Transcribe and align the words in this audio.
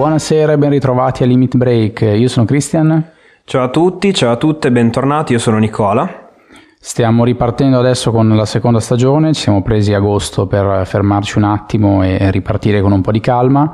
Buonasera 0.00 0.52
e 0.52 0.56
ben 0.56 0.70
ritrovati 0.70 1.24
a 1.24 1.26
Limit 1.26 1.58
Break. 1.58 2.00
Io 2.00 2.26
sono 2.26 2.46
Christian. 2.46 3.06
Ciao 3.44 3.64
a 3.64 3.68
tutti, 3.68 4.14
ciao 4.14 4.32
a 4.32 4.36
tutte, 4.36 4.72
bentornati. 4.72 5.34
Io 5.34 5.38
sono 5.38 5.58
Nicola. 5.58 6.30
Stiamo 6.80 7.22
ripartendo 7.22 7.78
adesso 7.78 8.10
con 8.10 8.34
la 8.34 8.46
seconda 8.46 8.80
stagione, 8.80 9.34
ci 9.34 9.42
siamo 9.42 9.60
presi 9.60 9.92
agosto 9.92 10.46
per 10.46 10.86
fermarci 10.86 11.36
un 11.36 11.44
attimo 11.44 12.02
e 12.02 12.30
ripartire 12.30 12.80
con 12.80 12.92
un 12.92 13.02
po' 13.02 13.12
di 13.12 13.20
calma. 13.20 13.70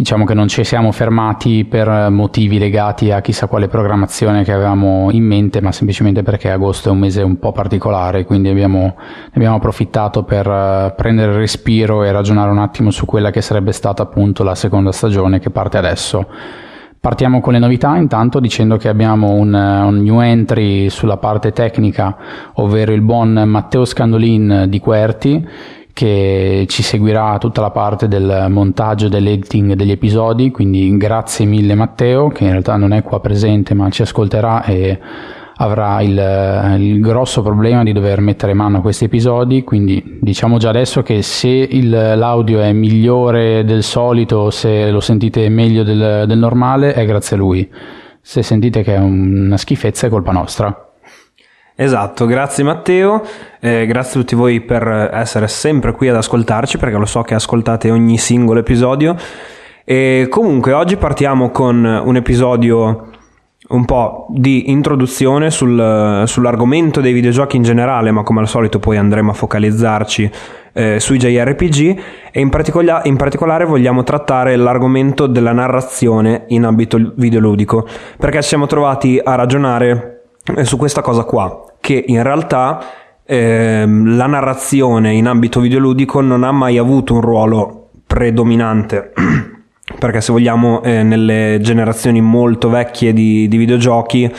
Diciamo 0.00 0.24
che 0.24 0.32
non 0.32 0.48
ci 0.48 0.64
siamo 0.64 0.92
fermati 0.92 1.66
per 1.66 2.08
motivi 2.08 2.58
legati 2.58 3.10
a 3.10 3.20
chissà 3.20 3.48
quale 3.48 3.68
programmazione 3.68 4.44
che 4.44 4.50
avevamo 4.50 5.10
in 5.10 5.22
mente, 5.22 5.60
ma 5.60 5.72
semplicemente 5.72 6.22
perché 6.22 6.50
agosto 6.50 6.88
è 6.88 6.92
un 6.92 7.00
mese 7.00 7.20
un 7.20 7.38
po' 7.38 7.52
particolare, 7.52 8.24
quindi 8.24 8.48
abbiamo, 8.48 8.96
abbiamo 9.34 9.56
approfittato 9.56 10.22
per 10.22 10.46
eh, 10.46 10.94
prendere 10.96 11.36
respiro 11.36 12.02
e 12.02 12.12
ragionare 12.12 12.50
un 12.50 12.60
attimo 12.60 12.90
su 12.90 13.04
quella 13.04 13.30
che 13.30 13.42
sarebbe 13.42 13.72
stata 13.72 14.02
appunto 14.02 14.42
la 14.42 14.54
seconda 14.54 14.90
stagione 14.90 15.38
che 15.38 15.50
parte 15.50 15.76
adesso. 15.76 16.26
Partiamo 16.98 17.40
con 17.42 17.52
le 17.52 17.58
novità 17.58 17.94
intanto 17.96 18.40
dicendo 18.40 18.78
che 18.78 18.88
abbiamo 18.88 19.32
un, 19.32 19.52
un, 19.52 20.02
new 20.02 20.20
entry 20.20 20.88
sulla 20.88 21.18
parte 21.18 21.52
tecnica, 21.52 22.16
ovvero 22.54 22.92
il 22.92 23.02
buon 23.02 23.32
Matteo 23.32 23.84
Scandolin 23.84 24.64
di 24.66 24.80
Querti 24.80 25.46
che 25.92 26.66
ci 26.68 26.82
seguirà 26.82 27.38
tutta 27.38 27.60
la 27.60 27.70
parte 27.70 28.08
del 28.08 28.46
montaggio 28.48 29.08
dell'editing 29.08 29.74
degli 29.74 29.90
episodi, 29.90 30.50
quindi 30.50 30.96
grazie 30.96 31.44
mille 31.46 31.74
Matteo, 31.74 32.28
che 32.28 32.44
in 32.44 32.50
realtà 32.50 32.76
non 32.76 32.92
è 32.92 33.02
qua 33.02 33.20
presente 33.20 33.74
ma 33.74 33.90
ci 33.90 34.02
ascolterà 34.02 34.64
e 34.64 34.98
avrà 35.56 36.00
il, 36.00 36.76
il, 36.78 37.00
grosso 37.00 37.42
problema 37.42 37.82
di 37.82 37.92
dover 37.92 38.20
mettere 38.20 38.54
mano 38.54 38.78
a 38.78 38.80
questi 38.80 39.04
episodi, 39.04 39.62
quindi 39.62 40.18
diciamo 40.20 40.56
già 40.56 40.70
adesso 40.70 41.02
che 41.02 41.20
se 41.22 41.48
il, 41.48 41.90
l'audio 41.90 42.60
è 42.60 42.72
migliore 42.72 43.64
del 43.64 43.82
solito, 43.82 44.50
se 44.50 44.90
lo 44.90 45.00
sentite 45.00 45.48
meglio 45.50 45.82
del, 45.82 46.24
del 46.26 46.38
normale, 46.38 46.94
è 46.94 47.04
grazie 47.04 47.36
a 47.36 47.38
lui. 47.38 47.70
Se 48.22 48.42
sentite 48.42 48.82
che 48.82 48.94
è 48.94 48.98
una 48.98 49.56
schifezza 49.56 50.06
è 50.06 50.10
colpa 50.10 50.32
nostra. 50.32 50.89
Esatto, 51.82 52.26
grazie 52.26 52.62
Matteo, 52.62 53.22
eh, 53.58 53.86
grazie 53.86 54.10
a 54.10 54.22
tutti 54.22 54.34
voi 54.34 54.60
per 54.60 55.08
essere 55.14 55.48
sempre 55.48 55.92
qui 55.92 56.10
ad 56.10 56.16
ascoltarci 56.16 56.76
perché 56.76 56.98
lo 56.98 57.06
so 57.06 57.22
che 57.22 57.32
ascoltate 57.32 57.90
ogni 57.90 58.18
singolo 58.18 58.60
episodio. 58.60 59.16
E 59.82 60.26
comunque 60.28 60.74
oggi 60.74 60.98
partiamo 60.98 61.50
con 61.50 61.82
un 61.82 62.16
episodio 62.16 63.08
un 63.68 63.86
po' 63.86 64.26
di 64.28 64.70
introduzione 64.70 65.50
sul, 65.50 66.24
sull'argomento 66.26 67.00
dei 67.00 67.14
videogiochi 67.14 67.56
in 67.56 67.62
generale, 67.62 68.10
ma 68.10 68.24
come 68.24 68.40
al 68.40 68.48
solito 68.48 68.78
poi 68.78 68.98
andremo 68.98 69.30
a 69.30 69.34
focalizzarci 69.34 70.30
eh, 70.74 71.00
sui 71.00 71.16
JRPG 71.16 72.00
e 72.30 72.40
in, 72.40 72.50
particola- 72.50 73.00
in, 73.04 73.16
particolare 73.16 73.64
vogliamo 73.64 74.02
trattare 74.02 74.54
l'argomento 74.54 75.26
della 75.26 75.52
narrazione 75.52 76.44
in 76.48 76.64
ambito 76.64 77.14
videoludico, 77.16 77.88
perché 78.18 78.42
ci 78.42 78.48
siamo 78.48 78.66
trovati 78.66 79.18
a 79.18 79.34
ragionare 79.34 80.24
eh, 80.56 80.64
su 80.66 80.76
questa 80.76 81.00
cosa 81.00 81.24
qua 81.24 81.64
che 81.80 82.04
in 82.06 82.22
realtà 82.22 82.82
ehm, 83.24 84.16
la 84.16 84.26
narrazione 84.26 85.14
in 85.14 85.26
ambito 85.26 85.60
videoludico 85.60 86.20
non 86.20 86.44
ha 86.44 86.52
mai 86.52 86.78
avuto 86.78 87.14
un 87.14 87.20
ruolo 87.20 87.90
predominante. 88.06 89.12
Perché 89.98 90.20
se 90.20 90.30
vogliamo, 90.32 90.82
eh, 90.82 91.02
nelle 91.02 91.58
generazioni 91.60 92.20
molto 92.20 92.68
vecchie 92.68 93.12
di, 93.12 93.48
di 93.48 93.56
videogiochi, 93.56 94.32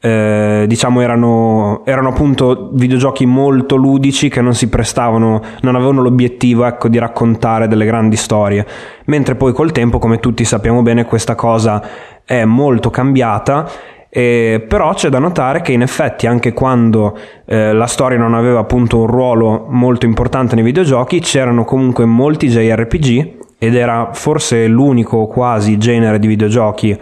eh, 0.00 0.64
diciamo 0.68 1.00
erano, 1.00 1.82
erano, 1.84 2.08
appunto 2.10 2.70
videogiochi 2.72 3.26
molto 3.26 3.74
ludici 3.76 4.28
che 4.28 4.40
non 4.40 4.54
si 4.54 4.68
prestavano, 4.68 5.42
non 5.62 5.74
avevano 5.74 6.02
l'obiettivo 6.02 6.64
ecco, 6.64 6.88
di 6.88 6.98
raccontare 6.98 7.68
delle 7.68 7.84
grandi 7.84 8.16
storie. 8.16 8.66
Mentre 9.06 9.34
poi 9.34 9.52
col 9.52 9.72
tempo, 9.72 9.98
come 9.98 10.18
tutti 10.18 10.44
sappiamo 10.44 10.82
bene, 10.82 11.04
questa 11.04 11.34
cosa 11.34 11.82
è 12.24 12.44
molto 12.44 12.90
cambiata 12.90 13.68
eh, 14.10 14.64
però 14.66 14.94
c'è 14.94 15.10
da 15.10 15.18
notare 15.18 15.60
che 15.60 15.72
in 15.72 15.82
effetti 15.82 16.26
anche 16.26 16.52
quando 16.52 17.16
eh, 17.44 17.72
la 17.72 17.86
storia 17.86 18.16
non 18.16 18.34
aveva 18.34 18.60
appunto 18.60 19.00
un 19.00 19.06
ruolo 19.06 19.66
molto 19.68 20.06
importante 20.06 20.54
nei 20.54 20.64
videogiochi 20.64 21.20
c'erano 21.20 21.64
comunque 21.64 22.06
molti 22.06 22.48
JRPG 22.48 23.36
ed 23.58 23.74
era 23.74 24.10
forse 24.12 24.66
l'unico 24.66 25.26
quasi 25.26 25.76
genere 25.76 26.18
di 26.18 26.26
videogiochi 26.26 26.98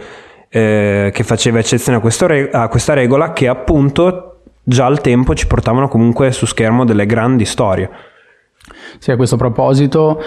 eh, 0.49 1.11
che 1.13 1.23
faceva 1.23 1.59
eccezione 1.59 2.01
a, 2.01 2.27
re- 2.27 2.49
a 2.51 2.67
questa 2.67 2.93
regola 2.93 3.31
che 3.31 3.47
appunto 3.47 4.41
già 4.63 4.85
al 4.85 4.99
tempo 4.99 5.33
ci 5.33 5.47
portavano 5.47 5.87
comunque 5.87 6.31
su 6.31 6.45
schermo 6.45 6.83
delle 6.83 7.05
grandi 7.05 7.45
storie. 7.45 7.89
Sì, 8.99 9.11
a 9.11 9.15
questo 9.15 9.37
proposito 9.37 10.19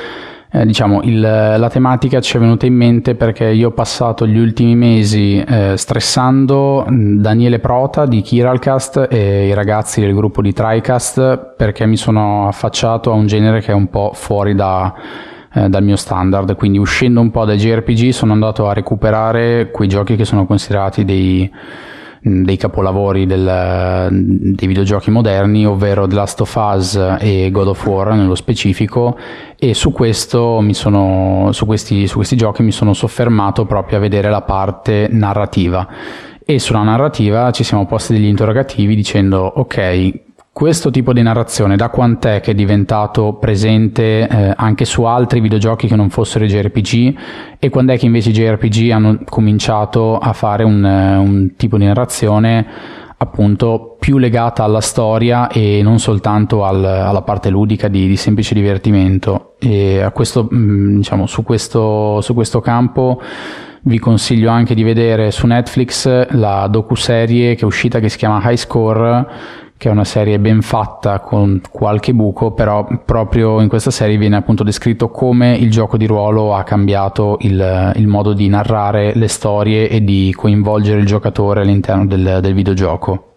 eh, 0.52 0.66
diciamo, 0.66 1.02
il, 1.02 1.20
la 1.20 1.68
tematica 1.70 2.20
ci 2.20 2.36
è 2.36 2.40
venuta 2.40 2.66
in 2.66 2.74
mente 2.74 3.14
perché 3.14 3.46
io 3.46 3.68
ho 3.68 3.72
passato 3.72 4.26
gli 4.26 4.38
ultimi 4.38 4.74
mesi 4.74 5.40
eh, 5.40 5.74
stressando 5.76 6.84
Daniele 6.88 7.60
Prota 7.60 8.04
di 8.04 8.20
Kiralcast 8.20 9.06
e 9.08 9.46
i 9.46 9.54
ragazzi 9.54 10.00
del 10.00 10.12
gruppo 10.12 10.42
di 10.42 10.52
TriCast 10.52 11.54
perché 11.56 11.86
mi 11.86 11.96
sono 11.96 12.48
affacciato 12.48 13.12
a 13.12 13.14
un 13.14 13.26
genere 13.26 13.60
che 13.60 13.70
è 13.70 13.74
un 13.74 13.88
po' 13.88 14.10
fuori 14.12 14.56
da, 14.56 14.92
eh, 15.52 15.68
dal 15.68 15.84
mio 15.84 15.96
standard, 15.96 16.56
quindi 16.56 16.78
uscendo 16.78 17.20
un 17.20 17.30
po' 17.30 17.44
dai 17.44 17.56
JRPG 17.56 18.08
sono 18.10 18.32
andato 18.32 18.68
a 18.68 18.72
recuperare 18.72 19.70
quei 19.70 19.86
giochi 19.86 20.16
che 20.16 20.24
sono 20.24 20.46
considerati 20.46 21.04
dei 21.04 21.48
dei 22.22 22.56
capolavori 22.56 23.26
del, 23.26 24.08
dei 24.10 24.69
videogiochi 24.69 25.10
moderni, 25.10 25.66
ovvero 25.66 26.06
The 26.06 26.14
Last 26.14 26.41
of 26.41 26.54
Us 26.54 27.16
e 27.19 27.50
God 27.50 27.69
of 27.69 27.86
War 27.86 28.14
nello 28.14 28.34
specifico, 28.34 29.16
e 29.58 29.75
su, 29.75 29.92
questo 29.92 30.60
mi 30.60 30.75
sono, 30.75 31.48
su, 31.53 31.66
questi, 31.66 32.06
su 32.06 32.16
questi 32.16 32.36
giochi 32.36 32.62
mi 32.62 32.72
sono 32.72 32.92
soffermato 32.92 33.64
proprio 33.64 33.98
a 33.98 34.00
vedere 34.00 34.30
la 34.30 34.42
parte 34.42 35.09
narrativa. 35.10 35.86
E 36.44 36.59
sulla 36.59 36.82
narrativa 36.82 37.50
ci 37.53 37.62
siamo 37.62 37.86
posti 37.86 38.12
degli 38.12 38.25
interrogativi 38.25 38.97
dicendo 38.97 39.41
ok, 39.44 40.12
questo 40.60 40.91
tipo 40.91 41.15
di 41.15 41.22
narrazione 41.22 41.75
da 41.75 41.88
quant'è 41.88 42.41
che 42.41 42.50
è 42.50 42.54
diventato 42.54 43.32
presente 43.41 44.28
eh, 44.28 44.53
anche 44.54 44.84
su 44.84 45.04
altri 45.04 45.41
videogiochi 45.41 45.88
che 45.88 45.97
non 45.97 46.10
fossero 46.10 46.44
i 46.44 46.48
JRPG 46.48 47.19
e 47.59 47.71
quando 47.71 47.94
è 47.94 47.98
che 47.98 48.04
invece 48.04 48.28
i 48.28 48.32
JRPG 48.34 48.91
hanno 48.91 49.21
cominciato 49.25 50.19
a 50.19 50.34
fare 50.34 50.62
un, 50.62 50.84
eh, 50.84 51.16
un 51.16 51.53
tipo 51.56 51.78
di 51.78 51.87
narrazione 51.87 52.66
appunto 53.16 53.97
più 53.98 54.19
legata 54.19 54.62
alla 54.62 54.82
storia 54.82 55.48
e 55.48 55.81
non 55.82 55.98
soltanto 55.98 56.66
al, 56.66 56.84
alla 56.84 57.22
parte 57.22 57.48
ludica 57.48 57.88
di, 57.88 58.06
di, 58.06 58.16
semplice 58.16 58.53
divertimento? 58.53 59.54
E 59.60 60.03
a 60.03 60.10
questo, 60.10 60.47
mm, 60.53 60.97
diciamo, 60.98 61.27
su 61.27 61.42
questo, 61.42 62.21
su 62.21 62.34
questo 62.34 62.60
campo 62.60 63.19
vi 63.84 63.98
consiglio 63.98 64.50
anche 64.50 64.75
di 64.75 64.82
vedere 64.82 65.31
su 65.31 65.47
Netflix 65.47 66.28
la 66.32 66.66
docu-serie 66.66 67.54
che 67.54 67.62
è 67.62 67.65
uscita 67.65 67.98
che 67.98 68.10
si 68.10 68.19
chiama 68.19 68.42
High 68.44 68.56
Score 68.56 69.27
che 69.80 69.88
è 69.88 69.92
una 69.92 70.04
serie 70.04 70.38
ben 70.38 70.60
fatta 70.60 71.20
con 71.20 71.62
qualche 71.70 72.12
buco, 72.12 72.50
però 72.50 72.86
proprio 73.02 73.62
in 73.62 73.68
questa 73.68 73.91
serie 73.91 74.18
viene 74.18 74.36
appunto 74.36 74.62
descritto 74.62 75.08
come 75.08 75.56
il 75.56 75.70
gioco 75.70 75.96
di 75.96 76.04
ruolo 76.04 76.54
ha 76.54 76.64
cambiato 76.64 77.38
il, 77.41 77.92
il 77.94 78.06
modo 78.06 78.34
di 78.34 78.46
narrare 78.46 79.14
le 79.14 79.26
storie 79.26 79.88
e 79.88 80.04
di 80.04 80.34
coinvolgere 80.36 81.00
il 81.00 81.06
giocatore 81.06 81.62
all'interno 81.62 82.04
del, 82.04 82.41
del 82.42 82.52
videogioco. 82.52 83.28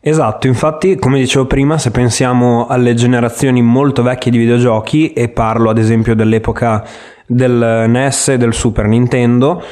Esatto, 0.00 0.46
infatti 0.46 0.96
come 0.96 1.18
dicevo 1.18 1.44
prima, 1.44 1.76
se 1.76 1.90
pensiamo 1.90 2.66
alle 2.66 2.94
generazioni 2.94 3.60
molto 3.60 4.02
vecchie 4.02 4.30
di 4.30 4.38
videogiochi, 4.38 5.12
e 5.12 5.28
parlo 5.28 5.68
ad 5.68 5.76
esempio 5.76 6.14
dell'epoca 6.14 6.82
del 7.26 7.84
NES 7.88 8.28
e 8.28 8.38
del 8.38 8.54
Super 8.54 8.86
Nintendo, 8.86 9.62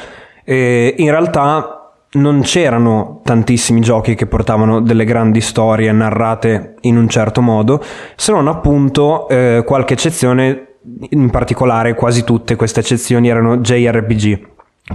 eh, 0.43 0.93
in 0.95 1.09
realtà 1.09 1.80
non 2.13 2.41
c'erano 2.41 3.21
tantissimi 3.23 3.79
giochi 3.79 4.15
che 4.15 4.25
portavano 4.25 4.81
delle 4.81 5.05
grandi 5.05 5.39
storie 5.39 5.91
narrate 5.91 6.75
in 6.81 6.97
un 6.97 7.07
certo 7.07 7.41
modo, 7.41 7.81
se 8.15 8.31
non 8.31 8.47
appunto 8.47 9.29
eh, 9.29 9.63
qualche 9.65 9.93
eccezione, 9.93 10.75
in 11.09 11.29
particolare 11.29 11.93
quasi 11.93 12.23
tutte 12.23 12.55
queste 12.55 12.81
eccezioni 12.81 13.29
erano 13.29 13.57
JRPG. 13.57 14.49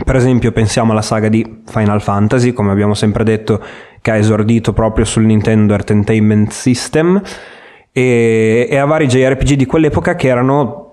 Per 0.04 0.16
esempio 0.16 0.52
pensiamo 0.52 0.92
alla 0.92 1.00
saga 1.00 1.28
di 1.28 1.62
Final 1.64 2.02
Fantasy, 2.02 2.52
come 2.52 2.70
abbiamo 2.70 2.92
sempre 2.92 3.24
detto, 3.24 3.62
che 4.02 4.10
ha 4.10 4.16
esordito 4.16 4.74
proprio 4.74 5.06
sul 5.06 5.24
Nintendo 5.24 5.72
Entertainment 5.72 6.50
System, 6.50 7.22
e, 7.92 8.66
e 8.68 8.76
a 8.76 8.84
vari 8.84 9.06
JRPG 9.06 9.54
di 9.54 9.64
quell'epoca 9.64 10.16
che 10.16 10.28
erano 10.28 10.85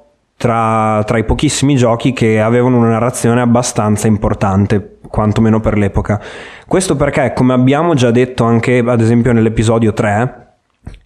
tra, 0.44 1.02
tra, 1.06 1.18
i 1.18 1.24
pochissimi 1.24 1.78
giochi 1.78 2.12
che 2.12 2.42
avevano 2.42 2.76
una 2.76 2.90
narrazione 2.90 3.40
abbastanza 3.40 4.08
importante, 4.08 4.98
quantomeno 5.08 5.62
per 5.62 5.78
l'epoca. 5.78 6.20
Questo 6.68 6.98
perché, 6.98 7.32
come 7.34 7.54
abbiamo 7.54 7.94
già 7.94 8.12
detto 8.12 8.44
anche 8.44 8.84
ad 8.86 9.00
esempio 9.00 9.32
nell'episodio 9.32 9.94
3, 9.94 10.48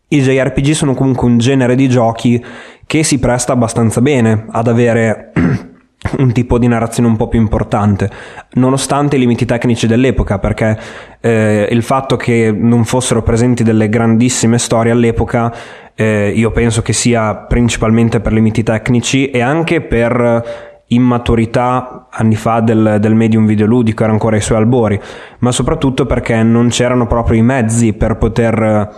i 0.08 0.22
JRPG 0.22 0.72
sono 0.72 0.96
comunque 0.96 1.28
un 1.28 1.38
genere 1.38 1.76
di 1.76 1.88
giochi 1.88 2.44
che 2.88 3.04
si 3.04 3.20
presta 3.20 3.54
abbastanza 3.54 4.02
bene 4.02 4.48
ad 4.50 4.68
avere 4.68 5.34
un 6.18 6.32
tipo 6.32 6.58
di 6.58 6.68
narrazione 6.68 7.08
un 7.08 7.16
po' 7.16 7.28
più 7.28 7.40
importante, 7.40 8.10
nonostante 8.54 9.18
i 9.18 9.20
limiti 9.20 9.46
tecnici 9.46 9.86
dell'epoca, 9.86 10.40
perché 10.40 10.80
eh, 11.22 11.68
il 11.70 11.84
fatto 11.84 12.16
che 12.16 12.52
non 12.52 12.86
fossero 12.86 13.22
presenti 13.22 13.62
delle 13.62 13.88
grandissime 13.88 14.58
storie 14.58 14.92
all'epoca 14.92 15.54
eh, 16.00 16.32
io 16.36 16.52
penso 16.52 16.84
che 16.84 16.94
sia 16.94 17.34
principalmente 17.34 18.20
per 18.20 18.32
limiti 18.32 18.62
tecnici 18.62 19.32
e 19.32 19.42
anche 19.42 19.82
per 19.82 20.76
immaturità 20.90 22.08
anni 22.12 22.36
fa 22.36 22.60
del, 22.60 22.98
del 23.00 23.16
medium 23.16 23.48
videoludico, 23.48 24.04
era 24.04 24.12
ancora 24.12 24.36
ai 24.36 24.42
suoi 24.44 24.60
albori, 24.60 25.00
ma 25.40 25.52
soprattutto 25.52 26.06
perché 26.06 26.44
non 26.44 26.68
c'erano 26.70 27.08
proprio 27.08 27.40
i 27.40 27.42
mezzi 27.42 27.94
per 27.94 28.18
poter, 28.18 28.94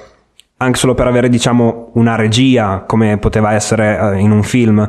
anche 0.58 0.78
solo 0.78 0.94
per 0.94 1.08
avere 1.08 1.30
diciamo 1.30 1.92
una 1.94 2.16
regia 2.16 2.84
come 2.86 3.18
poteva 3.18 3.54
essere 3.54 3.98
eh, 3.98 4.20
in 4.20 4.32
un 4.32 4.44
film, 4.44 4.86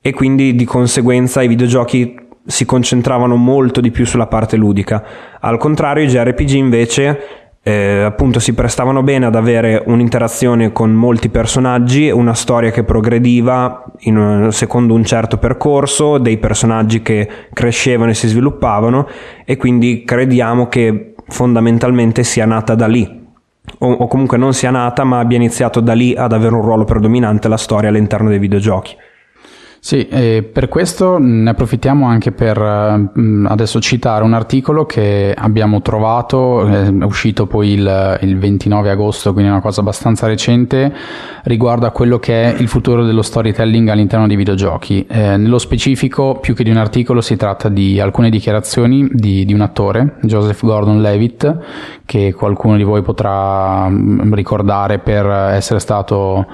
e 0.00 0.12
quindi 0.12 0.54
di 0.54 0.64
conseguenza 0.64 1.42
i 1.42 1.48
videogiochi 1.48 2.14
si 2.46 2.64
concentravano 2.64 3.34
molto 3.34 3.80
di 3.80 3.90
più 3.90 4.06
sulla 4.06 4.28
parte 4.28 4.56
ludica. 4.56 5.04
Al 5.40 5.58
contrario, 5.58 6.04
i 6.04 6.08
JRPG 6.08 6.50
invece 6.50 7.41
eh, 7.64 8.02
appunto 8.02 8.40
si 8.40 8.54
prestavano 8.54 9.04
bene 9.04 9.26
ad 9.26 9.36
avere 9.36 9.82
un'interazione 9.86 10.72
con 10.72 10.92
molti 10.92 11.28
personaggi, 11.28 12.10
una 12.10 12.34
storia 12.34 12.72
che 12.72 12.82
progrediva 12.82 13.84
in, 14.00 14.48
secondo 14.50 14.94
un 14.94 15.04
certo 15.04 15.38
percorso, 15.38 16.18
dei 16.18 16.38
personaggi 16.38 17.02
che 17.02 17.28
crescevano 17.52 18.10
e 18.10 18.14
si 18.14 18.26
sviluppavano 18.26 19.06
e 19.44 19.56
quindi 19.56 20.02
crediamo 20.04 20.68
che 20.68 21.14
fondamentalmente 21.28 22.24
sia 22.24 22.46
nata 22.46 22.74
da 22.74 22.88
lì. 22.88 23.20
O, 23.78 23.92
o 23.92 24.06
comunque 24.08 24.36
non 24.36 24.54
sia 24.54 24.70
nata, 24.70 25.04
ma 25.04 25.20
abbia 25.20 25.36
iniziato 25.36 25.78
da 25.80 25.92
lì 25.92 26.14
ad 26.16 26.32
avere 26.32 26.54
un 26.54 26.62
ruolo 26.62 26.84
predominante 26.84 27.46
la 27.46 27.56
storia 27.56 27.90
all'interno 27.90 28.28
dei 28.28 28.40
videogiochi. 28.40 28.96
Sì, 29.84 30.06
per 30.06 30.68
questo 30.68 31.18
ne 31.18 31.50
approfittiamo 31.50 32.06
anche 32.06 32.30
per 32.30 33.10
mm, 33.18 33.46
adesso 33.46 33.80
citare 33.80 34.22
un 34.22 34.32
articolo 34.32 34.86
che 34.86 35.34
abbiamo 35.36 35.82
trovato, 35.82 36.64
è 36.68 36.88
uscito 37.02 37.48
poi 37.48 37.70
il, 37.70 38.18
il 38.22 38.38
29 38.38 38.90
agosto, 38.90 39.32
quindi 39.32 39.50
è 39.50 39.52
una 39.52 39.60
cosa 39.60 39.80
abbastanza 39.80 40.28
recente, 40.28 40.94
riguardo 41.42 41.86
a 41.86 41.90
quello 41.90 42.20
che 42.20 42.44
è 42.44 42.60
il 42.60 42.68
futuro 42.68 43.04
dello 43.04 43.22
storytelling 43.22 43.88
all'interno 43.88 44.28
dei 44.28 44.36
videogiochi. 44.36 45.04
Eh, 45.04 45.36
nello 45.36 45.58
specifico, 45.58 46.38
più 46.38 46.54
che 46.54 46.62
di 46.62 46.70
un 46.70 46.76
articolo, 46.76 47.20
si 47.20 47.34
tratta 47.34 47.68
di 47.68 47.98
alcune 47.98 48.30
dichiarazioni 48.30 49.08
di, 49.10 49.44
di 49.44 49.52
un 49.52 49.62
attore, 49.62 50.14
Joseph 50.20 50.64
Gordon-Levitt, 50.64 51.58
che 52.06 52.32
qualcuno 52.32 52.76
di 52.76 52.84
voi 52.84 53.02
potrà 53.02 53.88
mm, 53.88 54.32
ricordare 54.32 55.00
per 55.00 55.26
essere 55.26 55.80
stato 55.80 56.46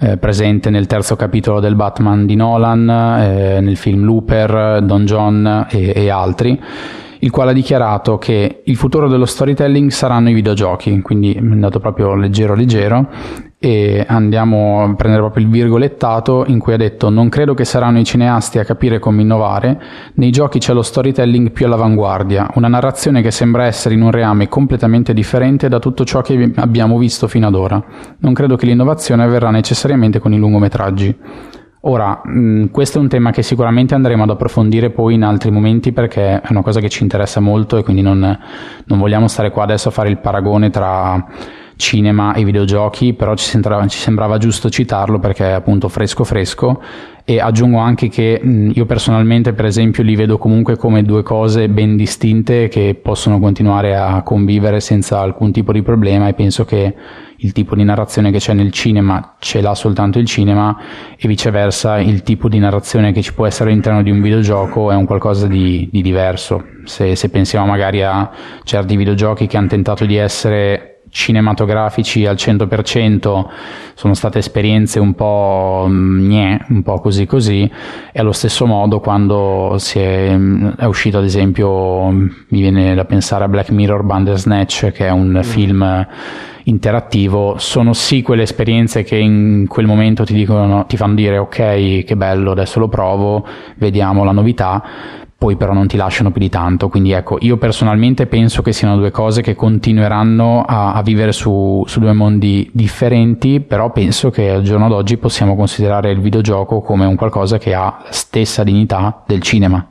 eh, 0.00 0.16
presente 0.16 0.70
nel 0.70 0.86
terzo 0.86 1.14
capitolo 1.14 1.60
del 1.60 1.74
Batman 1.76 2.26
di 2.26 2.34
Nolan, 2.34 2.88
eh, 2.88 3.60
nel 3.60 3.76
film 3.76 4.04
Looper, 4.04 4.82
Don 4.82 5.04
John 5.04 5.66
e, 5.70 5.92
e 5.94 6.08
altri 6.08 6.60
il 7.22 7.30
quale 7.30 7.50
ha 7.50 7.54
dichiarato 7.54 8.16
che 8.16 8.62
il 8.64 8.76
futuro 8.76 9.06
dello 9.06 9.26
storytelling 9.26 9.90
saranno 9.90 10.30
i 10.30 10.32
videogiochi, 10.32 11.02
quindi 11.02 11.34
è 11.34 11.38
andato 11.38 11.78
proprio 11.78 12.14
leggero 12.14 12.54
leggero 12.54 13.08
e 13.62 14.06
andiamo 14.08 14.82
a 14.82 14.94
prendere 14.94 15.22
proprio 15.22 15.44
il 15.44 15.50
virgolettato 15.50 16.44
in 16.46 16.58
cui 16.58 16.72
ha 16.72 16.78
detto 16.78 17.10
non 17.10 17.28
credo 17.28 17.52
che 17.52 17.66
saranno 17.66 17.98
i 17.98 18.04
cineasti 18.04 18.58
a 18.58 18.64
capire 18.64 18.98
come 18.98 19.20
innovare, 19.20 19.78
nei 20.14 20.30
giochi 20.30 20.58
c'è 20.58 20.72
lo 20.72 20.80
storytelling 20.80 21.50
più 21.50 21.66
all'avanguardia, 21.66 22.52
una 22.54 22.68
narrazione 22.68 23.20
che 23.20 23.30
sembra 23.30 23.66
essere 23.66 23.94
in 23.94 24.00
un 24.00 24.10
reame 24.10 24.48
completamente 24.48 25.12
differente 25.12 25.68
da 25.68 25.78
tutto 25.78 26.04
ciò 26.04 26.22
che 26.22 26.52
abbiamo 26.56 26.96
visto 26.96 27.28
fino 27.28 27.48
ad 27.48 27.54
ora. 27.54 27.84
Non 28.20 28.32
credo 28.32 28.56
che 28.56 28.64
l'innovazione 28.64 29.24
avverrà 29.24 29.50
necessariamente 29.50 30.20
con 30.20 30.32
i 30.32 30.38
lungometraggi. 30.38 31.14
Ora, 31.82 32.22
mh, 32.24 32.70
questo 32.70 32.96
è 32.96 33.00
un 33.02 33.08
tema 33.08 33.30
che 33.30 33.42
sicuramente 33.42 33.94
andremo 33.94 34.22
ad 34.22 34.30
approfondire 34.30 34.88
poi 34.88 35.14
in 35.14 35.22
altri 35.22 35.50
momenti 35.50 35.92
perché 35.92 36.40
è 36.40 36.48
una 36.48 36.62
cosa 36.62 36.80
che 36.80 36.88
ci 36.88 37.02
interessa 37.02 37.40
molto 37.40 37.76
e 37.76 37.82
quindi 37.82 38.00
non, 38.00 38.38
non 38.84 38.98
vogliamo 38.98 39.28
stare 39.28 39.50
qua 39.50 39.64
adesso 39.64 39.88
a 39.88 39.92
fare 39.92 40.08
il 40.08 40.18
paragone 40.18 40.70
tra 40.70 41.26
cinema 41.80 42.34
e 42.34 42.44
videogiochi, 42.44 43.14
però 43.14 43.34
ci 43.34 43.44
sembrava, 43.44 43.84
ci 43.88 43.98
sembrava, 43.98 44.38
giusto 44.38 44.70
citarlo 44.70 45.18
perché 45.18 45.46
è 45.48 45.52
appunto 45.52 45.88
fresco 45.88 46.22
fresco 46.22 46.80
e 47.24 47.40
aggiungo 47.40 47.78
anche 47.78 48.08
che 48.08 48.40
mh, 48.42 48.72
io 48.74 48.86
personalmente 48.86 49.52
per 49.52 49.64
esempio 49.64 50.02
li 50.02 50.16
vedo 50.16 50.38
comunque 50.38 50.76
come 50.76 51.02
due 51.02 51.22
cose 51.22 51.68
ben 51.68 51.96
distinte 51.96 52.68
che 52.68 52.98
possono 53.00 53.38
continuare 53.38 53.96
a 53.96 54.22
convivere 54.22 54.80
senza 54.80 55.20
alcun 55.20 55.52
tipo 55.52 55.72
di 55.72 55.82
problema 55.82 56.28
e 56.28 56.34
penso 56.34 56.64
che 56.64 56.94
il 57.42 57.52
tipo 57.52 57.74
di 57.74 57.84
narrazione 57.84 58.30
che 58.30 58.38
c'è 58.38 58.52
nel 58.52 58.72
cinema 58.72 59.36
ce 59.38 59.60
l'ha 59.60 59.74
soltanto 59.74 60.18
il 60.18 60.26
cinema 60.26 60.76
e 61.16 61.28
viceversa 61.28 61.98
il 61.98 62.22
tipo 62.22 62.48
di 62.48 62.58
narrazione 62.58 63.12
che 63.12 63.22
ci 63.22 63.32
può 63.32 63.46
essere 63.46 63.70
all'interno 63.70 64.02
di 64.02 64.10
un 64.10 64.20
videogioco 64.20 64.90
è 64.90 64.94
un 64.94 65.06
qualcosa 65.06 65.46
di, 65.46 65.88
di 65.90 66.02
diverso. 66.02 66.64
Se, 66.84 67.14
se 67.14 67.28
pensiamo 67.30 67.66
magari 67.66 68.02
a 68.02 68.30
certi 68.64 68.96
videogiochi 68.96 69.46
che 69.46 69.56
hanno 69.56 69.68
tentato 69.68 70.04
di 70.04 70.16
essere 70.16 70.89
cinematografici 71.10 72.24
al 72.24 72.36
100% 72.36 73.44
sono 73.94 74.14
state 74.14 74.38
esperienze 74.38 74.98
un 74.98 75.14
po' 75.14 75.86
gne, 75.88 76.64
un 76.68 76.82
po' 76.82 77.00
così 77.00 77.26
così 77.26 77.70
e 78.12 78.18
allo 78.18 78.32
stesso 78.32 78.64
modo 78.66 79.00
quando 79.00 79.76
è, 79.94 80.38
è, 80.76 80.84
uscito 80.84 81.18
ad 81.18 81.24
esempio 81.24 82.08
mi 82.10 82.36
viene 82.48 82.94
da 82.94 83.04
pensare 83.04 83.44
a 83.44 83.48
Black 83.48 83.70
Mirror 83.70 84.04
Bandersnatch 84.04 84.92
che 84.92 85.06
è 85.06 85.10
un 85.10 85.38
mm. 85.38 85.42
film 85.42 86.06
interattivo 86.64 87.56
sono 87.58 87.92
sì 87.92 88.22
quelle 88.22 88.42
esperienze 88.42 89.02
che 89.02 89.16
in 89.16 89.66
quel 89.66 89.86
momento 89.86 90.24
ti 90.24 90.34
dicono 90.34 90.84
ti 90.86 90.96
fanno 90.96 91.14
dire 91.14 91.38
ok 91.38 92.04
che 92.04 92.14
bello 92.16 92.52
adesso 92.52 92.78
lo 92.78 92.88
provo 92.88 93.46
vediamo 93.76 94.24
la 94.24 94.32
novità 94.32 94.82
poi 95.40 95.56
però 95.56 95.72
non 95.72 95.86
ti 95.86 95.96
lasciano 95.96 96.30
più 96.30 96.40
di 96.42 96.50
tanto. 96.50 96.90
Quindi 96.90 97.12
ecco, 97.12 97.38
io 97.40 97.56
personalmente 97.56 98.26
penso 98.26 98.60
che 98.60 98.74
siano 98.74 98.98
due 98.98 99.10
cose 99.10 99.40
che 99.40 99.54
continueranno 99.54 100.64
a, 100.66 100.92
a 100.92 101.00
vivere 101.00 101.32
su, 101.32 101.82
su, 101.86 101.98
due 101.98 102.12
mondi 102.12 102.68
differenti, 102.74 103.60
però 103.60 103.90
penso 103.90 104.28
che 104.28 104.50
al 104.50 104.60
giorno 104.60 104.86
d'oggi 104.88 105.16
possiamo 105.16 105.56
considerare 105.56 106.10
il 106.10 106.20
videogioco 106.20 106.82
come 106.82 107.06
un 107.06 107.16
qualcosa 107.16 107.56
che 107.56 107.72
ha 107.72 108.00
la 108.04 108.10
stessa 108.10 108.62
dignità 108.64 109.22
del 109.26 109.40
cinema. 109.40 109.82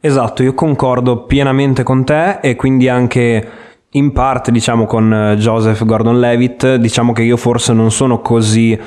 Esatto, 0.00 0.44
io 0.44 0.54
concordo 0.54 1.24
pienamente 1.24 1.82
con 1.82 2.04
te 2.04 2.38
e 2.38 2.54
quindi 2.54 2.88
anche 2.88 3.48
in 3.90 4.12
parte 4.12 4.52
diciamo 4.52 4.86
con 4.86 5.12
eh, 5.12 5.36
Joseph 5.36 5.84
Gordon-Levitt, 5.84 6.76
diciamo 6.76 7.12
che 7.12 7.22
io 7.22 7.36
forse 7.36 7.72
non 7.72 7.90
sono 7.90 8.20
così 8.20 8.78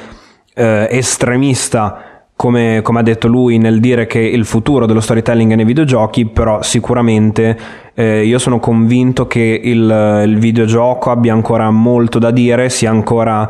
eh, 0.54 0.88
estremista 0.90 2.13
come, 2.44 2.82
come, 2.82 3.00
ha 3.00 3.04
detto 3.04 3.30
lui 3.30 3.58
nel 3.58 3.80
dire 3.80 4.06
che 4.06 4.20
il 4.20 4.44
futuro 4.44 4.86
dello 4.86 5.00
storytelling 5.00 5.54
è 5.54 5.56
nei 5.56 5.64
videogiochi, 5.64 6.26
però 6.26 6.62
sicuramente 6.62 7.58
eh, 7.94 8.26
io 8.26 8.38
sono 8.38 8.60
convinto 8.60 9.28
che 9.28 9.62
il, 9.64 10.24
il 10.26 10.38
videogioco 10.40 11.10
abbia 11.10 11.32
ancora 11.32 11.72
molto 11.72 12.20
da 12.20 12.32
dire, 12.32 12.68
sia 12.68 12.90
ancora 12.90 13.50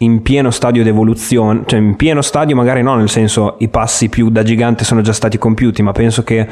in 0.00 0.20
pieno 0.20 0.50
stadio 0.50 0.82
di 0.82 0.90
evoluzione, 0.90 1.62
cioè 1.64 1.80
in 1.80 1.96
pieno 1.96 2.20
stadio 2.20 2.54
magari 2.54 2.82
no, 2.82 2.96
nel 2.96 3.08
senso 3.08 3.54
i 3.60 3.68
passi 3.68 4.10
più 4.10 4.28
da 4.28 4.42
gigante 4.42 4.84
sono 4.84 5.00
già 5.00 5.14
stati 5.14 5.38
compiuti, 5.38 5.80
ma 5.82 5.92
penso 5.92 6.22
che 6.22 6.46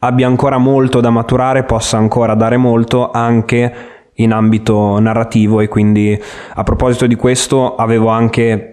abbia 0.00 0.26
ancora 0.26 0.58
molto 0.58 0.98
da 0.98 1.10
maturare, 1.10 1.62
possa 1.62 1.98
ancora 1.98 2.34
dare 2.34 2.56
molto 2.56 3.12
anche 3.12 3.74
in 4.14 4.32
ambito 4.32 4.98
narrativo 4.98 5.60
e 5.60 5.68
quindi 5.68 6.20
a 6.54 6.62
proposito 6.64 7.06
di 7.06 7.14
questo 7.14 7.76
avevo 7.76 8.08
anche 8.08 8.71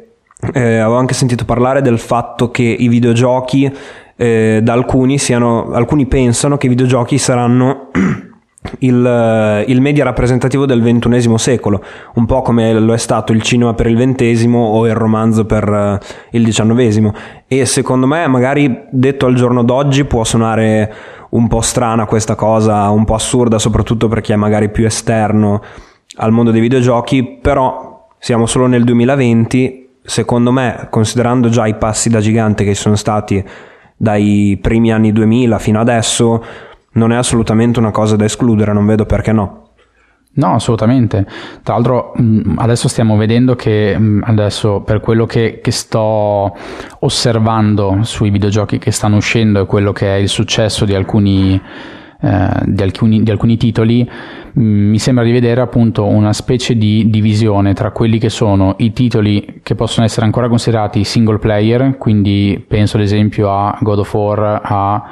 eh, 0.54 0.78
avevo 0.78 0.98
anche 0.98 1.14
sentito 1.14 1.44
parlare 1.44 1.82
del 1.82 2.00
fatto 2.00 2.50
che 2.50 2.64
i 2.64 2.88
videogiochi 2.88 3.72
eh, 4.16 4.60
da 4.62 4.74
alcuni 4.74 5.18
siano 5.18 5.72
alcuni 5.72 6.06
pensano 6.06 6.58
che 6.58 6.68
i 6.68 6.70
videogiochi 6.70 7.18
saranno 7.18 7.90
il, 8.80 9.06
eh, 9.06 9.64
il, 9.68 9.82
media 9.82 10.04
rappresentativo 10.04 10.66
del 10.66 10.82
ventunesimo 10.82 11.38
secolo, 11.38 11.84
un 12.16 12.26
po' 12.26 12.42
come 12.42 12.74
lo 12.74 12.94
è 12.94 12.98
stato 12.98 13.32
il 13.32 13.42
cinema 13.42 13.74
per 13.74 13.88
il 13.88 13.96
ventesimo 13.96 14.60
o 14.60 14.86
il 14.88 14.94
romanzo 14.94 15.46
per 15.46 15.70
uh, 15.70 15.98
il 16.32 16.44
diciannovesimo. 16.44 17.14
E 17.48 17.66
secondo 17.66 18.08
me, 18.08 18.28
magari 18.28 18.88
detto 18.92 19.26
al 19.26 19.36
giorno 19.36 19.64
d'oggi, 19.64 20.04
può 20.04 20.24
suonare 20.24 20.94
un 21.30 21.48
po' 21.48 21.62
strana 21.62 22.06
questa 22.06 22.36
cosa, 22.36 22.90
un 22.90 23.06
po' 23.06 23.14
assurda, 23.14 23.60
soprattutto 23.60 24.08
per 24.08 24.22
chi 24.22 24.34
è 24.34 24.36
magari 24.36 24.70
più 24.70 24.86
esterno 24.86 25.62
al 26.18 26.32
mondo 26.32 26.52
dei 26.52 26.62
videogiochi, 26.62 27.40
però 27.42 28.08
siamo 28.20 28.46
solo 28.46 28.68
nel 28.68 28.84
2020 28.84 29.89
secondo 30.10 30.52
me, 30.52 30.88
considerando 30.90 31.50
già 31.50 31.68
i 31.68 31.76
passi 31.76 32.10
da 32.10 32.20
gigante 32.20 32.64
che 32.64 32.74
sono 32.74 32.96
stati 32.96 33.46
dai 33.96 34.58
primi 34.60 34.92
anni 34.92 35.12
2000 35.12 35.60
fino 35.60 35.80
adesso, 35.80 36.44
non 36.94 37.12
è 37.12 37.16
assolutamente 37.16 37.78
una 37.78 37.92
cosa 37.92 38.16
da 38.16 38.26
escludere, 38.26 38.74
non 38.74 38.88
vedo 38.88 39.06
perché 39.06 39.32
no. 39.32 39.68
No, 40.32 40.54
assolutamente. 40.56 41.28
Tra 41.62 41.76
l'altro 41.76 42.14
adesso 42.56 42.88
stiamo 42.88 43.18
vedendo 43.18 43.56
che 43.56 43.98
adesso 44.22 44.82
per 44.82 45.00
quello 45.00 45.26
che, 45.26 45.60
che, 45.62 45.72
sto 45.72 46.56
osservando 47.00 48.00
sui 48.02 48.32
videogiochi 48.32 48.80
che 48.80 48.92
stanno 48.92 49.18
uscendo 49.18 49.62
e 49.62 49.66
quello 49.66 49.92
che 49.92 50.16
è 50.16 50.18
il 50.18 50.30
successo 50.30 50.86
di 50.86 50.96
alcuni, 50.96 51.62
eh, 52.22 52.50
di 52.66 52.84
alcuni, 52.84 53.24
di 53.24 53.32
alcuni 53.32 53.58
titoli, 53.58 54.08
Mm, 54.58 54.90
mi 54.90 55.00
sembra 55.00 55.24
di 55.24 55.32
vedere 55.32 55.62
appunto 55.62 56.06
una 56.06 56.34
specie 56.34 56.76
di 56.76 57.10
divisione 57.10 57.74
tra 57.74 57.92
quelli 57.92 58.18
che 58.18 58.30
sono 58.30 58.76
i 58.80 58.92
titoli 58.92 59.60
che 59.62 59.76
possono 59.76 60.06
essere 60.06 60.26
ancora 60.26 60.50
considerati 60.50 61.04
single 61.04 61.38
player, 61.38 61.98
quindi 61.98 62.64
penso 62.68 62.98
ad 62.98 63.04
esempio 63.04 63.52
a 63.52 63.78
God 63.80 64.00
of 64.00 64.14
War, 64.14 64.62
a 64.64 65.04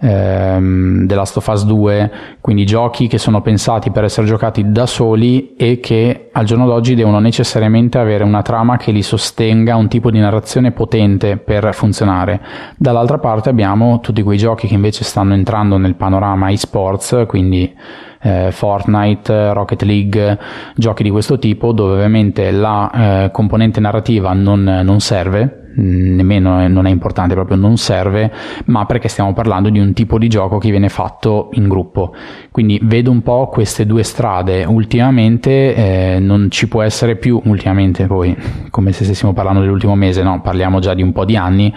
ehm, 0.00 1.06
The 1.06 1.14
Last 1.14 1.36
of 1.36 1.46
Us 1.46 1.64
2, 1.64 2.10
quindi 2.40 2.66
giochi 2.66 3.06
che 3.06 3.18
sono 3.18 3.40
pensati 3.40 3.90
per 3.90 4.04
essere 4.04 4.26
giocati 4.26 4.70
da 4.70 4.86
soli 4.86 5.54
e 5.56 5.80
che 5.80 6.28
al 6.32 6.44
giorno 6.44 6.66
d'oggi 6.66 6.94
devono 6.94 7.18
necessariamente 7.18 7.98
avere 7.98 8.24
una 8.24 8.42
trama 8.42 8.76
che 8.76 8.92
li 8.92 9.02
sostenga, 9.02 9.76
un 9.76 9.88
tipo 9.88 10.10
di 10.10 10.18
narrazione 10.18 10.72
potente 10.72 11.36
per 11.36 11.74
funzionare. 11.74 12.40
Dall'altra 12.76 13.18
parte 13.18 13.48
abbiamo 13.48 14.00
tutti 14.00 14.22
quei 14.22 14.38
giochi 14.38 14.66
che 14.66 14.74
invece 14.74 15.04
stanno 15.04 15.34
entrando 15.34 15.76
nel 15.78 15.94
panorama 15.94 16.50
esports, 16.50 17.24
quindi 17.26 17.74
eh, 18.20 18.50
Fortnite, 18.50 19.52
Rocket 19.52 19.82
League, 19.82 20.38
giochi 20.74 21.02
di 21.02 21.10
questo 21.10 21.38
tipo 21.38 21.72
dove 21.72 21.94
ovviamente 21.94 22.50
la 22.50 22.90
eh, 23.24 23.30
componente 23.30 23.80
narrativa 23.80 24.32
non, 24.32 24.62
non 24.62 25.00
serve, 25.00 25.65
nemmeno 25.76 26.66
non 26.68 26.86
è 26.86 26.90
importante, 26.90 27.34
proprio 27.34 27.56
non 27.56 27.76
serve, 27.76 28.32
ma 28.66 28.86
perché 28.86 29.08
stiamo 29.08 29.32
parlando 29.32 29.68
di 29.68 29.78
un 29.78 29.92
tipo 29.92 30.18
di 30.18 30.28
gioco 30.28 30.58
che 30.58 30.70
viene 30.70 30.88
fatto 30.88 31.50
in 31.52 31.68
gruppo. 31.68 32.14
Quindi 32.50 32.80
vedo 32.82 33.10
un 33.10 33.22
po' 33.22 33.48
queste 33.48 33.86
due 33.86 34.02
strade. 34.02 34.64
Ultimamente 34.64 35.74
eh, 35.74 36.18
non 36.20 36.50
ci 36.50 36.68
può 36.68 36.82
essere 36.82 37.16
più, 37.16 37.40
ultimamente 37.44 38.06
poi, 38.06 38.36
come 38.70 38.92
se 38.92 39.04
stessimo 39.04 39.32
parlando 39.32 39.60
dell'ultimo 39.60 39.94
mese, 39.94 40.22
no, 40.22 40.40
parliamo 40.40 40.78
già 40.78 40.94
di 40.94 41.02
un 41.02 41.12
po' 41.12 41.24
di 41.24 41.36
anni. 41.36 41.72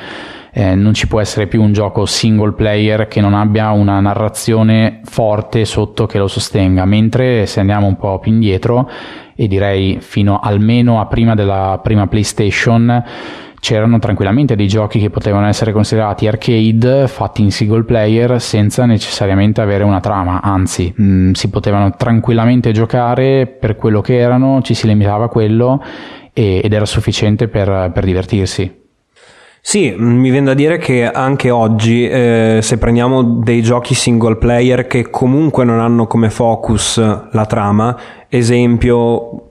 Eh, 0.51 0.73
non 0.73 0.95
ci 0.95 1.07
può 1.07 1.19
essere 1.19 1.45
più 1.45 1.61
un 1.61 1.73
gioco 1.73 2.07
single 2.07 2.53
player 2.53 3.07
che 3.07 3.21
non 3.21 3.35
abbia 3.35 3.69
una 3.69 3.99
narrazione 3.99 5.01
forte 5.03 5.63
sotto 5.63 6.07
che 6.07 6.17
lo 6.17 6.27
sostenga, 6.27 6.85
mentre 6.85 7.45
se 7.45 7.59
andiamo 7.59 7.85
un 7.85 7.97
po' 7.97 8.17
più 8.17 8.31
indietro 8.31 8.89
e 9.35 9.47
direi 9.47 9.99
fino 10.01 10.39
almeno 10.39 10.99
a 10.99 11.05
prima 11.05 11.35
della 11.35 11.79
prima 11.83 12.07
PlayStation 12.07 13.03
c'erano 13.59 13.99
tranquillamente 13.99 14.55
dei 14.55 14.67
giochi 14.67 14.99
che 14.99 15.09
potevano 15.09 15.47
essere 15.47 15.71
considerati 15.71 16.27
arcade 16.27 17.07
fatti 17.07 17.41
in 17.41 17.51
single 17.51 17.83
player 17.83 18.39
senza 18.41 18.85
necessariamente 18.85 19.61
avere 19.61 19.83
una 19.83 19.99
trama, 19.99 20.41
anzi 20.41 20.93
mh, 20.95 21.03
mm, 21.03 21.31
si 21.31 21.49
potevano 21.49 21.91
tranquillamente 21.95 22.71
giocare 22.71 23.47
per 23.47 23.75
quello 23.75 24.01
che 24.01 24.17
erano, 24.17 24.61
ci 24.61 24.73
si 24.73 24.87
limitava 24.87 25.25
a 25.25 25.29
quello 25.29 25.83
e, 26.33 26.61
ed 26.63 26.73
era 26.73 26.85
sufficiente 26.85 27.47
per, 27.47 27.91
per 27.93 28.05
divertirsi. 28.05 28.77
Sì, 29.61 29.93
mi 29.97 30.29
viene 30.29 30.47
da 30.47 30.53
dire 30.53 30.77
che 30.77 31.05
anche 31.05 31.49
oggi, 31.49 32.07
eh, 32.07 32.59
se 32.61 32.77
prendiamo 32.77 33.23
dei 33.23 33.61
giochi 33.61 33.93
single 33.93 34.37
player 34.37 34.87
che 34.87 35.09
comunque 35.09 35.65
non 35.65 35.79
hanno 35.79 36.07
come 36.07 36.29
focus 36.29 36.97
la 36.97 37.45
trama, 37.45 37.97
esempio 38.29 39.48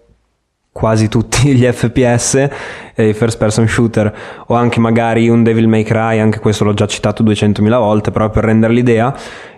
quasi 0.78 1.08
tutti 1.08 1.52
gli 1.54 1.64
FPS, 1.64 2.48
eh, 2.94 3.08
i 3.08 3.12
first 3.12 3.36
person 3.36 3.66
shooter, 3.66 4.14
o 4.46 4.54
anche 4.54 4.78
magari 4.78 5.28
un 5.28 5.42
Devil 5.42 5.66
May 5.66 5.82
Cry, 5.82 6.20
anche 6.20 6.38
questo 6.38 6.62
l'ho 6.62 6.72
già 6.72 6.86
citato 6.86 7.24
200.000 7.24 7.78
volte, 7.78 8.12
però 8.12 8.30
per 8.30 8.44
rendere 8.44 8.72
l'idea, 8.72 9.12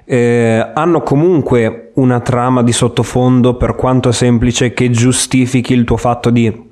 eh, 0.06 0.70
hanno 0.72 1.02
comunque 1.02 1.90
una 1.96 2.20
trama 2.20 2.62
di 2.62 2.72
sottofondo 2.72 3.54
per 3.56 3.74
quanto 3.74 4.12
semplice 4.12 4.72
che 4.72 4.88
giustifichi 4.88 5.74
il 5.74 5.84
tuo 5.84 5.98
fatto 5.98 6.30
di 6.30 6.68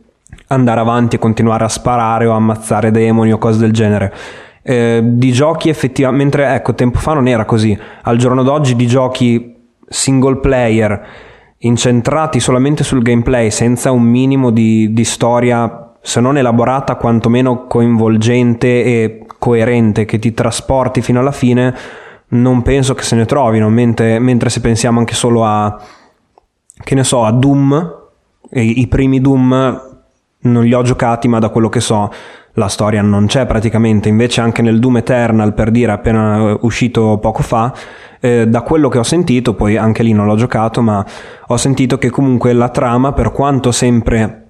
andare 0.46 0.80
avanti 0.80 1.16
e 1.16 1.18
continuare 1.18 1.64
a 1.64 1.68
sparare 1.68 2.24
o 2.24 2.32
ammazzare 2.32 2.90
demoni 2.90 3.32
o 3.32 3.38
cose 3.38 3.58
del 3.58 3.72
genere. 3.72 4.14
Eh, 4.62 5.00
di 5.04 5.30
giochi 5.30 5.68
effettivamente, 5.68 6.42
ecco, 6.42 6.74
tempo 6.74 6.98
fa 6.98 7.12
non 7.12 7.28
era 7.28 7.44
così. 7.44 7.78
Al 8.04 8.16
giorno 8.16 8.42
d'oggi 8.42 8.74
di 8.74 8.86
giochi 8.86 9.56
single 9.86 10.36
player 10.36 11.06
incentrati 11.58 12.40
solamente 12.40 12.84
sul 12.84 13.02
gameplay, 13.02 13.50
senza 13.50 13.90
un 13.90 14.02
minimo 14.02 14.50
di, 14.50 14.92
di 14.92 15.04
storia, 15.04 15.94
se 16.00 16.20
non 16.20 16.38
elaborata, 16.38 16.96
quantomeno 16.96 17.66
coinvolgente 17.66 18.84
e 18.84 19.26
coerente, 19.38 20.04
che 20.04 20.18
ti 20.18 20.32
trasporti 20.32 21.02
fino 21.02 21.20
alla 21.20 21.32
fine, 21.32 21.74
non 22.28 22.62
penso 22.62 22.94
che 22.94 23.02
se 23.02 23.16
ne 23.16 23.24
trovino. 23.24 23.68
Mentre, 23.68 24.18
mentre 24.18 24.50
se 24.50 24.60
pensiamo 24.60 24.98
anche 24.98 25.14
solo 25.14 25.44
a, 25.44 25.80
che 26.84 26.94
ne 26.94 27.04
so, 27.04 27.24
a 27.24 27.32
Doom, 27.32 27.96
i, 28.52 28.80
i 28.80 28.86
primi 28.86 29.20
Doom 29.20 29.86
non 30.40 30.64
li 30.64 30.72
ho 30.72 30.82
giocati, 30.82 31.26
ma 31.26 31.38
da 31.38 31.48
quello 31.48 31.68
che 31.68 31.80
so 31.80 32.10
la 32.58 32.68
storia 32.68 33.00
non 33.00 33.26
c'è 33.26 33.46
praticamente. 33.46 34.08
Invece 34.08 34.40
anche 34.40 34.60
nel 34.60 34.78
Doom 34.78 34.98
Eternal, 34.98 35.54
per 35.54 35.70
dire, 35.70 35.92
appena 35.92 36.56
uscito 36.60 37.18
poco 37.18 37.42
fa, 37.42 37.72
eh, 38.20 38.46
da 38.46 38.62
quello 38.62 38.88
che 38.88 38.98
ho 38.98 39.02
sentito, 39.02 39.54
poi 39.54 39.76
anche 39.76 40.02
lì 40.02 40.12
non 40.12 40.26
l'ho 40.26 40.36
giocato, 40.36 40.82
ma 40.82 41.04
ho 41.46 41.56
sentito 41.56 41.96
che 41.96 42.10
comunque 42.10 42.52
la 42.52 42.68
trama, 42.68 43.12
per 43.12 43.32
quanto 43.32 43.72
sempre 43.72 44.48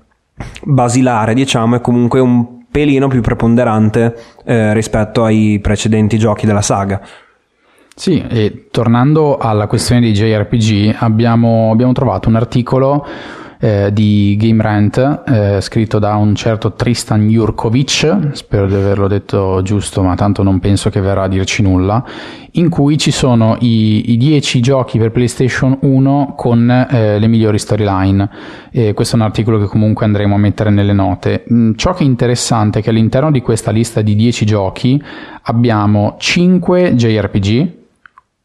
basilare, 0.65 1.35
diciamo, 1.35 1.77
è 1.77 1.81
comunque 1.81 2.19
un 2.19 2.57
pelino 2.71 3.09
più 3.09 3.21
preponderante 3.21 4.17
eh, 4.45 4.73
rispetto 4.73 5.25
ai 5.25 5.59
precedenti 5.61 6.19
giochi 6.19 6.47
della 6.47 6.62
saga. 6.62 7.00
Sì, 7.95 8.25
e 8.29 8.69
tornando 8.71 9.38
alla 9.38 9.67
questione 9.67 10.00
dei 10.00 10.12
JRPG, 10.12 10.95
abbiamo, 11.00 11.71
abbiamo 11.73 11.93
trovato 11.93 12.29
un 12.29 12.37
articolo 12.37 13.05
eh, 13.61 13.91
di 13.93 14.37
Game 14.38 14.62
Rant 14.62 15.23
eh, 15.27 15.61
scritto 15.61 15.99
da 15.99 16.15
un 16.15 16.35
certo 16.35 16.73
Tristan 16.73 17.29
Jurkovic, 17.29 18.31
spero 18.33 18.67
di 18.67 18.75
averlo 18.75 19.09
detto 19.09 19.62
giusto 19.62 20.03
ma 20.03 20.15
tanto 20.15 20.43
non 20.43 20.61
penso 20.61 20.91
che 20.91 21.00
verrà 21.00 21.25
a 21.25 21.29
dirci 21.29 21.62
nulla, 21.62 22.05
in 22.53 22.69
cui 22.69 22.99
ci 22.99 23.11
sono 23.11 23.57
i, 23.61 24.12
i 24.12 24.17
10 24.17 24.61
giochi 24.61 24.99
per 24.99 25.11
PlayStation 25.11 25.77
1 25.81 26.35
con 26.37 26.71
eh, 26.71 27.19
le 27.19 27.27
migliori 27.27 27.59
storyline. 27.59 28.29
Questo 28.95 29.17
è 29.17 29.19
un 29.19 29.25
articolo 29.25 29.59
che 29.59 29.67
comunque 29.67 30.05
andremo 30.05 30.37
a 30.37 30.38
mettere 30.38 30.71
nelle 30.71 30.93
note. 30.93 31.45
Mm, 31.53 31.73
ciò 31.75 31.95
che 31.95 32.05
è 32.05 32.07
interessante 32.07 32.79
è 32.79 32.83
che 32.83 32.91
all'interno 32.91 33.33
di 33.33 33.41
questa 33.41 33.73
lista 33.73 34.03
di 34.03 34.15
10 34.15 34.47
giochi 34.47 35.03
abbiamo 35.43 36.15
5 36.19 36.95
JRPG, 36.95 37.77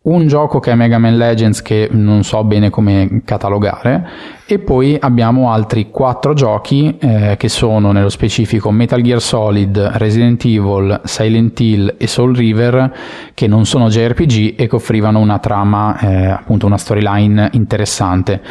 un 0.03 0.27
gioco 0.27 0.60
che 0.60 0.72
è 0.72 0.75
Mega 0.75 0.98
Man 0.98 1.15
Legends 1.15 1.62
che 1.62 1.88
non 1.91 2.24
so 2.24 2.43
bene 2.43 2.69
come 2.69 3.22
catalogare 3.24 4.05
e 4.45 4.60
poi 4.60 4.98
abbiamo 5.00 5.51
altri 5.51 5.89
quattro 5.91 6.33
giochi 6.33 6.98
eh, 7.00 7.36
che 7.38 7.48
sono 7.48 7.93
nello 7.93 8.10
specifico 8.10 8.69
Metal 8.69 9.01
Gear 9.01 9.22
Solid, 9.22 9.77
Resident 9.93 10.43
Evil, 10.43 11.00
Silent 11.05 11.57
Hill 11.60 11.95
e 11.98 12.07
Soul 12.07 12.36
River 12.36 12.93
che 13.33 13.48
non 13.48 13.65
sono 13.65 13.88
JRPG 13.88 14.55
e 14.60 14.67
che 14.67 14.75
offrivano 14.75 15.19
una 15.19 15.39
trama, 15.39 15.98
eh, 15.98 16.25
appunto 16.25 16.65
una 16.65 16.77
storyline 16.77 17.50
interessante. 17.53 18.41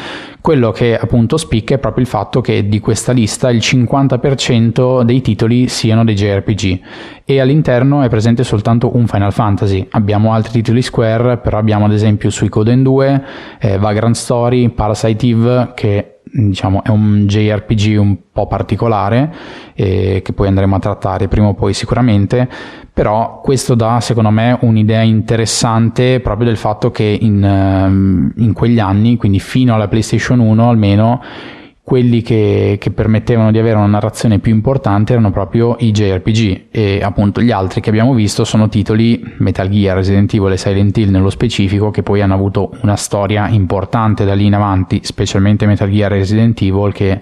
Quello 0.42 0.72
che 0.72 0.98
appunto 0.98 1.36
spicca 1.36 1.76
è 1.76 1.78
proprio 1.78 2.02
il 2.02 2.10
fatto 2.10 2.40
che 2.40 2.68
di 2.68 2.80
questa 2.80 3.12
lista 3.12 3.48
il 3.48 3.58
50% 3.58 5.02
dei 5.02 5.20
titoli 5.20 5.68
siano 5.68 6.02
dei 6.02 6.16
JRPG 6.16 6.80
e 7.24 7.40
all'interno 7.40 8.02
è 8.02 8.08
presente 8.08 8.42
soltanto 8.42 8.96
un 8.96 9.06
Final 9.06 9.32
Fantasy. 9.32 9.86
Abbiamo 9.92 10.32
altri 10.32 10.54
titoli 10.54 10.82
Square, 10.82 11.36
però 11.36 11.58
abbiamo 11.58 11.84
ad 11.84 11.92
esempio 11.92 12.28
Suikoden 12.28 12.82
2, 12.82 13.24
eh, 13.60 13.78
Vagrant 13.78 14.16
Story, 14.16 14.68
Parasite 14.70 15.26
Eve 15.28 15.72
che 15.76 16.12
diciamo 16.24 16.82
è 16.82 16.88
un 16.88 17.26
JRPG 17.26 17.98
un 18.00 18.16
po' 18.32 18.46
particolare 18.48 19.32
eh, 19.74 20.22
che 20.24 20.32
poi 20.32 20.48
andremo 20.48 20.74
a 20.74 20.78
trattare 20.78 21.28
prima 21.28 21.48
o 21.48 21.54
poi 21.54 21.74
sicuramente 21.74 22.48
però 22.92 23.40
questo 23.40 23.74
dà 23.74 24.00
secondo 24.00 24.30
me 24.30 24.58
un'idea 24.60 25.00
interessante 25.00 26.20
proprio 26.20 26.46
del 26.46 26.58
fatto 26.58 26.90
che 26.90 27.18
in, 27.20 27.42
ehm, 27.42 28.32
in 28.36 28.52
quegli 28.52 28.78
anni 28.78 29.16
quindi 29.16 29.40
fino 29.40 29.74
alla 29.74 29.88
PlayStation 29.88 30.40
1 30.40 30.68
almeno 30.68 31.22
quelli 31.84 32.22
che, 32.22 32.76
che, 32.78 32.90
permettevano 32.92 33.50
di 33.50 33.58
avere 33.58 33.76
una 33.76 33.86
narrazione 33.86 34.38
più 34.38 34.52
importante 34.52 35.12
erano 35.12 35.32
proprio 35.32 35.76
i 35.80 35.90
JRPG 35.90 36.66
e 36.70 37.00
appunto 37.02 37.40
gli 37.40 37.50
altri 37.50 37.80
che 37.80 37.88
abbiamo 37.90 38.14
visto 38.14 38.44
sono 38.44 38.68
titoli 38.68 39.20
Metal 39.38 39.68
Gear, 39.68 39.96
Resident 39.96 40.32
Evil 40.32 40.52
e 40.52 40.56
Silent 40.58 40.96
Hill 40.96 41.10
nello 41.10 41.30
specifico 41.30 41.90
che 41.90 42.02
poi 42.02 42.20
hanno 42.20 42.34
avuto 42.34 42.72
una 42.82 42.94
storia 42.94 43.48
importante 43.48 44.24
da 44.24 44.34
lì 44.34 44.46
in 44.46 44.54
avanti, 44.54 45.00
specialmente 45.02 45.66
Metal 45.66 45.90
Gear 45.90 46.12
e 46.12 46.18
Resident 46.18 46.60
Evil 46.62 46.92
che 46.92 47.20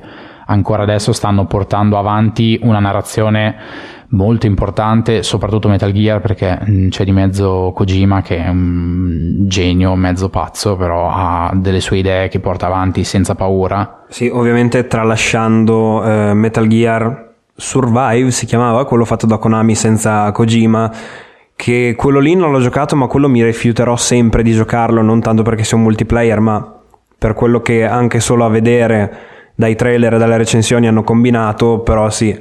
ancora 0.50 0.82
adesso 0.82 1.12
stanno 1.12 1.46
portando 1.46 1.98
avanti 1.98 2.58
una 2.62 2.80
narrazione 2.80 3.56
molto 4.08 4.46
importante, 4.46 5.22
soprattutto 5.22 5.68
Metal 5.68 5.92
Gear 5.92 6.20
perché 6.20 6.58
mm, 6.68 6.88
c'è 6.88 7.04
di 7.04 7.12
mezzo 7.12 7.72
Kojima 7.74 8.22
che 8.22 8.44
è 8.44 8.48
un 8.48 9.46
genio 9.46 9.94
mezzo 9.94 10.28
pazzo, 10.28 10.76
però 10.76 11.08
ha 11.10 11.52
delle 11.54 11.80
sue 11.80 11.98
idee 11.98 12.28
che 12.28 12.40
porta 12.40 12.66
avanti 12.66 13.04
senza 13.04 13.34
paura. 13.34 14.04
Sì, 14.08 14.28
ovviamente 14.28 14.86
tralasciando 14.86 16.04
eh, 16.04 16.34
Metal 16.34 16.66
Gear 16.66 17.28
Survive 17.60 18.30
si 18.30 18.46
chiamava, 18.46 18.86
quello 18.86 19.04
fatto 19.04 19.26
da 19.26 19.36
Konami 19.36 19.74
senza 19.74 20.32
Kojima 20.32 20.90
che 21.54 21.94
quello 21.94 22.18
lì 22.18 22.34
non 22.34 22.50
l'ho 22.52 22.60
giocato 22.60 22.96
ma 22.96 23.06
quello 23.06 23.28
mi 23.28 23.44
rifiuterò 23.44 23.94
sempre 23.96 24.42
di 24.42 24.52
giocarlo 24.52 25.02
non 25.02 25.20
tanto 25.20 25.42
perché 25.42 25.62
sia 25.62 25.76
un 25.76 25.82
multiplayer 25.82 26.40
ma 26.40 26.80
per 27.18 27.34
quello 27.34 27.60
che 27.60 27.84
anche 27.84 28.18
solo 28.18 28.46
a 28.46 28.48
vedere 28.48 29.12
dai 29.54 29.76
trailer 29.76 30.14
e 30.14 30.18
dalle 30.18 30.36
recensioni 30.36 30.86
hanno 30.86 31.02
combinato 31.02 31.80
però 31.80 32.10
sì 32.10 32.38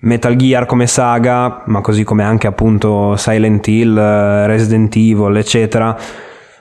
Metal 0.00 0.36
Gear 0.36 0.66
come 0.66 0.86
saga, 0.86 1.64
ma 1.66 1.80
così 1.80 2.04
come 2.04 2.22
anche 2.22 2.46
appunto 2.46 3.16
Silent 3.16 3.66
Hill, 3.66 3.96
Resident 4.46 4.94
Evil, 4.94 5.36
eccetera, 5.36 5.96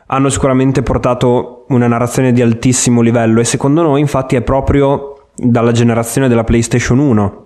hanno 0.08 0.30
sicuramente 0.30 0.82
portato 0.82 1.66
una 1.68 1.88
narrazione 1.88 2.32
di 2.32 2.42
altissimo 2.42 3.02
livello 3.02 3.40
e 3.40 3.44
secondo 3.44 3.84
noi 3.84 4.00
infatti 4.00 4.36
è 4.36 4.42
proprio 4.42 5.28
dalla 5.36 5.72
generazione 5.72 6.28
della 6.28 6.44
PlayStation 6.44 6.98
1 6.98 7.46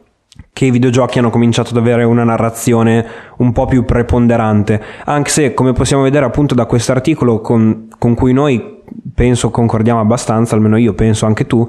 che 0.53 0.65
i 0.65 0.71
videogiochi 0.71 1.19
hanno 1.19 1.29
cominciato 1.29 1.71
ad 1.71 1.77
avere 1.77 2.03
una 2.05 2.23
narrazione 2.23 3.05
un 3.37 3.51
po' 3.51 3.65
più 3.65 3.83
preponderante, 3.83 4.81
anche 5.05 5.29
se 5.29 5.53
come 5.53 5.73
possiamo 5.73 6.03
vedere 6.03 6.23
appunto 6.23 6.55
da 6.55 6.65
questo 6.65 6.93
articolo 6.93 7.41
con, 7.41 7.89
con 7.97 8.13
cui 8.13 8.31
noi 8.31 8.79
penso 9.13 9.49
concordiamo 9.49 9.99
abbastanza, 9.99 10.55
almeno 10.55 10.77
io 10.77 10.93
penso 10.93 11.25
anche 11.25 11.45
tu, 11.47 11.67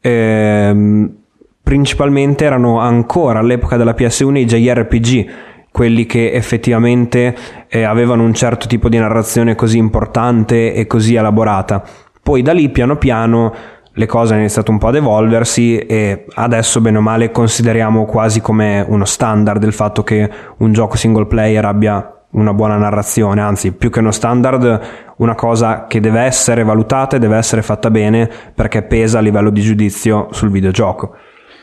ehm, 0.00 1.16
principalmente 1.62 2.44
erano 2.44 2.78
ancora 2.78 3.40
all'epoca 3.40 3.76
della 3.76 3.94
PS1 3.96 4.36
i 4.36 4.44
JRPG, 4.44 5.28
quelli 5.72 6.06
che 6.06 6.32
effettivamente 6.32 7.36
eh, 7.68 7.82
avevano 7.82 8.22
un 8.22 8.32
certo 8.32 8.66
tipo 8.66 8.88
di 8.88 8.98
narrazione 8.98 9.54
così 9.54 9.76
importante 9.78 10.72
e 10.72 10.86
così 10.86 11.16
elaborata. 11.16 11.82
Poi 12.22 12.42
da 12.42 12.52
lì 12.52 12.70
piano 12.70 12.96
piano 12.96 13.52
le 13.92 14.06
cose 14.06 14.32
hanno 14.32 14.42
iniziato 14.42 14.70
un 14.70 14.78
po' 14.78 14.88
ad 14.88 14.96
evolversi 14.96 15.78
e 15.78 16.26
adesso 16.34 16.80
bene 16.80 16.98
o 16.98 17.00
male 17.00 17.30
consideriamo 17.30 18.04
quasi 18.04 18.40
come 18.40 18.84
uno 18.86 19.04
standard 19.04 19.62
il 19.62 19.72
fatto 19.72 20.02
che 20.02 20.30
un 20.58 20.72
gioco 20.72 20.96
single 20.96 21.26
player 21.26 21.64
abbia 21.64 22.15
una 22.30 22.52
buona 22.52 22.76
narrazione, 22.76 23.40
anzi 23.40 23.72
più 23.72 23.90
che 23.90 24.00
uno 24.00 24.10
standard 24.10 24.80
una 25.16 25.34
cosa 25.34 25.86
che 25.86 26.00
deve 26.00 26.20
essere 26.20 26.62
valutata 26.62 27.16
e 27.16 27.18
deve 27.18 27.36
essere 27.36 27.62
fatta 27.62 27.90
bene 27.90 28.30
perché 28.54 28.82
pesa 28.82 29.18
a 29.18 29.22
livello 29.22 29.50
di 29.50 29.60
giudizio 29.60 30.28
sul 30.32 30.50
videogioco. 30.50 31.14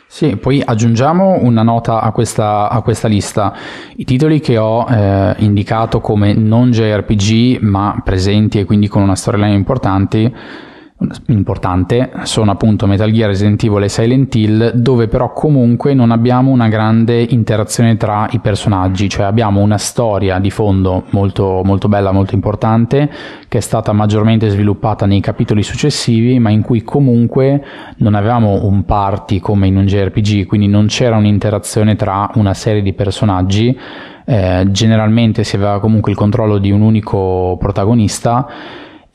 Sì, 0.07 0.35
poi 0.35 0.61
aggiungiamo 0.63 1.39
una 1.41 1.63
nota 1.63 2.01
a 2.01 2.11
questa, 2.11 2.69
a 2.69 2.81
questa 2.81 3.07
lista. 3.07 3.53
I 3.95 4.03
titoli 4.03 4.39
che 4.39 4.57
ho 4.59 4.85
eh, 4.87 5.33
indicato 5.39 6.01
come 6.01 6.33
non 6.33 6.69
JRPG 6.69 7.61
ma 7.61 7.99
presenti 8.03 8.59
e 8.59 8.65
quindi 8.65 8.87
con 8.87 9.01
una 9.01 9.15
storyline 9.15 9.55
importante 9.55 10.31
importante 11.27 12.11
sono 12.23 12.51
appunto 12.51 12.87
Metal 12.87 13.11
Gear, 13.11 13.29
Resident 13.29 13.63
Evil 13.63 13.83
e 13.83 13.89
Silent 13.89 14.35
Hill 14.35 14.71
dove 14.73 15.07
però 15.07 15.33
comunque 15.33 15.93
non 15.93 16.11
abbiamo 16.11 16.51
una 16.51 16.67
grande 16.67 17.21
interazione 17.21 17.97
tra 17.97 18.27
i 18.31 18.39
personaggi 18.39 19.09
cioè 19.09 19.25
abbiamo 19.25 19.61
una 19.61 19.77
storia 19.77 20.39
di 20.39 20.49
fondo 20.49 21.03
molto, 21.09 21.61
molto 21.63 21.87
bella, 21.87 22.11
molto 22.11 22.35
importante 22.35 23.09
che 23.47 23.57
è 23.57 23.61
stata 23.61 23.91
maggiormente 23.91 24.49
sviluppata 24.49 25.05
nei 25.05 25.19
capitoli 25.19 25.63
successivi 25.63 26.39
ma 26.39 26.49
in 26.49 26.61
cui 26.61 26.83
comunque 26.83 27.63
non 27.97 28.15
avevamo 28.15 28.65
un 28.65 28.85
party 28.85 29.39
come 29.39 29.67
in 29.67 29.77
un 29.77 29.85
JRPG 29.85 30.45
quindi 30.45 30.67
non 30.67 30.87
c'era 30.87 31.17
un'interazione 31.17 31.95
tra 31.95 32.29
una 32.35 32.53
serie 32.53 32.81
di 32.81 32.93
personaggi. 32.93 33.77
Eh, 34.25 34.65
generalmente 34.69 35.43
si 35.43 35.57
aveva 35.57 35.79
comunque 35.79 36.11
il 36.11 36.17
controllo 36.17 36.57
di 36.57 36.71
un 36.71 36.81
unico 36.81 37.57
protagonista 37.59 38.47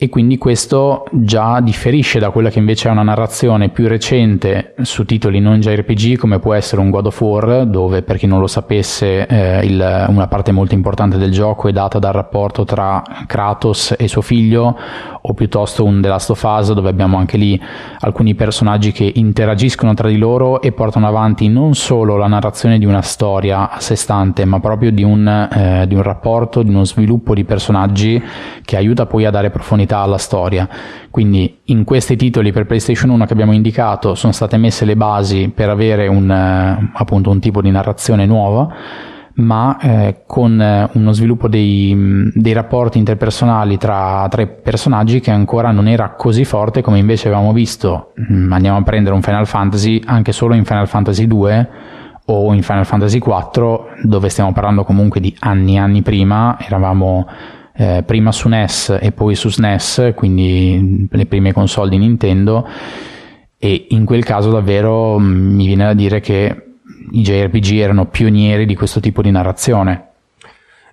e 0.00 0.08
quindi 0.08 0.38
questo 0.38 1.06
già 1.10 1.58
differisce 1.60 2.20
da 2.20 2.30
quella 2.30 2.50
che 2.50 2.60
invece 2.60 2.88
è 2.88 2.92
una 2.92 3.02
narrazione 3.02 3.70
più 3.70 3.88
recente 3.88 4.74
su 4.82 5.04
titoli 5.04 5.40
non 5.40 5.58
JRPG 5.58 6.16
come 6.16 6.38
può 6.38 6.54
essere 6.54 6.80
un 6.80 6.88
God 6.88 7.06
of 7.06 7.20
War 7.20 7.66
dove 7.66 8.02
per 8.02 8.16
chi 8.16 8.28
non 8.28 8.38
lo 8.38 8.46
sapesse 8.46 9.26
eh, 9.26 9.66
il, 9.66 10.06
una 10.08 10.28
parte 10.28 10.52
molto 10.52 10.74
importante 10.74 11.18
del 11.18 11.32
gioco 11.32 11.66
è 11.66 11.72
data 11.72 11.98
dal 11.98 12.12
rapporto 12.12 12.64
tra 12.64 13.02
Kratos 13.26 13.96
e 13.98 14.06
suo 14.06 14.22
figlio 14.22 14.78
o 15.20 15.34
piuttosto 15.34 15.84
un 15.84 16.00
The 16.00 16.06
Last 16.06 16.30
of 16.30 16.44
Us 16.44 16.72
dove 16.74 16.90
abbiamo 16.90 17.16
anche 17.16 17.36
lì 17.36 17.60
alcuni 17.98 18.36
personaggi 18.36 18.92
che 18.92 19.10
interagiscono 19.16 19.94
tra 19.94 20.06
di 20.06 20.16
loro 20.16 20.62
e 20.62 20.70
portano 20.70 21.08
avanti 21.08 21.48
non 21.48 21.74
solo 21.74 22.16
la 22.16 22.28
narrazione 22.28 22.78
di 22.78 22.84
una 22.84 23.02
storia 23.02 23.68
a 23.68 23.80
sé 23.80 23.96
stante 23.96 24.44
ma 24.44 24.60
proprio 24.60 24.92
di 24.92 25.02
un, 25.02 25.26
eh, 25.26 25.88
di 25.88 25.96
un 25.96 26.02
rapporto, 26.02 26.62
di 26.62 26.70
uno 26.70 26.84
sviluppo 26.84 27.34
di 27.34 27.42
personaggi 27.42 28.22
che 28.64 28.76
aiuta 28.76 29.04
poi 29.06 29.24
a 29.24 29.30
dare 29.30 29.50
profondità 29.50 29.87
continuità 29.88 29.98
alla 29.98 30.18
storia. 30.18 30.68
Quindi 31.10 31.60
in 31.64 31.84
questi 31.84 32.14
titoli 32.16 32.52
per 32.52 32.66
PlayStation 32.66 33.10
1 33.10 33.24
che 33.24 33.32
abbiamo 33.32 33.52
indicato 33.52 34.14
sono 34.14 34.32
state 34.32 34.58
messe 34.58 34.84
le 34.84 34.94
basi 34.94 35.50
per 35.52 35.70
avere 35.70 36.06
un, 36.06 36.30
eh, 36.30 36.90
appunto 36.92 37.30
un 37.30 37.40
tipo 37.40 37.62
di 37.62 37.70
narrazione 37.70 38.26
nuova, 38.26 38.68
ma 39.34 39.78
eh, 39.80 40.22
con 40.26 40.60
eh, 40.60 40.88
uno 40.92 41.12
sviluppo 41.12 41.48
dei, 41.48 42.30
dei 42.34 42.52
rapporti 42.52 42.98
interpersonali 42.98 43.78
tra, 43.78 44.26
tra, 44.28 44.46
personaggi 44.46 45.20
che 45.20 45.30
ancora 45.30 45.70
non 45.70 45.88
era 45.88 46.10
così 46.10 46.44
forte 46.44 46.82
come 46.82 46.98
invece 46.98 47.28
avevamo 47.28 47.52
visto. 47.52 48.12
Mm, 48.30 48.52
andiamo 48.52 48.76
a 48.76 48.82
prendere 48.82 49.14
un 49.14 49.22
Final 49.22 49.46
Fantasy 49.46 50.00
anche 50.04 50.32
solo 50.32 50.54
in 50.54 50.64
Final 50.64 50.86
Fantasy 50.86 51.26
2 51.26 51.68
o 52.30 52.52
in 52.52 52.62
Final 52.62 52.84
Fantasy 52.84 53.18
4 53.18 53.86
dove 54.02 54.28
stiamo 54.28 54.52
parlando 54.52 54.84
comunque 54.84 55.18
di 55.18 55.34
anni 55.38 55.76
e 55.76 55.78
anni 55.78 56.02
prima, 56.02 56.58
eravamo 56.60 57.26
eh, 57.80 58.02
prima 58.04 58.32
su 58.32 58.48
NES 58.48 58.98
e 59.00 59.12
poi 59.12 59.36
su 59.36 59.48
SNES, 59.48 60.12
quindi 60.16 61.06
le 61.08 61.26
prime 61.26 61.52
console 61.52 61.90
di 61.90 61.98
Nintendo 61.98 62.66
e 63.56 63.86
in 63.90 64.04
quel 64.04 64.24
caso 64.24 64.50
davvero 64.50 65.16
mm, 65.16 65.54
mi 65.54 65.66
viene 65.66 65.84
da 65.84 65.94
dire 65.94 66.18
che 66.18 66.64
i 67.12 67.22
JRPG 67.22 67.78
erano 67.78 68.06
pionieri 68.06 68.66
di 68.66 68.74
questo 68.74 68.98
tipo 68.98 69.22
di 69.22 69.30
narrazione. 69.30 70.06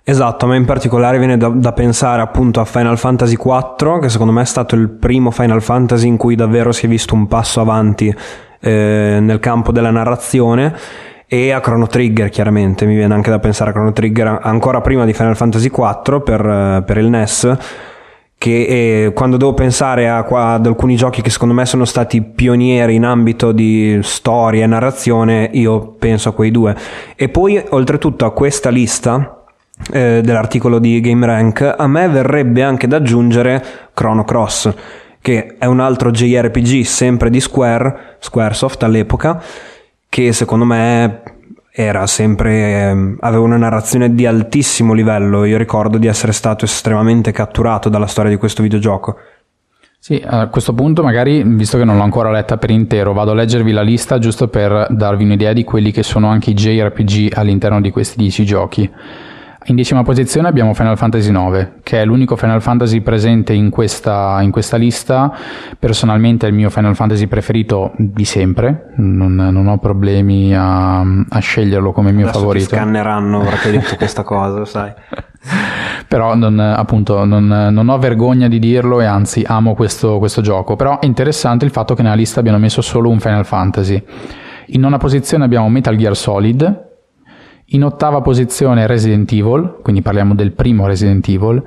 Esatto, 0.04 0.46
ma 0.46 0.54
in 0.54 0.64
particolare 0.64 1.18
viene 1.18 1.36
da, 1.36 1.48
da, 1.48 1.72
pensare 1.72 2.22
appunto 2.22 2.60
a 2.60 2.64
Final 2.64 2.96
Fantasy 2.96 3.34
IV, 3.34 3.98
che 4.00 4.08
secondo 4.08 4.32
me 4.32 4.42
è 4.42 4.46
stato 4.46 4.76
il 4.76 4.88
primo 4.88 5.32
Final 5.32 5.62
Fantasy 5.62 6.06
in 6.06 6.16
cui 6.16 6.36
davvero 6.36 6.70
si 6.70 6.86
è 6.86 6.88
visto 6.88 7.16
un 7.16 7.26
passo 7.26 7.60
avanti 7.60 8.14
eh, 8.60 9.18
nel 9.20 9.40
campo 9.40 9.72
della 9.72 9.90
narrazione 9.90 10.72
e 11.26 11.50
a 11.50 11.60
Chrono 11.60 11.86
Trigger 11.86 12.28
chiaramente. 12.28 12.86
Mi 12.86 12.94
viene 12.94 13.14
anche 13.14 13.30
da 13.30 13.38
pensare 13.38 13.70
a 13.70 13.72
Chrono 13.72 13.92
Trigger 13.92 14.38
ancora 14.42 14.80
prima 14.80 15.04
di 15.04 15.12
Final 15.12 15.36
Fantasy 15.36 15.66
IV 15.66 16.22
per, 16.22 16.82
per 16.86 16.98
il 16.98 17.08
NES 17.08 17.56
che 18.38 19.04
eh, 19.06 19.12
quando 19.14 19.38
devo 19.38 19.54
pensare 19.54 20.08
a, 20.08 20.18
ad 20.28 20.66
alcuni 20.66 20.94
giochi 20.96 21.22
che 21.22 21.30
secondo 21.30 21.54
me 21.54 21.64
sono 21.64 21.86
stati 21.86 22.20
pionieri 22.20 22.94
in 22.94 23.04
ambito 23.04 23.50
di 23.50 23.98
storia 24.02 24.64
e 24.64 24.66
narrazione 24.66 25.48
io 25.52 25.94
penso 25.98 26.28
a 26.28 26.32
quei 26.32 26.50
due. 26.50 26.76
E 27.16 27.28
poi 27.28 27.62
oltretutto 27.70 28.24
a 28.24 28.32
questa 28.32 28.68
lista 28.68 29.42
eh, 29.92 30.20
dell'articolo 30.22 30.78
di 30.78 31.00
GameRank 31.00 31.74
a 31.76 31.86
me 31.86 32.08
verrebbe 32.08 32.62
anche 32.62 32.86
da 32.86 32.96
aggiungere 32.96 33.64
Chrono 33.92 34.24
Cross 34.24 34.74
che 35.20 35.56
è 35.58 35.66
un 35.66 35.80
altro 35.80 36.10
JRPG 36.10 36.82
sempre 36.82 37.30
di 37.30 37.40
Square 37.40 38.16
Squaresoft 38.20 38.82
all'epoca 38.84 39.42
che 40.16 40.32
secondo 40.32 40.64
me 40.64 41.20
era 41.70 42.06
sempre 42.06 42.88
ehm, 42.88 43.18
aveva 43.20 43.42
una 43.42 43.58
narrazione 43.58 44.14
di 44.14 44.24
altissimo 44.24 44.94
livello. 44.94 45.44
Io 45.44 45.58
ricordo 45.58 45.98
di 45.98 46.06
essere 46.06 46.32
stato 46.32 46.64
estremamente 46.64 47.32
catturato 47.32 47.90
dalla 47.90 48.06
storia 48.06 48.30
di 48.30 48.38
questo 48.38 48.62
videogioco. 48.62 49.18
Sì, 49.98 50.22
a 50.24 50.46
questo 50.46 50.72
punto 50.72 51.02
magari, 51.02 51.42
visto 51.44 51.76
che 51.76 51.84
non 51.84 51.98
l'ho 51.98 52.02
ancora 52.02 52.30
letta 52.30 52.56
per 52.56 52.70
intero, 52.70 53.12
vado 53.12 53.32
a 53.32 53.34
leggervi 53.34 53.72
la 53.72 53.82
lista 53.82 54.18
giusto 54.18 54.48
per 54.48 54.86
darvi 54.88 55.24
un'idea 55.24 55.52
di 55.52 55.64
quelli 55.64 55.90
che 55.90 56.02
sono 56.02 56.28
anche 56.28 56.48
i 56.48 56.54
JRPG 56.54 57.32
all'interno 57.34 57.82
di 57.82 57.90
questi 57.90 58.16
10 58.16 58.44
giochi. 58.46 58.90
In 59.68 59.74
decima 59.74 60.04
posizione 60.04 60.46
abbiamo 60.46 60.74
Final 60.74 60.96
Fantasy 60.96 61.30
IX, 61.30 61.68
che 61.82 62.00
è 62.00 62.04
l'unico 62.04 62.36
Final 62.36 62.62
Fantasy 62.62 63.00
presente 63.00 63.52
in 63.52 63.70
questa, 63.70 64.38
in 64.40 64.52
questa 64.52 64.76
lista. 64.76 65.34
Personalmente 65.76 66.46
è 66.46 66.50
il 66.50 66.54
mio 66.54 66.70
Final 66.70 66.94
Fantasy 66.94 67.26
preferito 67.26 67.90
di 67.96 68.24
sempre, 68.24 68.92
non, 68.96 69.34
non 69.34 69.66
ho 69.66 69.78
problemi 69.78 70.54
a, 70.54 71.00
a, 71.00 71.38
sceglierlo 71.40 71.90
come 71.90 72.12
mio 72.12 72.26
Adesso 72.26 72.38
favorito. 72.38 72.68
Ti 72.68 72.74
scanneranno 72.76 73.40
perché 73.40 73.68
hai 73.68 73.78
detto 73.78 73.96
questa 73.98 74.22
cosa, 74.22 74.64
sai. 74.64 74.92
Però 76.06 76.36
non, 76.36 76.60
appunto 76.60 77.24
non, 77.24 77.46
non, 77.46 77.88
ho 77.88 77.98
vergogna 77.98 78.46
di 78.46 78.60
dirlo 78.60 79.00
e 79.00 79.04
anzi 79.04 79.42
amo 79.44 79.74
questo, 79.74 80.18
questo 80.18 80.42
gioco. 80.42 80.76
Però 80.76 81.00
è 81.00 81.06
interessante 81.06 81.64
il 81.64 81.72
fatto 81.72 81.94
che 81.94 82.02
nella 82.02 82.14
lista 82.14 82.38
abbiano 82.38 82.58
messo 82.58 82.82
solo 82.82 83.08
un 83.08 83.18
Final 83.18 83.44
Fantasy. 83.44 84.00
In 84.66 84.80
nona 84.80 84.98
posizione 84.98 85.42
abbiamo 85.44 85.68
Metal 85.68 85.96
Gear 85.96 86.16
Solid, 86.16 86.85
in 87.70 87.84
ottava 87.84 88.20
posizione 88.20 88.86
Resident 88.86 89.30
Evil, 89.32 89.78
quindi 89.82 90.00
parliamo 90.00 90.34
del 90.34 90.52
primo 90.52 90.86
Resident 90.86 91.26
Evil. 91.28 91.62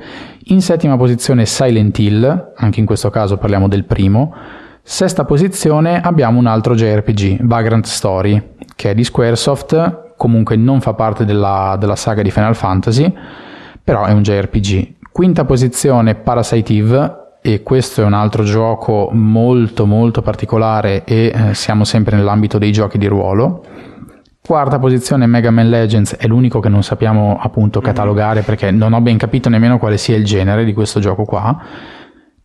In 0.46 0.62
settima 0.62 0.96
posizione 0.96 1.46
Silent 1.46 1.98
Hill, 2.00 2.54
anche 2.56 2.80
in 2.80 2.86
questo 2.86 3.10
caso 3.10 3.38
parliamo 3.38 3.68
del 3.68 3.84
primo. 3.84 4.34
Sesta 4.82 5.26
posizione 5.26 6.00
abbiamo 6.00 6.40
un 6.40 6.46
altro 6.46 6.74
JRPG, 6.74 7.40
Vagrant 7.42 7.86
Story, 7.86 8.42
che 8.76 8.92
è 8.92 8.96
di 8.96 9.04
Squaresoft, 9.04 10.14
comunque 10.16 10.56
non 10.56 10.80
fa 10.80 10.94
parte 10.94 11.26
della, 11.26 11.76
della 11.78 11.98
saga 11.98 12.22
di 12.22 12.32
Final 12.32 12.56
Fantasy, 12.56 13.14
però 13.84 14.06
è 14.06 14.12
un 14.12 14.22
JRPG. 14.22 14.94
Quinta 15.12 15.44
posizione 15.44 16.16
Parasite 16.16 16.74
Eve, 16.74 17.20
e 17.42 17.64
questo 17.64 18.02
è 18.02 18.06
un 18.06 18.14
altro 18.14 18.44
gioco 18.44 19.10
molto 19.14 19.86
molto 19.86 20.22
particolare 20.22 21.04
e 21.06 21.32
eh, 21.34 21.54
siamo 21.54 21.86
sempre 21.86 22.18
nell'ambito 22.18 22.58
dei 22.58 22.72
giochi 22.72 22.98
di 22.98 23.08
ruolo. 23.08 23.64
Quarta 24.50 24.80
posizione 24.80 25.28
Mega 25.28 25.52
Man 25.52 25.70
Legends 25.70 26.16
è 26.16 26.26
l'unico 26.26 26.60
che 26.60 26.70
non 26.70 26.82
sappiamo 26.82 27.38
appunto 27.40 27.82
catalogare 27.82 28.42
perché 28.42 28.72
non 28.72 28.94
ho 28.94 29.00
ben 29.00 29.16
capito 29.16 29.48
nemmeno 29.48 29.78
quale 29.78 29.96
sia 30.00 30.16
il 30.16 30.26
genere 30.26 30.66
di 30.66 30.74
questo 30.74 31.00
gioco 31.00 31.24
qua. 31.24 31.56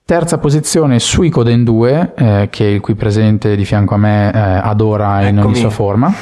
Terza 0.04 0.36
posizione 0.36 0.98
Suicoden 0.98 1.64
2, 1.64 2.12
eh, 2.14 2.48
che 2.50 2.64
il 2.64 2.80
qui 2.80 2.94
presente 2.94 3.56
di 3.56 3.64
fianco 3.64 3.94
a 3.94 3.96
me 3.96 4.30
eh, 4.30 4.38
adora 4.38 5.22
Eccomi. 5.22 5.30
in 5.30 5.38
ogni 5.46 5.54
sua 5.54 5.70
forma. 5.70 6.12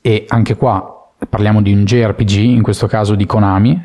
E 0.00 0.24
anche 0.28 0.54
qua 0.54 1.10
parliamo 1.28 1.62
di 1.62 1.72
un 1.72 1.82
JRPG, 1.84 2.36
in 2.36 2.62
questo 2.62 2.86
caso 2.86 3.16
di 3.16 3.26
Konami, 3.26 3.84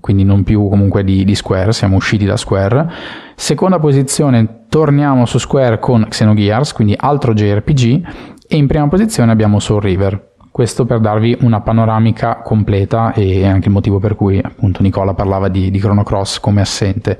quindi 0.00 0.24
non 0.24 0.44
più 0.44 0.66
comunque 0.66 1.04
di, 1.04 1.26
di 1.26 1.34
Square, 1.34 1.74
siamo 1.74 1.96
usciti 1.96 2.24
da 2.24 2.38
Square. 2.38 2.90
Seconda 3.34 3.78
posizione 3.78 4.64
torniamo 4.70 5.26
su 5.26 5.36
Square 5.36 5.78
con 5.78 6.06
Xenogears, 6.08 6.72
quindi 6.72 6.94
altro 6.96 7.34
JRPG 7.34 8.30
e 8.52 8.56
in 8.56 8.66
prima 8.66 8.86
posizione 8.86 9.32
abbiamo 9.32 9.58
Soul 9.60 9.80
River. 9.80 10.32
Questo 10.50 10.84
per 10.84 11.00
darvi 11.00 11.38
una 11.40 11.62
panoramica 11.62 12.42
completa 12.42 13.14
e 13.14 13.46
anche 13.46 13.68
il 13.68 13.72
motivo 13.72 13.98
per 13.98 14.14
cui 14.14 14.38
appunto 14.44 14.82
Nicola 14.82 15.14
parlava 15.14 15.48
di, 15.48 15.70
di 15.70 15.78
Chrono 15.78 16.02
Cross 16.02 16.38
come 16.38 16.60
assente. 16.60 17.18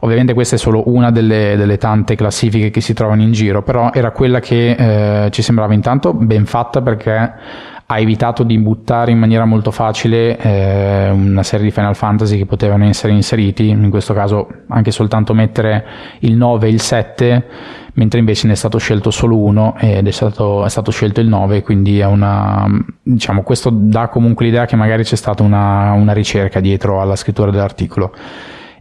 Ovviamente 0.00 0.32
questa 0.32 0.56
è 0.56 0.58
solo 0.58 0.84
una 0.86 1.10
delle, 1.10 1.56
delle, 1.56 1.76
tante 1.76 2.14
classifiche 2.14 2.70
che 2.70 2.80
si 2.80 2.94
trovano 2.94 3.20
in 3.20 3.32
giro, 3.32 3.62
però 3.62 3.90
era 3.92 4.10
quella 4.12 4.40
che 4.40 4.70
eh, 5.24 5.30
ci 5.30 5.42
sembrava 5.42 5.74
intanto 5.74 6.14
ben 6.14 6.46
fatta 6.46 6.80
perché 6.80 7.34
ha 7.92 7.98
evitato 7.98 8.44
di 8.44 8.56
buttare 8.56 9.10
in 9.10 9.18
maniera 9.18 9.44
molto 9.44 9.72
facile 9.72 10.38
eh, 10.38 11.10
una 11.10 11.42
serie 11.42 11.66
di 11.66 11.72
Final 11.72 11.96
Fantasy 11.96 12.38
che 12.38 12.46
potevano 12.46 12.84
essere 12.84 13.12
inseriti, 13.12 13.68
in 13.68 13.90
questo 13.90 14.14
caso 14.14 14.46
anche 14.68 14.92
soltanto 14.92 15.34
mettere 15.34 15.84
il 16.20 16.36
9 16.36 16.68
e 16.68 16.70
il 16.70 16.80
7, 16.80 17.44
mentre 17.94 18.20
invece 18.20 18.46
ne 18.46 18.52
è 18.52 18.56
stato 18.56 18.78
scelto 18.78 19.10
solo 19.10 19.38
uno 19.38 19.74
ed 19.76 20.06
è 20.06 20.10
stato, 20.12 20.64
è 20.64 20.68
stato 20.68 20.92
scelto 20.92 21.20
il 21.20 21.26
9, 21.26 21.62
quindi 21.62 21.98
è 21.98 22.06
una, 22.06 22.64
diciamo, 23.02 23.42
questo 23.42 23.70
dà 23.72 24.06
comunque 24.06 24.44
l'idea 24.44 24.66
che 24.66 24.76
magari 24.76 25.02
c'è 25.02 25.16
stata 25.16 25.42
una, 25.42 25.90
una 25.90 26.12
ricerca 26.12 26.60
dietro 26.60 27.00
alla 27.00 27.16
scrittura 27.16 27.50
dell'articolo. 27.50 28.14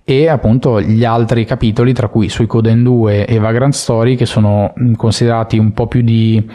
E 0.04 0.28
appunto 0.28 0.80
gli 0.82 1.04
altri 1.04 1.46
capitoli, 1.46 1.94
tra 1.94 2.10
cui 2.10 2.30
Suicoden 2.30 2.84
2 2.84 3.26
e 3.26 3.40
Vagrant 3.40 3.74
Story, 3.74 4.16
che 4.16 4.28
sono 4.28 4.72
considerati 4.96 5.58
un 5.58 5.72
po' 5.74 5.88
più 5.88 6.02
di 6.02 6.48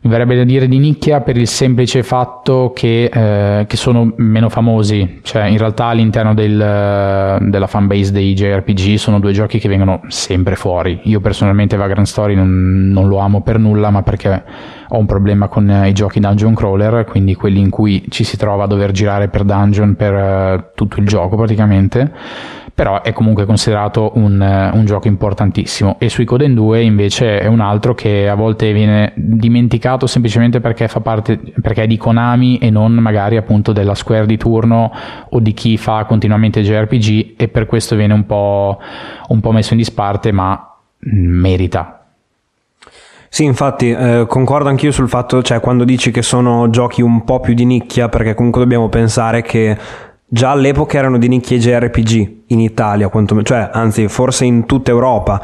mi 0.00 0.10
verrebbe 0.10 0.36
da 0.36 0.44
dire 0.44 0.68
di 0.68 0.78
nicchia 0.78 1.20
per 1.20 1.36
il 1.36 1.48
semplice 1.48 2.02
fatto 2.02 2.72
che, 2.74 3.10
eh, 3.12 3.66
che 3.66 3.76
sono 3.76 4.12
meno 4.16 4.48
famosi, 4.48 5.20
cioè 5.22 5.46
in 5.46 5.58
realtà 5.58 5.86
all'interno 5.86 6.34
del, 6.34 6.56
della 6.56 7.66
fanbase 7.66 8.12
dei 8.12 8.32
JRPG 8.34 8.94
sono 8.94 9.18
due 9.18 9.32
giochi 9.32 9.58
che 9.58 9.68
vengono 9.68 10.02
sempre 10.06 10.54
fuori. 10.54 11.00
Io 11.04 11.20
personalmente 11.20 11.76
Vagrant 11.76 12.06
Story 12.06 12.34
non, 12.34 12.90
non 12.92 13.08
lo 13.08 13.18
amo 13.18 13.42
per 13.42 13.58
nulla, 13.58 13.90
ma 13.90 14.02
perché 14.02 14.44
ho 14.90 14.98
un 14.98 15.06
problema 15.06 15.48
con 15.48 15.68
i 15.84 15.92
giochi 15.92 16.20
dungeon 16.20 16.54
crawler, 16.54 17.04
quindi 17.04 17.34
quelli 17.34 17.58
in 17.58 17.70
cui 17.70 18.04
ci 18.08 18.22
si 18.22 18.36
trova 18.36 18.64
a 18.64 18.66
dover 18.68 18.92
girare 18.92 19.28
per 19.28 19.42
dungeon 19.42 19.96
per 19.96 20.14
uh, 20.14 20.64
tutto 20.74 21.00
il 21.00 21.06
gioco 21.06 21.36
praticamente 21.36 22.12
però 22.78 23.02
è 23.02 23.12
comunque 23.12 23.44
considerato 23.44 24.12
un, 24.14 24.70
un, 24.72 24.84
gioco 24.84 25.08
importantissimo. 25.08 25.96
E 25.98 26.08
sui 26.08 26.24
Coden 26.24 26.54
2 26.54 26.80
invece 26.82 27.40
è 27.40 27.48
un 27.48 27.58
altro 27.58 27.92
che 27.92 28.28
a 28.28 28.36
volte 28.36 28.72
viene 28.72 29.12
dimenticato 29.16 30.06
semplicemente 30.06 30.60
perché 30.60 30.86
fa 30.86 31.00
parte 31.00 31.40
perché 31.60 31.82
è 31.82 31.86
di 31.88 31.96
Konami 31.96 32.58
e 32.58 32.70
non 32.70 32.92
magari 32.92 33.36
appunto 33.36 33.72
della 33.72 33.96
Square 33.96 34.26
di 34.26 34.36
turno 34.36 34.92
o 35.28 35.40
di 35.40 35.54
chi 35.54 35.76
fa 35.76 36.04
continuamente 36.04 36.62
JRPG 36.62 37.34
e 37.36 37.48
per 37.48 37.66
questo 37.66 37.96
viene 37.96 38.12
un 38.14 38.24
po', 38.26 38.78
un 39.26 39.40
po 39.40 39.50
messo 39.50 39.72
in 39.72 39.80
disparte 39.80 40.30
ma 40.30 40.76
merita. 41.00 42.06
Sì, 43.28 43.42
infatti 43.42 43.90
eh, 43.90 44.24
concordo 44.28 44.68
anch'io 44.68 44.92
sul 44.92 45.08
fatto, 45.08 45.42
cioè 45.42 45.58
quando 45.58 45.82
dici 45.82 46.12
che 46.12 46.22
sono 46.22 46.70
giochi 46.70 47.02
un 47.02 47.24
po' 47.24 47.40
più 47.40 47.54
di 47.54 47.64
nicchia, 47.64 48.08
perché 48.08 48.34
comunque 48.34 48.60
dobbiamo 48.62 48.88
pensare 48.88 49.42
che 49.42 49.76
già 50.28 50.52
all'epoca 50.52 50.96
erano 50.96 51.18
di 51.18 51.26
nicchie 51.26 51.58
JRPG 51.58 52.37
in 52.48 52.60
Italia, 52.60 53.10
cioè 53.42 53.70
anzi 53.72 54.08
forse 54.08 54.44
in 54.44 54.66
tutta 54.66 54.90
Europa. 54.90 55.40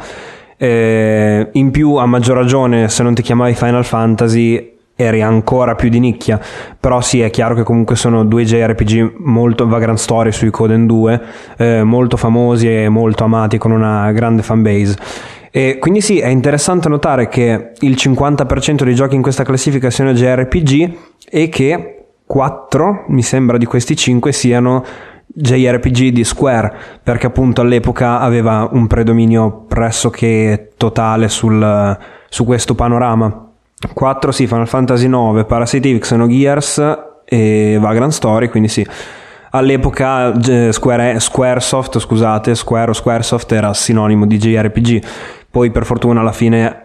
Eh, 0.57 1.49
in 1.51 1.71
più, 1.71 1.95
a 1.95 2.05
maggior 2.05 2.37
ragione, 2.37 2.87
se 2.89 3.03
non 3.03 3.13
ti 3.13 3.21
chiamavi 3.21 3.53
Final 3.53 3.83
Fantasy 3.83 4.73
eri 4.97 5.21
ancora 5.21 5.75
più 5.75 5.89
di 5.89 5.99
nicchia, 5.99 6.39
però 6.79 7.01
sì, 7.01 7.19
è 7.19 7.29
chiaro 7.29 7.53
che 7.53 7.63
comunque 7.63 7.97
sono 7.97 8.23
due 8.23 8.45
JRPG 8.45 9.15
molto 9.17 9.67
Vagrant 9.67 9.97
Story 9.97 10.31
sui 10.31 10.49
Coden 10.51 10.85
2, 10.87 11.21
eh, 11.57 11.83
molto 11.83 12.15
famosi 12.15 12.73
e 12.73 12.87
molto 12.87 13.25
amati 13.25 13.57
con 13.57 13.71
una 13.71 14.11
grande 14.13 14.41
fanbase. 14.41 14.95
E 15.51 15.77
quindi 15.79 16.01
sì, 16.01 16.19
è 16.19 16.27
interessante 16.27 16.89
notare 16.89 17.27
che 17.27 17.71
il 17.79 17.95
50% 17.97 18.83
dei 18.83 18.95
giochi 18.95 19.15
in 19.15 19.21
questa 19.21 19.43
classifica 19.43 19.89
siano 19.89 20.13
JRPG 20.13 20.97
e 21.29 21.49
che 21.49 22.05
4, 22.25 23.05
mi 23.09 23.21
sembra 23.21 23.57
di 23.57 23.65
questi 23.65 23.95
5 23.95 24.31
siano 24.31 24.83
JRPG 25.37 26.09
di 26.09 26.23
Square, 26.23 26.73
perché 27.03 27.27
appunto 27.27 27.61
all'epoca 27.61 28.19
aveva 28.19 28.69
un 28.71 28.87
predominio 28.87 29.65
pressoché 29.67 30.71
totale 30.77 31.27
sul, 31.27 31.97
su 32.29 32.45
questo 32.45 32.73
panorama. 32.73 33.51
4 33.93 34.31
sì, 34.31 34.47
Final 34.47 34.67
Fantasy 34.67 35.07
9, 35.07 35.43
Parasitic, 35.43 35.99
Xenogears 35.99 36.97
e 37.25 37.77
Vagrant 37.79 38.13
Story, 38.13 38.47
quindi 38.47 38.69
sì. 38.69 38.87
All'epoca 39.51 40.33
Square, 40.71 41.19
Squaresoft, 41.19 41.99
scusate, 41.99 42.55
Square 42.55 42.91
o 42.91 42.93
Squaresoft 42.93 43.51
era 43.51 43.73
sinonimo 43.73 44.25
di 44.25 44.37
JRPG. 44.37 45.03
Poi 45.51 45.71
per 45.71 45.85
fortuna 45.85 46.19
alla 46.21 46.33
fine 46.33 46.84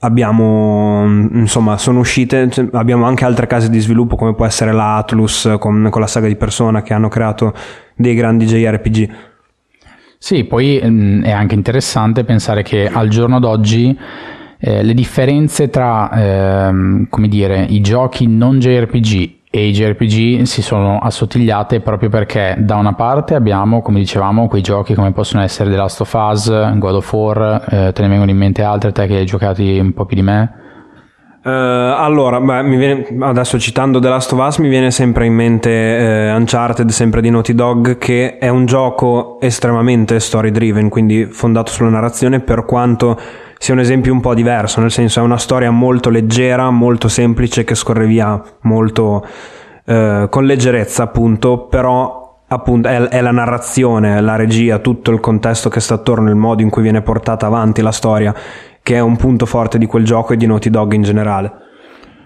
abbiamo 0.00 1.04
insomma 1.32 1.76
sono 1.76 2.00
uscite 2.00 2.48
abbiamo 2.72 3.04
anche 3.04 3.24
altre 3.24 3.46
case 3.46 3.68
di 3.68 3.80
sviluppo 3.80 4.16
come 4.16 4.34
può 4.34 4.46
essere 4.46 4.72
la 4.72 4.96
Atlus 4.96 5.56
con, 5.58 5.88
con 5.90 6.00
la 6.00 6.06
saga 6.06 6.26
di 6.26 6.36
Persona 6.36 6.82
che 6.82 6.94
hanno 6.94 7.08
creato 7.08 7.54
dei 7.96 8.14
grandi 8.14 8.46
JRPG 8.46 9.10
sì 10.16 10.44
poi 10.44 10.80
mh, 10.82 11.24
è 11.24 11.30
anche 11.30 11.54
interessante 11.54 12.24
pensare 12.24 12.62
che 12.62 12.88
al 12.88 13.08
giorno 13.08 13.38
d'oggi 13.40 13.98
eh, 14.58 14.82
le 14.82 14.94
differenze 14.94 15.68
tra 15.68 16.10
eh, 16.10 17.06
come 17.08 17.28
dire 17.28 17.64
i 17.68 17.80
giochi 17.82 18.26
non 18.26 18.58
JRPG 18.58 19.38
e 19.52 19.66
i 19.66 19.72
JRPG 19.72 20.42
si 20.42 20.62
sono 20.62 21.00
assottigliate 21.00 21.80
proprio 21.80 22.08
perché 22.08 22.54
da 22.58 22.76
una 22.76 22.94
parte 22.94 23.34
abbiamo, 23.34 23.82
come 23.82 23.98
dicevamo, 23.98 24.46
quei 24.46 24.62
giochi 24.62 24.94
come 24.94 25.10
possono 25.10 25.42
essere 25.42 25.70
The 25.70 25.76
Last 25.76 26.00
of 26.02 26.12
Us, 26.12 26.78
God 26.78 26.94
of 26.94 27.12
War, 27.12 27.66
eh, 27.68 27.92
te 27.92 28.02
ne 28.02 28.08
vengono 28.08 28.30
in 28.30 28.36
mente 28.36 28.62
altre, 28.62 28.92
te 28.92 29.08
che 29.08 29.16
hai 29.16 29.26
giocati 29.26 29.76
un 29.78 29.92
po' 29.92 30.04
più 30.04 30.14
di 30.14 30.22
me? 30.22 30.54
Uh, 31.42 31.48
allora, 31.48 32.38
beh, 32.38 32.62
viene, 32.76 33.06
adesso 33.20 33.58
citando 33.58 33.98
The 33.98 34.08
Last 34.08 34.30
of 34.32 34.46
Us 34.46 34.58
mi 34.58 34.68
viene 34.68 34.90
sempre 34.90 35.24
in 35.24 35.32
mente 35.32 35.70
uh, 36.32 36.36
Uncharted, 36.36 36.90
sempre 36.90 37.20
di 37.20 37.30
Naughty 37.30 37.54
Dog, 37.54 37.96
che 37.98 38.36
è 38.38 38.48
un 38.48 38.66
gioco 38.66 39.40
estremamente 39.40 40.20
story 40.20 40.50
driven, 40.50 40.90
quindi 40.90 41.24
fondato 41.24 41.72
sulla 41.72 41.88
narrazione, 41.88 42.40
per 42.40 42.66
quanto 42.66 43.18
sia 43.62 43.74
un 43.74 43.80
esempio 43.80 44.10
un 44.10 44.22
po' 44.22 44.32
diverso, 44.32 44.80
nel 44.80 44.90
senso 44.90 45.20
è 45.20 45.22
una 45.22 45.36
storia 45.36 45.70
molto 45.70 46.08
leggera, 46.08 46.70
molto 46.70 47.08
semplice, 47.08 47.62
che 47.62 47.74
scorre 47.74 48.06
via 48.06 48.42
molto 48.62 49.22
eh, 49.84 50.28
con 50.30 50.46
leggerezza, 50.46 51.02
appunto, 51.02 51.66
però 51.66 52.38
appunto 52.48 52.88
è, 52.88 52.96
è, 53.08 53.20
la 53.20 53.32
narrazione, 53.32 54.18
la 54.22 54.36
regia, 54.36 54.78
tutto 54.78 55.10
il 55.10 55.20
contesto 55.20 55.68
che 55.68 55.80
sta 55.80 55.92
attorno, 55.92 56.30
il 56.30 56.36
modo 56.36 56.62
in 56.62 56.70
cui 56.70 56.80
viene 56.80 57.02
portata 57.02 57.44
avanti 57.44 57.82
la 57.82 57.92
storia, 57.92 58.34
che 58.82 58.94
è 58.94 59.00
un 59.00 59.16
punto 59.16 59.44
forte 59.44 59.76
di 59.76 59.84
quel 59.84 60.06
gioco 60.06 60.32
e 60.32 60.38
di 60.38 60.46
Naughty 60.46 60.70
Dog 60.70 60.94
in 60.94 61.02
generale. 61.02 61.52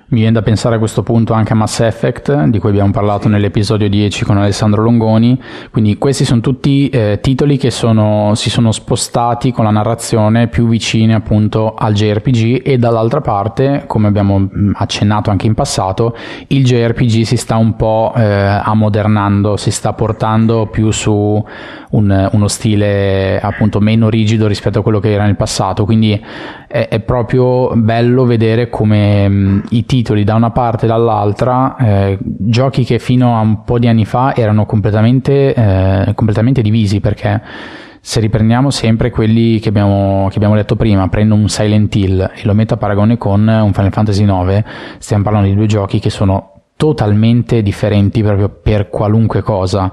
Mi 0.06 0.18
viene 0.18 0.34
da 0.34 0.42
pensare 0.42 0.76
a 0.76 0.78
questo 0.78 1.02
punto 1.02 1.32
anche 1.32 1.54
a 1.54 1.56
Mass 1.56 1.80
Effect, 1.80 2.44
di 2.44 2.58
cui 2.58 2.68
abbiamo 2.68 2.90
parlato 2.90 3.26
nell'episodio 3.26 3.88
10 3.88 4.26
con 4.26 4.36
Alessandro 4.36 4.82
Longoni. 4.82 5.40
Quindi 5.70 5.96
questi 5.96 6.26
sono 6.26 6.42
tutti 6.42 6.90
eh, 6.90 7.20
titoli 7.22 7.56
che 7.56 7.70
sono, 7.70 8.34
si 8.34 8.50
sono 8.50 8.70
spostati 8.70 9.50
con 9.50 9.64
la 9.64 9.70
narrazione 9.70 10.48
più 10.48 10.68
vicine 10.68 11.14
appunto 11.14 11.74
al 11.74 11.94
JRPG 11.94 12.60
e 12.64 12.76
dall'altra 12.76 13.22
parte, 13.22 13.84
come 13.86 14.06
abbiamo 14.06 14.40
mm, 14.40 14.72
accennato 14.74 15.30
anche 15.30 15.46
in 15.46 15.54
passato, 15.54 16.14
il 16.48 16.64
JRPG 16.64 17.22
si 17.22 17.38
sta 17.38 17.56
un 17.56 17.74
po' 17.74 18.12
eh, 18.14 18.22
ammodernando, 18.22 19.56
si 19.56 19.70
sta 19.70 19.94
portando 19.94 20.66
più 20.66 20.90
su 20.90 21.42
un, 21.90 22.28
uno 22.30 22.48
stile 22.48 23.40
appunto 23.40 23.80
meno 23.80 24.10
rigido 24.10 24.46
rispetto 24.46 24.80
a 24.80 24.82
quello 24.82 25.00
che 25.00 25.12
era 25.12 25.24
nel 25.24 25.36
passato. 25.36 25.86
Quindi 25.86 26.22
è, 26.68 26.88
è 26.88 27.00
proprio 27.00 27.72
bello 27.74 28.26
vedere 28.26 28.68
come 28.68 29.28
mh, 29.28 29.34
mm, 29.34 29.60
i 29.70 29.86
titoli 29.86 29.93
da 30.02 30.34
una 30.34 30.50
parte 30.50 30.86
e 30.86 30.88
dall'altra, 30.88 31.76
eh, 31.76 32.18
giochi 32.20 32.84
che 32.84 32.98
fino 32.98 33.36
a 33.36 33.40
un 33.40 33.64
po' 33.64 33.78
di 33.78 33.86
anni 33.86 34.04
fa 34.04 34.34
erano 34.34 34.66
completamente, 34.66 35.54
eh, 35.54 36.14
completamente 36.14 36.62
divisi 36.62 37.00
perché 37.00 37.40
se 38.00 38.20
riprendiamo 38.20 38.70
sempre 38.70 39.10
quelli 39.10 39.58
che 39.60 39.70
abbiamo, 39.70 40.28
che 40.28 40.36
abbiamo, 40.36 40.54
detto 40.54 40.76
prima, 40.76 41.08
prendo 41.08 41.34
un 41.34 41.48
Silent 41.48 41.94
Hill 41.94 42.20
e 42.34 42.40
lo 42.44 42.52
metto 42.52 42.74
a 42.74 42.76
paragone 42.76 43.16
con 43.16 43.46
un 43.48 43.72
Final 43.72 43.92
Fantasy 43.92 44.24
IX, 44.24 44.62
stiamo 44.98 45.22
parlando 45.22 45.48
di 45.48 45.54
due 45.54 45.66
giochi 45.66 46.00
che 46.00 46.10
sono 46.10 46.53
totalmente 46.76 47.62
differenti 47.62 48.22
proprio 48.22 48.48
per 48.48 48.88
qualunque 48.88 49.42
cosa. 49.42 49.90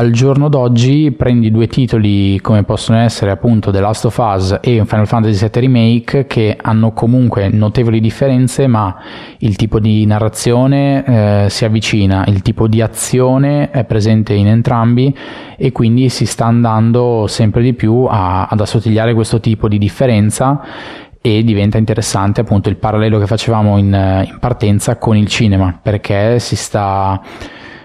Al 0.00 0.12
giorno 0.12 0.48
d'oggi 0.48 1.10
prendi 1.10 1.50
due 1.50 1.66
titoli 1.66 2.38
come 2.40 2.62
possono 2.62 2.98
essere 2.98 3.32
appunto 3.32 3.72
The 3.72 3.80
Last 3.80 4.04
of 4.04 4.16
Us 4.18 4.58
e 4.60 4.84
Final 4.84 5.08
Fantasy 5.08 5.48
VII 5.50 5.60
Remake 5.60 6.26
che 6.26 6.56
hanno 6.60 6.92
comunque 6.92 7.48
notevoli 7.48 7.98
differenze 7.98 8.68
ma 8.68 8.94
il 9.38 9.56
tipo 9.56 9.80
di 9.80 10.06
narrazione 10.06 11.04
eh, 11.04 11.50
si 11.50 11.64
avvicina, 11.64 12.24
il 12.26 12.42
tipo 12.42 12.68
di 12.68 12.80
azione 12.80 13.70
è 13.70 13.84
presente 13.84 14.34
in 14.34 14.46
entrambi 14.46 15.12
e 15.56 15.72
quindi 15.72 16.08
si 16.10 16.26
sta 16.26 16.44
andando 16.44 17.26
sempre 17.26 17.62
di 17.62 17.72
più 17.72 18.04
a, 18.08 18.46
ad 18.46 18.60
assottigliare 18.60 19.14
questo 19.14 19.40
tipo 19.40 19.66
di 19.66 19.78
differenza 19.78 20.60
e 21.20 21.42
diventa 21.42 21.78
interessante 21.78 22.40
appunto 22.40 22.68
il 22.68 22.76
parallelo 22.76 23.18
che 23.18 23.26
facevamo 23.26 23.76
in, 23.78 23.86
in 23.86 24.38
partenza 24.38 24.96
con 24.96 25.16
il 25.16 25.26
cinema 25.26 25.78
perché 25.82 26.38
si 26.38 26.56
sta 26.56 27.20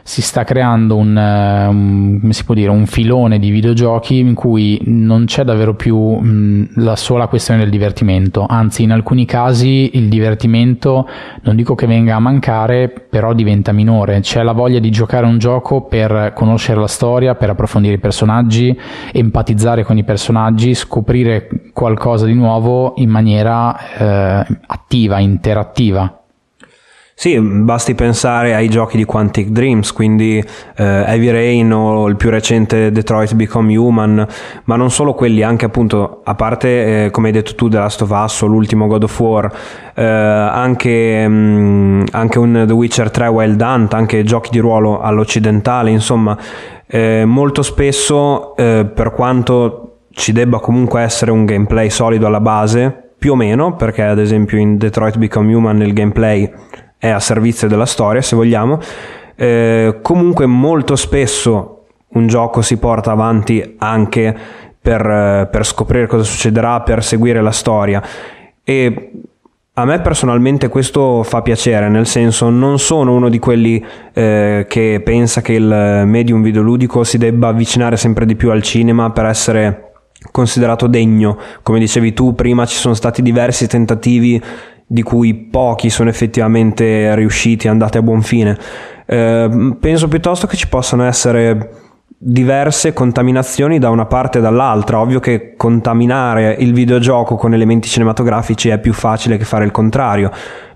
si 0.03 0.21
sta 0.21 0.43
creando 0.43 0.97
un, 0.97 1.15
un, 1.15 2.17
come 2.19 2.33
si 2.33 2.43
dire, 2.49 2.69
un 2.69 2.85
filone 2.85 3.39
di 3.39 3.49
videogiochi 3.49 4.19
in 4.19 4.33
cui 4.33 4.79
non 4.85 5.25
c'è 5.25 5.43
davvero 5.43 5.75
più 5.75 5.97
mh, 5.97 6.83
la 6.83 6.97
sola 6.97 7.27
questione 7.27 7.61
del 7.61 7.69
divertimento, 7.69 8.45
anzi 8.47 8.83
in 8.83 8.91
alcuni 8.91 9.25
casi 9.25 9.91
il 9.93 10.09
divertimento 10.09 11.07
non 11.43 11.55
dico 11.55 11.73
che 11.73 11.87
venga 11.87 12.15
a 12.15 12.19
mancare, 12.19 12.89
però 12.89 13.33
diventa 13.33 13.71
minore, 13.71 14.19
c'è 14.19 14.43
la 14.43 14.51
voglia 14.51 14.79
di 14.79 14.91
giocare 14.91 15.25
un 15.25 15.37
gioco 15.37 15.81
per 15.83 16.33
conoscere 16.35 16.79
la 16.79 16.87
storia, 16.87 17.35
per 17.35 17.49
approfondire 17.49 17.95
i 17.95 17.99
personaggi, 17.99 18.77
empatizzare 19.11 19.83
con 19.83 19.97
i 19.97 20.03
personaggi, 20.03 20.73
scoprire 20.73 21.47
qualcosa 21.71 22.25
di 22.25 22.33
nuovo 22.33 22.93
in 22.97 23.09
maniera 23.09 23.77
eh, 23.97 24.57
attiva, 24.67 25.19
interattiva. 25.19 26.22
Sì, 27.23 27.39
basti 27.39 27.95
pensare 27.95 28.53
ai 28.53 28.67
giochi 28.67 28.97
di 28.97 29.05
Quantic 29.05 29.47
Dreams, 29.47 29.93
quindi 29.93 30.39
eh, 30.39 30.83
Heavy 30.83 31.29
Rain 31.29 31.71
o 31.71 32.09
il 32.09 32.17
più 32.17 32.29
recente 32.29 32.91
Detroit 32.91 33.33
Become 33.35 33.77
Human, 33.77 34.27
ma 34.65 34.75
non 34.75 34.91
solo 34.91 35.13
quelli, 35.13 35.41
anche 35.41 35.63
appunto, 35.63 36.19
a 36.25 36.35
parte, 36.35 37.05
eh, 37.05 37.11
come 37.11 37.27
hai 37.27 37.33
detto 37.33 37.55
tu, 37.55 37.69
The 37.69 37.77
Last 37.77 38.01
of 38.01 38.09
Us 38.09 38.41
o 38.41 38.47
l'ultimo 38.47 38.87
God 38.87 39.03
of 39.03 39.19
War, 39.21 39.49
eh, 39.95 40.03
anche, 40.03 41.25
mh, 41.25 41.33
mm, 41.33 42.01
anche, 42.11 42.39
un 42.39 42.65
The 42.67 42.73
Witcher 42.73 43.09
3 43.09 43.27
Wild 43.27 43.61
Hunt, 43.61 43.93
anche 43.93 44.21
giochi 44.23 44.49
di 44.51 44.59
ruolo 44.59 44.99
all'occidentale, 44.99 45.91
insomma, 45.91 46.37
eh, 46.85 47.23
molto 47.23 47.61
spesso, 47.61 48.53
eh, 48.57 48.85
per 48.93 49.11
quanto 49.11 49.99
ci 50.11 50.33
debba 50.33 50.59
comunque 50.59 50.99
essere 50.99 51.31
un 51.31 51.45
gameplay 51.45 51.89
solido 51.89 52.27
alla 52.27 52.41
base, 52.41 53.11
più 53.17 53.31
o 53.31 53.35
meno, 53.35 53.77
perché 53.77 54.01
ad 54.01 54.19
esempio 54.19 54.57
in 54.57 54.75
Detroit 54.77 55.17
Become 55.17 55.53
Human 55.53 55.81
il 55.83 55.93
gameplay 55.93 56.51
è 57.03 57.09
a 57.09 57.19
servizio 57.19 57.67
della 57.67 57.85
storia, 57.85 58.21
se 58.21 58.33
vogliamo. 58.33 58.79
Eh, 59.35 59.99
comunque 60.01 60.45
molto 60.45 60.95
spesso 60.95 61.83
un 62.13 62.27
gioco 62.27 62.61
si 62.61 62.77
porta 62.77 63.11
avanti 63.11 63.75
anche 63.77 64.33
per, 64.79 65.49
per 65.51 65.65
scoprire 65.65 66.07
cosa 66.07 66.23
succederà, 66.23 66.79
per 66.79 67.03
seguire 67.03 67.41
la 67.41 67.51
storia. 67.51 68.01
E 68.63 69.11
a 69.73 69.83
me 69.83 69.99
personalmente 69.99 70.69
questo 70.69 71.23
fa 71.23 71.41
piacere, 71.41 71.89
nel 71.89 72.07
senso 72.07 72.49
non 72.49 72.79
sono 72.79 73.13
uno 73.13 73.27
di 73.27 73.39
quelli 73.39 73.83
eh, 74.13 74.65
che 74.69 75.01
pensa 75.03 75.41
che 75.41 75.53
il 75.53 76.03
medium 76.05 76.41
videoludico 76.41 77.03
si 77.03 77.17
debba 77.17 77.49
avvicinare 77.49 77.97
sempre 77.97 78.25
di 78.25 78.37
più 78.37 78.49
al 78.49 78.63
cinema 78.63 79.09
per 79.09 79.25
essere 79.25 79.91
considerato 80.31 80.87
degno. 80.87 81.37
Come 81.63 81.79
dicevi 81.79 82.13
tu, 82.13 82.33
prima 82.33 82.65
ci 82.65 82.77
sono 82.77 82.93
stati 82.93 83.21
diversi 83.21 83.67
tentativi 83.67 84.41
di 84.85 85.01
cui 85.01 85.33
pochi 85.33 85.89
sono 85.89 86.09
effettivamente 86.09 87.15
riusciti, 87.15 87.67
andati 87.67 87.97
a 87.97 88.01
buon 88.01 88.21
fine. 88.21 88.57
Eh, 89.05 89.75
penso 89.79 90.07
piuttosto 90.07 90.47
che 90.47 90.55
ci 90.55 90.67
possano 90.67 91.03
essere 91.03 91.81
diverse 92.17 92.93
contaminazioni 92.93 93.79
da 93.79 93.89
una 93.89 94.05
parte 94.05 94.37
e 94.37 94.41
dall'altra. 94.41 94.99
Ovvio 94.99 95.19
che 95.19 95.55
contaminare 95.57 96.55
il 96.59 96.73
videogioco 96.73 97.35
con 97.35 97.53
elementi 97.53 97.89
cinematografici 97.89 98.69
è 98.69 98.79
più 98.79 98.93
facile 98.93 99.37
che 99.37 99.43
fare 99.43 99.65
il 99.65 99.71
contrario. 99.71 100.31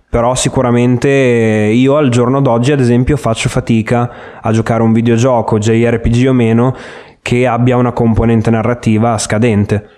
Però 0.10 0.36
sicuramente 0.36 1.10
io 1.10 1.98
al 1.98 2.10
giorno 2.10 2.42
d'oggi, 2.42 2.72
ad 2.72 2.80
esempio, 2.80 3.18
faccio 3.18 3.50
fatica 3.50 4.40
a 4.42 4.52
giocare 4.52 4.82
un 4.82 4.94
videogioco, 4.94 5.58
JRPG 5.58 6.28
o 6.28 6.34
meno, 6.34 6.76
che 7.22 7.46
abbia 7.46 7.76
una 7.76 7.92
componente 7.92 8.50
narrativa 8.50 9.18
scadente. 9.18 9.90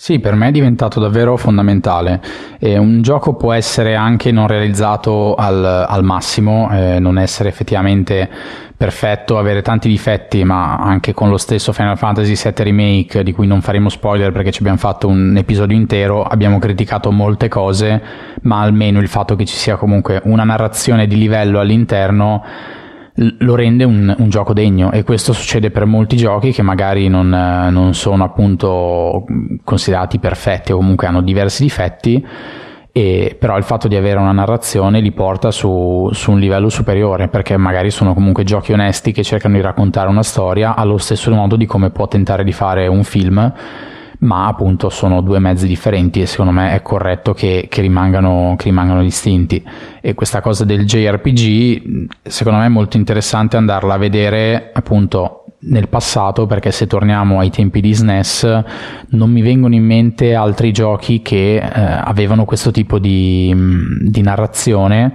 Sì, 0.00 0.20
per 0.20 0.36
me 0.36 0.46
è 0.46 0.50
diventato 0.52 1.00
davvero 1.00 1.36
fondamentale. 1.36 2.20
E 2.60 2.78
un 2.78 3.02
gioco 3.02 3.34
può 3.34 3.52
essere 3.52 3.96
anche 3.96 4.30
non 4.30 4.46
realizzato 4.46 5.34
al, 5.34 5.64
al 5.64 6.04
massimo, 6.04 6.70
eh, 6.70 7.00
non 7.00 7.18
essere 7.18 7.48
effettivamente 7.48 8.30
perfetto, 8.76 9.38
avere 9.38 9.60
tanti 9.60 9.88
difetti, 9.88 10.44
ma 10.44 10.76
anche 10.76 11.12
con 11.14 11.30
lo 11.30 11.36
stesso 11.36 11.72
Final 11.72 11.98
Fantasy 11.98 12.36
VII 12.36 12.62
Remake, 12.62 13.24
di 13.24 13.32
cui 13.32 13.48
non 13.48 13.60
faremo 13.60 13.88
spoiler 13.88 14.30
perché 14.30 14.52
ci 14.52 14.60
abbiamo 14.60 14.78
fatto 14.78 15.08
un 15.08 15.36
episodio 15.36 15.76
intero, 15.76 16.22
abbiamo 16.22 16.60
criticato 16.60 17.10
molte 17.10 17.48
cose, 17.48 18.00
ma 18.42 18.60
almeno 18.60 19.00
il 19.00 19.08
fatto 19.08 19.34
che 19.34 19.46
ci 19.46 19.56
sia 19.56 19.74
comunque 19.74 20.20
una 20.26 20.44
narrazione 20.44 21.08
di 21.08 21.18
livello 21.18 21.58
all'interno 21.58 22.44
lo 23.38 23.54
rende 23.54 23.84
un, 23.84 24.14
un, 24.16 24.28
gioco 24.28 24.52
degno. 24.52 24.92
E 24.92 25.02
questo 25.02 25.32
succede 25.32 25.70
per 25.70 25.84
molti 25.86 26.16
giochi 26.16 26.52
che 26.52 26.62
magari 26.62 27.08
non, 27.08 27.28
non, 27.28 27.94
sono 27.94 28.24
appunto 28.24 29.24
considerati 29.64 30.18
perfetti 30.18 30.72
o 30.72 30.76
comunque 30.76 31.06
hanno 31.06 31.22
diversi 31.22 31.62
difetti 31.62 32.24
e, 32.92 33.36
però 33.38 33.56
il 33.56 33.64
fatto 33.64 33.86
di 33.86 33.96
avere 33.96 34.18
una 34.18 34.32
narrazione 34.32 35.00
li 35.00 35.12
porta 35.12 35.50
su, 35.50 36.08
su, 36.12 36.32
un 36.32 36.38
livello 36.38 36.68
superiore 36.68 37.28
perché 37.28 37.56
magari 37.56 37.90
sono 37.90 38.14
comunque 38.14 38.44
giochi 38.44 38.72
onesti 38.72 39.12
che 39.12 39.22
cercano 39.22 39.54
di 39.54 39.60
raccontare 39.60 40.08
una 40.08 40.22
storia 40.22 40.74
allo 40.74 40.98
stesso 40.98 41.30
modo 41.30 41.56
di 41.56 41.66
come 41.66 41.90
può 41.90 42.08
tentare 42.08 42.44
di 42.44 42.52
fare 42.52 42.86
un 42.86 43.04
film 43.04 43.52
ma 44.18 44.46
appunto 44.46 44.88
sono 44.88 45.20
due 45.20 45.38
mezzi 45.38 45.66
differenti 45.66 46.20
e 46.20 46.26
secondo 46.26 46.52
me 46.52 46.72
è 46.72 46.82
corretto 46.82 47.34
che, 47.34 47.66
che, 47.68 47.80
rimangano, 47.80 48.54
che 48.56 48.64
rimangano 48.64 49.02
distinti. 49.02 49.62
E 50.00 50.14
questa 50.14 50.40
cosa 50.40 50.64
del 50.64 50.84
JRPG 50.84 52.08
secondo 52.22 52.58
me 52.58 52.66
è 52.66 52.70
molto 52.70 52.96
interessante 52.96 53.56
andarla 53.56 53.94
a 53.94 53.98
vedere 53.98 54.70
appunto 54.72 55.44
nel 55.60 55.88
passato 55.88 56.46
perché 56.46 56.70
se 56.70 56.86
torniamo 56.86 57.40
ai 57.40 57.50
tempi 57.50 57.80
di 57.80 57.92
SNES 57.92 58.62
non 59.10 59.30
mi 59.30 59.42
vengono 59.42 59.74
in 59.74 59.84
mente 59.84 60.34
altri 60.34 60.72
giochi 60.72 61.20
che 61.20 61.56
eh, 61.56 61.62
avevano 61.64 62.44
questo 62.44 62.70
tipo 62.70 63.00
di, 63.00 63.52
di 64.00 64.20
narrazione 64.22 65.14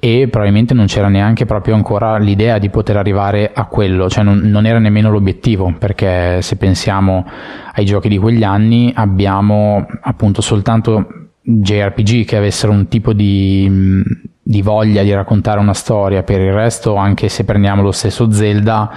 e 0.00 0.28
probabilmente 0.28 0.72
non 0.72 0.86
c'era 0.86 1.08
neanche 1.08 1.44
proprio 1.44 1.74
ancora 1.74 2.16
l'idea 2.16 2.58
di 2.58 2.70
poter 2.70 2.96
arrivare 2.96 3.52
a 3.54 3.66
quello, 3.66 4.08
cioè 4.08 4.24
non, 4.24 4.38
non, 4.38 4.64
era 4.64 4.78
nemmeno 4.78 5.10
l'obiettivo, 5.10 5.74
perché 5.78 6.40
se 6.40 6.56
pensiamo 6.56 7.26
ai 7.74 7.84
giochi 7.84 8.08
di 8.08 8.16
quegli 8.16 8.42
anni 8.42 8.90
abbiamo 8.96 9.86
appunto 10.00 10.40
soltanto 10.40 11.06
JRPG 11.42 12.24
che 12.24 12.36
avessero 12.36 12.72
un 12.72 12.88
tipo 12.88 13.12
di, 13.12 14.02
di 14.42 14.62
voglia 14.62 15.02
di 15.02 15.12
raccontare 15.12 15.60
una 15.60 15.74
storia, 15.74 16.22
per 16.22 16.40
il 16.40 16.52
resto 16.52 16.96
anche 16.96 17.28
se 17.28 17.44
prendiamo 17.44 17.82
lo 17.82 17.92
stesso 17.92 18.32
Zelda 18.32 18.90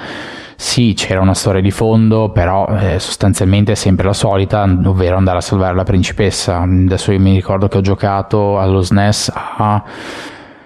sì, 0.55 0.93
c'era 0.95 1.19
una 1.19 1.33
storia 1.33 1.61
di 1.61 1.71
fondo, 1.71 2.31
però 2.31 2.65
eh, 2.67 2.97
sostanzialmente 2.97 3.73
è 3.73 3.75
sempre 3.75 4.05
la 4.05 4.13
solita, 4.13 4.63
ovvero 4.63 5.17
andare 5.17 5.39
a 5.39 5.41
salvare 5.41 5.75
la 5.75 5.83
principessa. 5.83 6.61
Adesso 6.61 7.11
io 7.11 7.19
mi 7.19 7.33
ricordo 7.33 7.67
che 7.67 7.77
ho 7.77 7.81
giocato 7.81 8.59
allo 8.59 8.79
SNES 8.79 9.31
a 9.33 9.83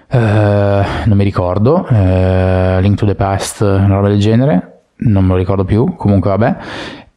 Uh, 0.09 0.17
non 0.17 1.17
mi 1.17 1.23
ricordo, 1.23 1.85
uh, 1.89 2.79
Link 2.79 2.95
to 2.95 3.05
the 3.05 3.15
Past, 3.15 3.61
una 3.61 3.95
roba 3.95 4.07
del 4.07 4.19
genere, 4.19 4.83
non 4.97 5.25
me 5.25 5.31
lo 5.31 5.37
ricordo 5.37 5.65
più, 5.65 5.95
comunque 5.95 6.29
vabbè. 6.29 6.55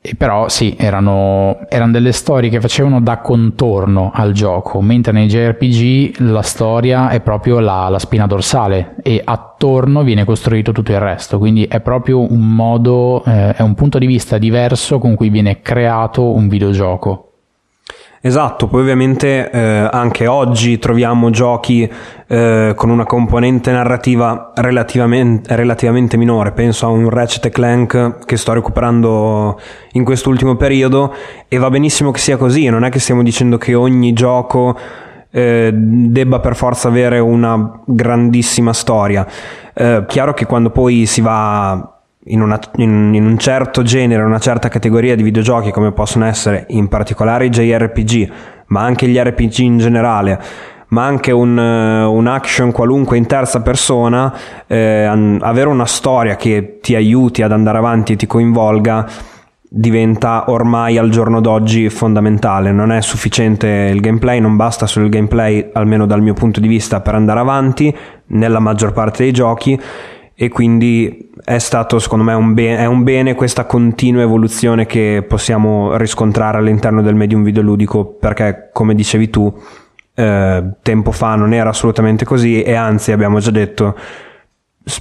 E 0.02 0.14
però 0.14 0.48
sì, 0.48 0.74
erano, 0.78 1.58
erano, 1.68 1.92
delle 1.92 2.12
storie 2.12 2.48
che 2.48 2.58
facevano 2.58 3.02
da 3.02 3.18
contorno 3.18 4.10
al 4.14 4.32
gioco, 4.32 4.80
mentre 4.80 5.12
nei 5.12 5.28
JRPG 5.28 6.20
la 6.20 6.40
storia 6.40 7.10
è 7.10 7.20
proprio 7.20 7.60
la, 7.60 7.86
la 7.90 7.98
spina 7.98 8.26
dorsale 8.26 8.94
e 9.02 9.20
attorno 9.22 10.02
viene 10.02 10.24
costruito 10.24 10.72
tutto 10.72 10.92
il 10.92 11.00
resto, 11.00 11.36
quindi 11.36 11.64
è 11.64 11.80
proprio 11.80 12.20
un 12.20 12.54
modo, 12.54 13.22
eh, 13.26 13.52
è 13.52 13.60
un 13.60 13.74
punto 13.74 13.98
di 13.98 14.06
vista 14.06 14.38
diverso 14.38 14.98
con 14.98 15.14
cui 15.14 15.28
viene 15.28 15.60
creato 15.60 16.34
un 16.34 16.48
videogioco. 16.48 17.29
Esatto, 18.22 18.66
poi 18.66 18.82
ovviamente 18.82 19.50
eh, 19.50 19.88
anche 19.90 20.26
oggi 20.26 20.78
troviamo 20.78 21.30
giochi 21.30 21.90
eh, 22.26 22.72
con 22.76 22.90
una 22.90 23.04
componente 23.04 23.72
narrativa 23.72 24.52
relativamente, 24.56 25.56
relativamente, 25.56 26.18
minore, 26.18 26.52
penso 26.52 26.84
a 26.84 26.90
un 26.90 27.08
Ratchet 27.08 27.48
Clank 27.48 28.26
che 28.26 28.36
sto 28.36 28.52
recuperando 28.52 29.58
in 29.92 30.04
quest'ultimo 30.04 30.56
periodo 30.56 31.14
e 31.48 31.56
va 31.56 31.70
benissimo 31.70 32.10
che 32.10 32.18
sia 32.18 32.36
così, 32.36 32.68
non 32.68 32.84
è 32.84 32.90
che 32.90 32.98
stiamo 32.98 33.22
dicendo 33.22 33.56
che 33.56 33.72
ogni 33.72 34.12
gioco 34.12 34.76
eh, 35.30 35.70
debba 35.72 36.40
per 36.40 36.56
forza 36.56 36.88
avere 36.88 37.20
una 37.20 37.80
grandissima 37.86 38.74
storia. 38.74 39.26
Eh, 39.72 40.04
chiaro 40.06 40.34
che 40.34 40.44
quando 40.44 40.68
poi 40.68 41.06
si 41.06 41.22
va 41.22 41.99
in, 42.30 42.40
una, 42.40 42.58
in, 42.76 43.12
in, 43.14 43.24
un 43.24 43.38
certo 43.38 43.82
genere, 43.82 44.22
una 44.22 44.38
certa 44.38 44.68
categoria 44.68 45.14
di 45.14 45.22
videogiochi 45.22 45.70
come 45.70 45.92
possono 45.92 46.26
essere 46.26 46.66
in 46.68 46.88
particolare 46.88 47.46
i 47.46 47.50
JRPG, 47.50 48.32
ma 48.66 48.82
anche 48.82 49.06
gli 49.06 49.16
RPG 49.16 49.58
in 49.58 49.78
generale, 49.78 50.40
ma 50.88 51.04
anche 51.04 51.30
un, 51.32 51.56
un 51.56 52.26
action 52.26 52.72
qualunque 52.72 53.16
in 53.16 53.26
terza 53.26 53.60
persona, 53.62 54.34
eh, 54.66 55.04
avere 55.40 55.68
una 55.68 55.86
storia 55.86 56.36
che 56.36 56.78
ti 56.80 56.94
aiuti 56.94 57.42
ad 57.42 57.52
andare 57.52 57.78
avanti 57.78 58.12
e 58.12 58.16
ti 58.16 58.26
coinvolga 58.26 59.06
diventa 59.72 60.46
ormai 60.48 60.98
al 60.98 61.10
giorno 61.10 61.40
d'oggi 61.40 61.88
fondamentale. 61.90 62.72
Non 62.72 62.90
è 62.90 63.00
sufficiente 63.00 63.68
il 63.92 64.00
gameplay, 64.00 64.40
non 64.40 64.56
basta 64.56 64.86
solo 64.86 65.04
il 65.04 65.12
gameplay, 65.12 65.70
almeno 65.72 66.06
dal 66.06 66.20
mio 66.20 66.34
punto 66.34 66.58
di 66.58 66.66
vista, 66.66 67.00
per 67.00 67.14
andare 67.14 67.38
avanti 67.38 67.96
nella 68.26 68.58
maggior 68.58 68.92
parte 68.92 69.22
dei 69.22 69.32
giochi 69.32 69.80
e 70.42 70.48
quindi 70.48 71.30
è 71.44 71.58
stato 71.58 71.98
secondo 71.98 72.24
me 72.24 72.32
un 72.32 72.54
bene, 72.54 72.78
è 72.78 72.86
un 72.86 73.02
bene 73.02 73.34
questa 73.34 73.66
continua 73.66 74.22
evoluzione 74.22 74.86
che 74.86 75.22
possiamo 75.28 75.98
riscontrare 75.98 76.56
all'interno 76.56 77.02
del 77.02 77.14
medium 77.14 77.42
videoludico 77.42 78.06
perché 78.06 78.70
come 78.72 78.94
dicevi 78.94 79.28
tu 79.28 79.54
eh, 80.14 80.64
tempo 80.80 81.10
fa 81.12 81.34
non 81.34 81.52
era 81.52 81.68
assolutamente 81.68 82.24
così 82.24 82.62
e 82.62 82.72
anzi 82.72 83.12
abbiamo 83.12 83.38
già 83.38 83.50
detto 83.50 83.94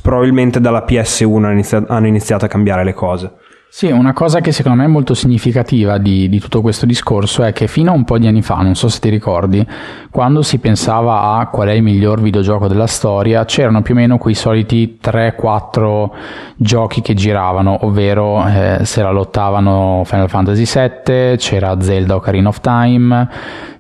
probabilmente 0.02 0.60
dalla 0.60 0.84
PS1 0.86 1.36
hanno 1.38 1.52
iniziato, 1.52 1.94
hanno 1.94 2.08
iniziato 2.08 2.44
a 2.44 2.50
cambiare 2.50 2.84
le 2.84 2.94
cose. 2.94 3.32
Sì, 3.72 3.92
una 3.92 4.14
cosa 4.14 4.42
che 4.42 4.52
secondo 4.52 4.80
me 4.80 4.86
è 4.86 4.88
molto 4.88 5.14
significativa 5.14 6.00
di, 6.00 6.28
di, 6.28 6.40
tutto 6.40 6.60
questo 6.60 6.88
discorso 6.88 7.44
è 7.44 7.54
che 7.54 7.68
fino 7.68 7.92
a 7.92 7.94
un 7.94 8.04
po' 8.04 8.18
di 8.18 8.26
anni 8.26 8.42
fa, 8.42 8.56
non 8.56 8.74
so 8.74 8.90
se 8.90 9.00
ti 9.00 9.10
ricordi, 9.10 9.66
quando 10.10 10.42
si 10.42 10.58
pensava 10.58 11.38
a 11.38 11.48
qual 11.50 11.68
è 11.68 11.74
il 11.74 11.84
miglior 11.84 12.20
videogioco 12.20 12.68
della 12.68 12.88
storia, 12.88 13.46
c'erano 13.46 13.84
più 13.84 13.94
o 13.94 13.98
meno 13.98 14.18
quei 14.18 14.34
soliti 14.34 14.98
3-4 15.02 16.10
giochi 16.58 17.02
che 17.02 17.14
giravano, 17.14 17.86
ovvero 17.86 18.44
eh, 18.48 18.80
se 18.86 19.04
la 19.04 19.12
lottavano 19.12 20.02
Final 20.04 20.30
Fantasy 20.30 20.66
VII, 20.66 21.38
c'era 21.38 21.80
Zelda 21.80 22.16
Ocarina 22.16 22.50
of 22.50 22.62
Time, 22.62 23.30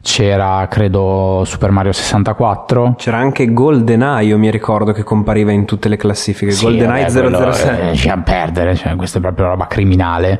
c'era 0.01 0.65
credo 0.69 1.43
Super 1.45 1.71
Mario 1.71 1.91
64 1.91 2.95
c'era 2.97 3.17
anche 3.17 3.51
GoldenEye 3.51 4.27
io 4.27 4.37
mi 4.37 4.49
ricordo 4.49 4.91
che 4.91 5.03
compariva 5.03 5.51
in 5.51 5.65
tutte 5.65 5.89
le 5.89 5.97
classifiche. 5.97 6.51
Sì, 6.51 6.65
GoldenEye 6.65 7.09
007 7.09 7.91
eh, 7.91 8.09
a 8.09 8.17
perdere 8.17 8.75
cioè, 8.75 8.95
questa 8.95 9.17
è 9.17 9.21
proprio 9.21 9.47
roba 9.47 9.67
criminale 9.67 10.39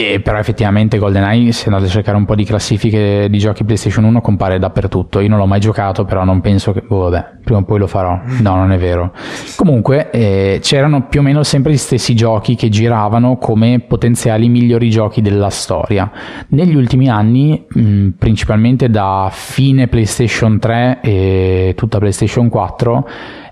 e 0.00 0.20
però 0.20 0.38
effettivamente 0.38 0.96
GoldenEye, 0.96 1.50
se 1.50 1.66
andate 1.66 1.86
a 1.86 1.88
cercare 1.88 2.16
un 2.16 2.24
po' 2.24 2.36
di 2.36 2.44
classifiche 2.44 3.26
di 3.28 3.36
giochi 3.38 3.64
PlayStation 3.64 4.04
1, 4.04 4.20
compare 4.20 4.60
dappertutto. 4.60 5.18
Io 5.18 5.28
non 5.28 5.38
l'ho 5.38 5.46
mai 5.46 5.58
giocato, 5.58 6.04
però 6.04 6.22
non 6.22 6.40
penso 6.40 6.72
che... 6.72 6.84
Oh, 6.86 7.08
vabbè, 7.08 7.38
prima 7.42 7.58
o 7.58 7.64
poi 7.64 7.80
lo 7.80 7.88
farò. 7.88 8.16
No, 8.40 8.54
non 8.54 8.70
è 8.70 8.78
vero. 8.78 9.12
Comunque, 9.56 10.10
eh, 10.12 10.60
c'erano 10.62 11.08
più 11.08 11.18
o 11.18 11.24
meno 11.24 11.42
sempre 11.42 11.72
gli 11.72 11.76
stessi 11.76 12.14
giochi 12.14 12.54
che 12.54 12.68
giravano 12.68 13.38
come 13.38 13.80
potenziali 13.80 14.48
migliori 14.48 14.88
giochi 14.88 15.20
della 15.20 15.50
storia. 15.50 16.08
Negli 16.50 16.76
ultimi 16.76 17.08
anni, 17.08 17.66
mh, 17.68 18.10
principalmente 18.18 18.88
da 18.88 19.28
fine 19.32 19.88
PlayStation 19.88 20.60
3 20.60 21.00
e 21.02 21.72
tutta 21.76 21.98
PlayStation 21.98 22.48
4, 22.48 23.08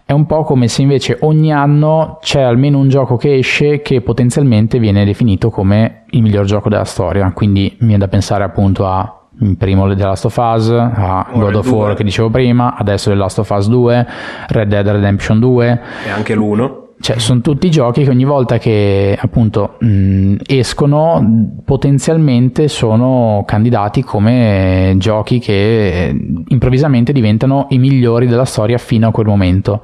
è 0.07 0.12
un 0.12 0.25
po' 0.25 0.45
come 0.45 0.69
se 0.69 0.83
invece 0.83 1.19
ogni 1.23 1.53
anno 1.53 2.19
c'è 2.21 2.40
almeno 2.40 2.79
un 2.79 2.88
gioco 2.88 3.16
che 3.16 3.35
esce 3.35 3.83
che 3.83 4.03
potenzialmente 4.03 4.79
viene 4.79 5.05
definito 5.05 5.51
come 5.51 6.05
il 6.11 6.23
miglior 6.23 6.45
gioco 6.45 6.69
della 6.69 6.85
storia. 6.85 7.33
Quindi 7.33 7.77
mi 7.81 7.88
viene 7.88 8.05
da 8.05 8.09
pensare 8.09 8.45
appunto 8.45 8.87
a 8.87 9.23
primo 9.59 9.92
The 9.92 10.03
Last 10.05 10.27
of 10.27 10.37
Us, 10.37 10.71
a 10.71 11.27
God 11.33 11.57
of 11.57 11.71
War 11.73 11.95
che 11.95 12.05
dicevo 12.05 12.31
prima, 12.31 12.77
adesso 12.77 13.11
The 13.11 13.16
Last 13.16 13.40
of 13.40 13.51
Us 13.51 13.69
2, 13.69 14.07
Red 14.47 14.69
Dead 14.69 14.88
Redemption 14.88 15.40
2 15.40 15.81
e 16.07 16.11
anche 16.11 16.37
l'1 16.37 16.85
cioè, 16.99 17.19
sono 17.19 17.41
tutti 17.41 17.71
giochi 17.71 18.05
che 18.05 18.11
ogni 18.11 18.25
volta 18.25 18.59
che 18.59 19.17
appunto 19.21 19.77
mh, 19.81 20.37
escono 20.47 21.55
potenzialmente 21.65 22.69
sono 22.69 23.45
candidati 23.47 24.03
come 24.03 24.95
giochi 24.97 25.39
che 25.39 26.15
improvvisamente 26.49 27.13
diventano 27.13 27.67
i 27.71 27.79
migliori 27.79 28.27
della 28.27 28.47
storia 28.47 28.79
fino 28.79 29.09
a 29.09 29.11
quel 29.11 29.27
momento. 29.27 29.83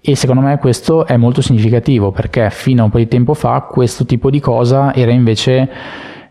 E 0.00 0.14
secondo 0.16 0.42
me 0.42 0.58
questo 0.58 1.06
è 1.06 1.16
molto 1.16 1.42
significativo 1.42 2.10
perché 2.10 2.50
fino 2.50 2.82
a 2.82 2.84
un 2.84 2.90
po' 2.90 2.98
di 2.98 3.08
tempo 3.08 3.34
fa 3.34 3.60
questo 3.62 4.04
tipo 4.04 4.30
di 4.30 4.40
cosa 4.40 4.94
era 4.94 5.10
invece 5.10 5.70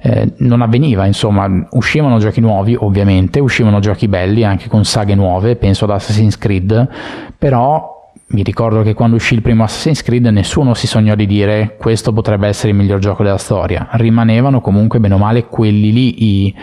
eh, 0.02 0.34
non 0.38 0.62
avveniva, 0.62 1.06
insomma, 1.06 1.48
uscivano 1.72 2.18
giochi 2.18 2.42
nuovi, 2.42 2.76
ovviamente, 2.78 3.40
uscivano 3.40 3.80
giochi 3.80 4.08
belli 4.08 4.44
anche 4.44 4.68
con 4.68 4.84
saghe 4.84 5.14
nuove, 5.14 5.56
penso 5.56 5.86
ad 5.86 5.92
Assassin's 5.92 6.38
Creed, 6.38 6.90
però 7.38 7.91
mi 8.32 8.44
ricordo 8.44 8.82
che 8.82 8.94
quando 8.94 9.16
uscì 9.16 9.34
il 9.34 9.42
primo 9.42 9.64
Assassin's 9.64 10.04
Creed 10.04 10.26
nessuno 10.28 10.74
si 10.74 10.88
sognò 10.88 11.16
di 11.16 11.26
dire 11.26 11.76
questo 11.78 12.14
potrebbe 12.14 12.48
essere 12.48 12.70
il 12.70 12.78
miglior 12.78 13.00
gioco 13.00 13.24
della 13.24 13.38
storia. 13.38 13.90
Rimanevano 13.92 14.62
comunque 14.62 15.00
bene 15.00 15.16
o 15.16 15.18
male 15.18 15.46
quelli 15.46 15.92
lì 15.92 16.24
i, 16.46 16.56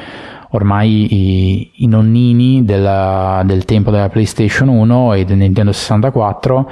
ormai 0.51 1.15
i, 1.15 1.71
i 1.77 1.87
nonnini 1.87 2.65
della, 2.65 3.43
del 3.45 3.65
tempo 3.65 3.91
della 3.91 4.09
PlayStation 4.09 4.69
1 4.69 5.15
e 5.15 5.25
del 5.25 5.37
Nintendo 5.37 5.73
64 5.73 6.71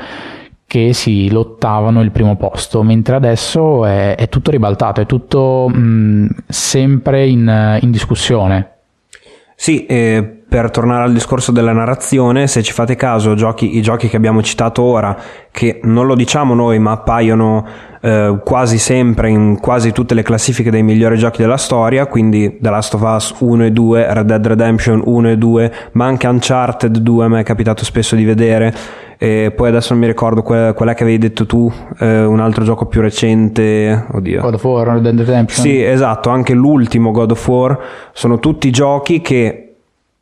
che 0.67 0.93
si 0.93 1.31
lottavano 1.31 2.03
il 2.03 2.11
primo 2.11 2.37
posto, 2.37 2.83
mentre 2.83 3.15
adesso 3.15 3.85
è, 3.85 4.17
è 4.17 4.29
tutto 4.29 4.51
ribaltato, 4.51 5.01
è 5.01 5.07
tutto 5.07 5.69
mh, 5.69 6.29
sempre 6.49 7.27
in, 7.27 7.79
in 7.81 7.91
discussione. 7.91 8.71
Sì, 9.55 9.87
eh, 9.87 10.36
per 10.49 10.71
tornare 10.71 11.03
al 11.03 11.13
discorso 11.13 11.51
della 11.51 11.73
narrazione, 11.73 12.47
se 12.47 12.63
ci 12.63 12.73
fate 12.73 12.95
caso, 12.95 13.35
giochi, 13.35 13.77
i 13.77 13.83
giochi 13.83 14.09
che 14.09 14.17
abbiamo 14.17 14.43
citato 14.43 14.83
ora, 14.83 15.17
che 15.51 15.81
non 15.83 16.07
lo 16.07 16.15
diciamo 16.15 16.55
noi, 16.55 16.79
ma 16.79 16.93
appaiono 16.93 17.67
eh, 18.01 18.39
quasi 18.45 18.79
sempre 18.79 19.29
in 19.29 19.59
quasi 19.61 19.91
tutte 19.91 20.15
le 20.15 20.23
classifiche 20.23 20.71
dei 20.71 20.85
migliori 20.85 21.19
giochi 21.19 21.43
della 21.43 21.57
storia, 21.57 22.07
quindi 22.07 22.59
The 22.61 22.71
Last 22.71 22.95
of 22.95 23.03
Us 23.03 23.35
1 23.41 23.65
e 23.65 23.73
2, 23.73 24.15
Red 24.15 24.27
Dead 24.27 24.47
Redemption 24.47 25.03
1 25.05 25.31
e 25.31 25.37
2, 25.37 25.73
ma 25.93 26.05
anche 26.05 26.29
Uncharted 26.29 26.97
2 26.97 27.25
a 27.25 27.29
me 27.29 27.41
è 27.41 27.45
capitato 27.45 27.85
spesso 27.85 28.15
di 28.15 28.25
vedere. 28.25 28.73
E 29.19 29.53
poi 29.57 29.69
adesso 29.71 29.95
non 29.95 30.03
mi 30.03 30.09
ricordo 30.09 30.43
qual, 30.43 30.75
qual 30.75 30.91
è 30.91 30.95
che 30.95 31.03
avevi 31.03 31.19
detto 31.19 31.47
tu, 31.47 31.73
eh, 31.99 32.23
un 32.23 32.39
altro 32.39 32.63
gioco 32.63 32.87
più 32.87 33.01
recente, 33.01 34.07
oddio. 34.13 34.43
God 34.43 34.55
of 34.55 34.65
War, 34.65 34.87
Red 34.87 35.03
Dead 35.03 35.19
Redemption. 35.19 35.67
Sì, 35.67 35.83
esatto, 35.83 36.31
anche 36.31 36.53
l'ultimo 36.55 37.11
God 37.11 37.33
of 37.33 37.49
War, 37.49 37.79
sono 38.13 38.39
tutti 38.39 38.71
giochi 38.71 39.21
che 39.23 39.66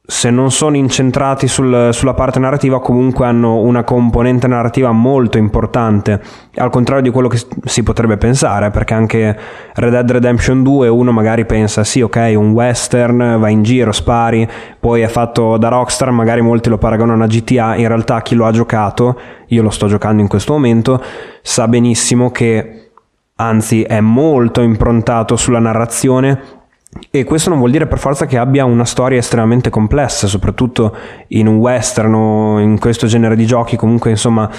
se 0.07 0.29
non 0.29 0.51
sono 0.51 0.77
incentrati 0.77 1.49
sul, 1.49 1.89
sulla 1.93 2.13
parte 2.13 2.39
narrativa, 2.39 2.79
comunque 2.79 3.25
hanno 3.25 3.61
una 3.61 3.85
componente 3.85 4.47
narrativa 4.47 4.93
molto 4.93 5.39
importante, 5.39 6.21
al 6.57 6.69
contrario 6.69 7.03
di 7.03 7.09
quello 7.09 7.29
che 7.29 7.41
si 7.65 7.83
potrebbe 7.83 8.19
pensare, 8.19 8.71
perché 8.71 8.93
anche 8.93 9.39
Red 9.73 9.93
Dead 9.93 10.11
Redemption 10.11 10.63
2 10.63 10.89
uno 10.89 11.11
magari 11.11 11.47
pensa 11.47 11.85
sì, 11.85 12.03
ok, 12.03 12.35
un 12.37 12.51
western, 12.51 13.39
va 13.41 13.49
in 13.49 13.63
giro, 13.63 13.93
spari, 13.93 14.47
poi 14.79 15.01
è 15.01 15.09
fatto 15.09 15.57
da 15.57 15.69
Rockstar, 15.69 16.11
magari 16.11 16.43
molti 16.43 16.69
lo 16.69 16.77
paragonano 16.77 17.25
a 17.25 17.27
GTA, 17.27 17.77
in 17.77 17.89
realtà 17.89 18.21
chi 18.21 18.35
lo 18.35 18.45
ha 18.45 18.53
giocato, 18.53 19.19
io 19.47 19.63
lo 19.63 19.71
sto 19.71 19.87
giocando 19.87 20.21
in 20.21 20.29
questo 20.29 20.53
momento, 20.53 21.03
sa 21.41 21.67
benissimo 21.67 22.31
che 22.31 22.91
anzi 23.37 23.83
è 23.83 24.01
molto 24.01 24.61
improntato 24.61 25.35
sulla 25.37 25.61
narrazione 25.61 26.63
e 27.11 27.25
questo 27.25 27.49
non 27.51 27.59
vuol 27.59 27.71
dire 27.71 27.87
per 27.87 27.99
forza 27.99 28.27
che 28.27 28.39
abbia 28.39 28.65
una 28.65 28.85
storia 28.85 29.19
estremamente 29.19 29.71
complessa, 29.71 30.27
soprattutto 30.27 30.97
in 31.29 31.47
un 31.47 31.57
western 31.57 32.15
o 32.15 32.59
in 32.59 32.79
questo 32.79 33.07
genere 33.07 33.37
di 33.37 33.47
giochi, 33.47 33.77
comunque 33.77 34.11
insomma 34.11 34.51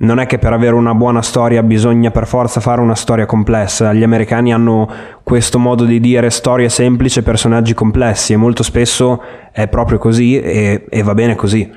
non 0.00 0.18
è 0.18 0.26
che 0.26 0.38
per 0.38 0.52
avere 0.52 0.74
una 0.74 0.94
buona 0.94 1.20
storia 1.20 1.62
bisogna 1.62 2.10
per 2.10 2.26
forza 2.26 2.60
fare 2.60 2.80
una 2.80 2.94
storia 2.94 3.26
complessa. 3.26 3.92
Gli 3.92 4.02
americani 4.02 4.52
hanno 4.52 4.88
questo 5.22 5.58
modo 5.58 5.84
di 5.84 6.00
dire 6.00 6.30
storie 6.30 6.70
semplici, 6.70 7.22
personaggi 7.22 7.74
complessi 7.74 8.32
e 8.32 8.36
molto 8.36 8.62
spesso 8.62 9.22
è 9.52 9.68
proprio 9.68 9.98
così 9.98 10.40
e, 10.40 10.86
e 10.88 11.02
va 11.02 11.14
bene 11.14 11.34
così. 11.34 11.70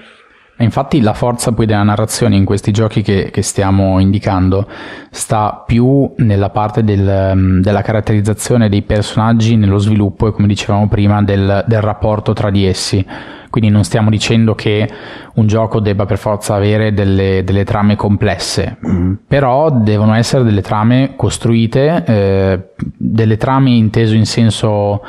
Infatti 0.58 1.02
la 1.02 1.14
forza 1.14 1.52
poi 1.52 1.66
della 1.66 1.82
narrazione 1.82 2.36
in 2.36 2.46
questi 2.46 2.72
giochi 2.72 3.02
che, 3.02 3.30
che 3.32 3.42
stiamo 3.42 4.00
indicando 4.00 4.68
sta 5.10 5.64
più 5.66 6.14
nella 6.18 6.52
parte 6.52 6.84
del, 6.84 7.32
mm, 7.36 7.62
della 7.62 7.82
caratterizzazione 7.82 8.70
dei 8.70 8.84
personaggi, 8.84 9.56
nello 9.56 9.80
sviluppo 9.80 10.28
e 10.28 10.32
come 10.32 10.48
dicevamo 10.48 10.88
prima 10.88 11.24
del, 11.24 11.64
del 11.68 11.82
rapporto 11.82 12.34
tra 12.34 12.52
di 12.52 12.66
essi. 12.66 13.04
Quindi 13.50 13.70
non 13.70 13.84
stiamo 13.84 14.10
dicendo 14.10 14.56
che 14.56 14.88
un 15.36 15.48
gioco 15.48 15.80
debba 15.80 16.06
per 16.06 16.18
forza 16.18 16.56
avere 16.56 16.94
delle, 16.94 17.44
delle 17.44 17.64
trame 17.64 17.96
complesse, 17.96 18.78
mm, 18.88 19.14
però 19.28 19.72
devono 19.72 20.14
essere 20.14 20.44
delle 20.44 20.62
trame 20.62 21.14
costruite, 21.16 22.04
eh, 22.06 22.60
delle 22.76 23.38
trame 23.38 23.72
inteso 23.72 24.14
in 24.14 24.26
senso 24.26 25.02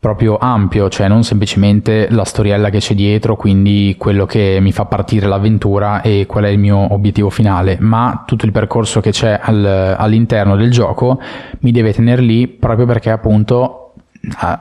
proprio 0.00 0.38
ampio, 0.38 0.88
cioè 0.88 1.08
non 1.08 1.24
semplicemente 1.24 2.06
la 2.10 2.24
storiella 2.24 2.70
che 2.70 2.78
c'è 2.78 2.94
dietro, 2.94 3.34
quindi 3.34 3.96
quello 3.98 4.26
che 4.26 4.58
mi 4.60 4.70
fa 4.70 4.84
partire 4.84 5.26
l'avventura 5.26 6.02
e 6.02 6.24
qual 6.26 6.44
è 6.44 6.48
il 6.48 6.58
mio 6.58 6.92
obiettivo 6.92 7.30
finale, 7.30 7.76
ma 7.80 8.22
tutto 8.26 8.46
il 8.46 8.52
percorso 8.52 9.00
che 9.00 9.10
c'è 9.10 9.38
al, 9.42 9.96
all'interno 9.98 10.56
del 10.56 10.70
gioco 10.70 11.20
mi 11.60 11.72
deve 11.72 11.92
tenere 11.92 12.22
lì 12.22 12.46
proprio 12.46 12.86
perché 12.86 13.10
appunto 13.10 13.88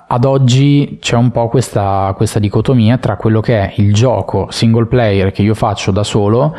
ad 0.07 0.23
oggi 0.23 0.97
c'è 1.01 1.15
un 1.15 1.31
po' 1.31 1.49
questa, 1.49 2.13
questa, 2.15 2.39
dicotomia 2.39 2.97
tra 2.97 3.15
quello 3.17 3.41
che 3.41 3.59
è 3.59 3.73
il 3.77 3.93
gioco 3.93 4.47
single 4.51 4.85
player 4.85 5.31
che 5.31 5.41
io 5.41 5.55
faccio 5.55 5.91
da 5.91 6.03
solo 6.03 6.55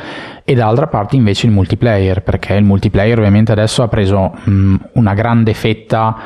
e 0.51 0.55
dall'altra 0.55 0.87
parte 0.87 1.15
invece 1.15 1.45
il 1.45 1.53
multiplayer, 1.53 2.23
perché 2.23 2.55
il 2.55 2.65
multiplayer 2.65 3.19
ovviamente 3.19 3.53
adesso 3.53 3.83
ha 3.83 3.89
preso 3.89 4.33
mh, 4.45 4.77
una 4.95 5.13
grande 5.13 5.53
fetta 5.53 6.17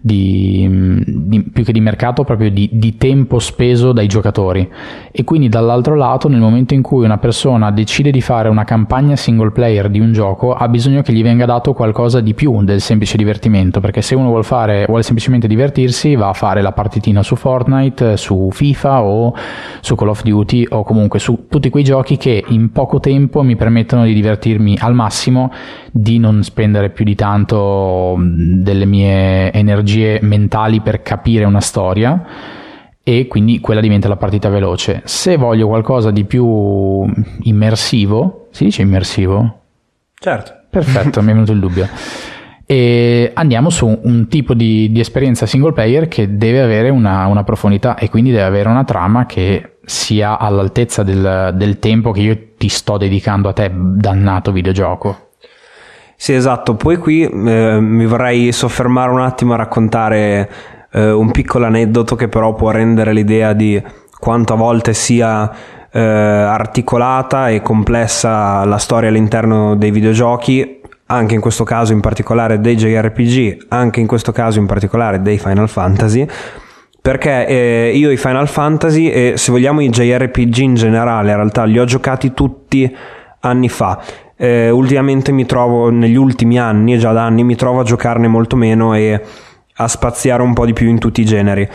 di, 0.00 1.02
di, 1.04 1.42
più 1.42 1.64
che 1.64 1.72
di 1.72 1.80
mercato, 1.80 2.24
proprio 2.24 2.50
di, 2.50 2.68
di, 2.72 2.96
tempo 2.96 3.38
speso 3.38 3.92
dai 3.92 4.06
giocatori. 4.06 4.68
E 5.12 5.24
quindi 5.24 5.48
dall'altro 5.48 5.94
lato, 5.94 6.28
nel 6.28 6.40
momento 6.40 6.74
in 6.74 6.82
cui 6.82 7.04
una 7.04 7.18
persona 7.18 7.70
decide 7.70 8.10
di 8.10 8.20
fare 8.20 8.48
una 8.48 8.64
campagna 8.64 9.16
single 9.16 9.50
player 9.50 9.88
di 9.88 10.00
un 10.00 10.12
gioco, 10.12 10.54
ha 10.54 10.68
bisogno 10.68 11.02
che 11.02 11.12
gli 11.12 11.22
venga 11.22 11.46
dato 11.46 11.72
qualcosa 11.72 12.20
di 12.20 12.34
più 12.34 12.64
del 12.64 12.80
semplice 12.80 13.16
divertimento, 13.16 13.80
perché 13.80 14.02
se 14.02 14.14
uno 14.14 14.28
vuole, 14.28 14.44
fare, 14.44 14.84
vuole 14.86 15.02
semplicemente 15.02 15.46
divertirsi, 15.46 16.14
va 16.14 16.28
a 16.28 16.32
fare 16.32 16.62
la 16.62 16.72
partitina 16.72 17.22
su 17.22 17.36
Fortnite, 17.36 18.16
su 18.16 18.48
FIFA 18.50 19.02
o 19.02 19.34
su 19.80 19.94
Call 19.94 20.08
of 20.08 20.22
Duty 20.22 20.66
o 20.70 20.82
comunque 20.84 21.18
su 21.18 21.46
tutti 21.48 21.70
quei 21.70 21.84
giochi 21.84 22.16
che 22.16 22.44
in 22.48 22.72
poco 22.72 23.00
tempo 23.00 23.42
mi 23.42 23.54
permettono 23.54 23.67
di 23.70 24.14
divertirmi 24.14 24.76
al 24.80 24.94
massimo, 24.94 25.52
di 25.90 26.18
non 26.18 26.42
spendere 26.42 26.90
più 26.90 27.04
di 27.04 27.14
tanto 27.14 28.16
delle 28.18 28.84
mie 28.84 29.52
energie 29.52 30.18
mentali 30.22 30.80
per 30.80 31.02
capire 31.02 31.44
una 31.44 31.60
storia 31.60 32.24
e 33.02 33.26
quindi 33.26 33.60
quella 33.60 33.80
diventa 33.80 34.08
la 34.08 34.16
partita 34.16 34.48
veloce. 34.48 35.02
Se 35.04 35.36
voglio 35.36 35.66
qualcosa 35.66 36.10
di 36.10 36.24
più 36.24 37.10
immersivo, 37.42 38.48
si 38.50 38.64
dice 38.64 38.82
immersivo? 38.82 39.60
Certo. 40.14 40.52
Perfetto, 40.68 41.22
mi 41.22 41.30
è 41.30 41.32
venuto 41.32 41.52
il 41.52 41.60
dubbio. 41.60 41.88
E 42.70 43.30
andiamo 43.32 43.70
su 43.70 43.86
un 44.02 44.28
tipo 44.28 44.52
di, 44.52 44.92
di 44.92 45.00
esperienza 45.00 45.46
single 45.46 45.72
player 45.72 46.06
che 46.06 46.36
deve 46.36 46.60
avere 46.60 46.90
una, 46.90 47.24
una, 47.24 47.42
profondità 47.42 47.96
e 47.96 48.10
quindi 48.10 48.30
deve 48.30 48.42
avere 48.42 48.68
una 48.68 48.84
trama 48.84 49.24
che 49.24 49.78
sia 49.86 50.38
all'altezza 50.38 51.02
del, 51.02 51.54
del 51.54 51.78
tempo 51.78 52.10
che 52.10 52.20
io 52.20 52.38
ti 52.58 52.68
sto 52.68 52.98
dedicando 52.98 53.48
a 53.48 53.54
te, 53.54 53.70
dannato 53.72 54.52
videogioco. 54.52 55.30
Sì, 56.14 56.34
esatto. 56.34 56.74
Poi 56.74 56.98
qui 56.98 57.22
eh, 57.22 57.78
mi 57.80 58.04
vorrei 58.04 58.52
soffermare 58.52 59.12
un 59.12 59.22
attimo 59.22 59.54
a 59.54 59.56
raccontare 59.56 60.50
eh, 60.92 61.10
un 61.10 61.30
piccolo 61.30 61.64
aneddoto 61.64 62.16
che 62.16 62.28
però 62.28 62.52
può 62.52 62.70
rendere 62.70 63.14
l'idea 63.14 63.54
di 63.54 63.82
quanto 64.18 64.52
a 64.52 64.56
volte 64.56 64.92
sia 64.92 65.50
eh, 65.90 66.00
articolata 66.00 67.48
e 67.48 67.62
complessa 67.62 68.64
la 68.64 68.78
storia 68.78 69.08
all'interno 69.08 69.74
dei 69.76 69.90
videogiochi, 69.90 70.77
anche 71.10 71.34
in 71.34 71.40
questo 71.40 71.64
caso 71.64 71.92
in 71.92 72.00
particolare 72.00 72.60
dei 72.60 72.76
JRPG, 72.76 73.66
anche 73.68 74.00
in 74.00 74.06
questo 74.06 74.32
caso 74.32 74.58
in 74.58 74.66
particolare 74.66 75.22
dei 75.22 75.38
Final 75.38 75.68
Fantasy. 75.68 76.26
Perché 77.00 77.46
eh, 77.46 77.92
io 77.94 78.10
i 78.10 78.16
Final 78.16 78.48
Fantasy 78.48 79.08
e 79.08 79.34
se 79.36 79.50
vogliamo 79.50 79.80
i 79.80 79.88
JRPG 79.88 80.56
in 80.58 80.74
generale, 80.74 81.30
in 81.30 81.36
realtà 81.36 81.64
li 81.64 81.78
ho 81.78 81.84
giocati 81.84 82.34
tutti 82.34 82.94
anni 83.40 83.68
fa. 83.68 84.02
Eh, 84.36 84.68
ultimamente 84.70 85.32
mi 85.32 85.46
trovo, 85.46 85.90
negli 85.90 86.16
ultimi 86.16 86.58
anni, 86.58 86.98
già 86.98 87.12
da 87.12 87.24
anni, 87.24 87.44
mi 87.44 87.54
trovo 87.54 87.80
a 87.80 87.84
giocarne 87.84 88.28
molto 88.28 88.56
meno 88.56 88.94
e 88.94 89.20
a 89.80 89.88
spaziare 89.88 90.42
un 90.42 90.52
po' 90.52 90.66
di 90.66 90.72
più 90.72 90.88
in 90.88 90.98
tutti 90.98 91.22
i 91.22 91.24
generi. 91.24 91.66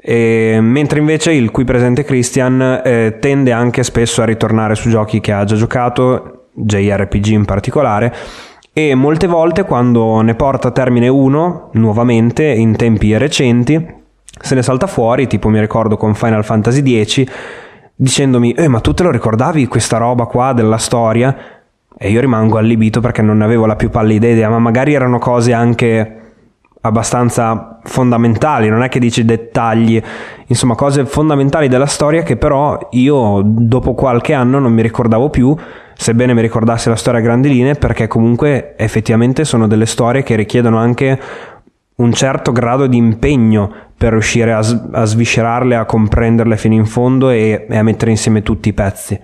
E, 0.00 0.58
mentre 0.62 1.00
invece 1.00 1.32
il 1.32 1.50
qui 1.50 1.64
presente 1.64 2.04
Christian 2.04 2.80
eh, 2.84 3.18
tende 3.20 3.52
anche 3.52 3.82
spesso 3.82 4.22
a 4.22 4.24
ritornare 4.24 4.74
su 4.74 4.88
giochi 4.88 5.20
che 5.20 5.32
ha 5.32 5.44
già 5.44 5.56
giocato, 5.56 6.46
JRPG 6.54 7.26
in 7.26 7.44
particolare, 7.44 8.14
e 8.78 8.94
molte 8.94 9.26
volte 9.26 9.64
quando 9.64 10.20
ne 10.20 10.36
porta 10.36 10.68
a 10.68 10.70
termine 10.70 11.08
uno, 11.08 11.70
nuovamente, 11.72 12.44
in 12.44 12.76
tempi 12.76 13.16
recenti, 13.16 13.84
se 14.40 14.54
ne 14.54 14.62
salta 14.62 14.86
fuori, 14.86 15.26
tipo 15.26 15.48
mi 15.48 15.58
ricordo 15.58 15.96
con 15.96 16.14
Final 16.14 16.44
Fantasy 16.44 17.04
X, 17.04 17.24
dicendomi, 17.96 18.52
eh 18.52 18.68
ma 18.68 18.78
tu 18.78 18.94
te 18.94 19.02
lo 19.02 19.10
ricordavi 19.10 19.66
questa 19.66 19.96
roba 19.96 20.26
qua 20.26 20.52
della 20.52 20.76
storia? 20.76 21.36
E 21.98 22.08
io 22.08 22.20
rimango 22.20 22.56
allibito 22.56 23.00
perché 23.00 23.20
non 23.20 23.38
ne 23.38 23.44
avevo 23.46 23.66
la 23.66 23.74
più 23.74 23.90
pallida 23.90 24.28
idea, 24.28 24.48
ma 24.48 24.60
magari 24.60 24.94
erano 24.94 25.18
cose 25.18 25.52
anche 25.52 26.20
abbastanza 26.82 27.80
fondamentali, 27.82 28.68
non 28.68 28.84
è 28.84 28.88
che 28.88 29.00
dici 29.00 29.24
dettagli, 29.24 30.00
insomma 30.46 30.76
cose 30.76 31.04
fondamentali 31.04 31.66
della 31.66 31.86
storia 31.86 32.22
che 32.22 32.36
però 32.36 32.78
io 32.90 33.42
dopo 33.44 33.94
qualche 33.94 34.34
anno 34.34 34.60
non 34.60 34.72
mi 34.72 34.82
ricordavo 34.82 35.30
più, 35.30 35.56
sebbene 36.00 36.32
mi 36.32 36.40
ricordassi 36.40 36.88
la 36.88 36.94
storia 36.94 37.18
a 37.18 37.22
grandi 37.22 37.48
linee, 37.48 37.74
perché 37.74 38.06
comunque 38.06 38.76
effettivamente 38.76 39.44
sono 39.44 39.66
delle 39.66 39.84
storie 39.84 40.22
che 40.22 40.36
richiedono 40.36 40.78
anche 40.78 41.20
un 41.96 42.12
certo 42.12 42.52
grado 42.52 42.86
di 42.86 42.96
impegno 42.96 43.68
per 43.96 44.12
riuscire 44.12 44.52
a, 44.52 44.60
a 44.92 45.04
sviscerarle, 45.04 45.74
a 45.74 45.84
comprenderle 45.84 46.56
fino 46.56 46.74
in 46.74 46.86
fondo 46.86 47.30
e, 47.30 47.66
e 47.68 47.76
a 47.76 47.82
mettere 47.82 48.12
insieme 48.12 48.42
tutti 48.42 48.68
i 48.68 48.72
pezzi. 48.72 49.20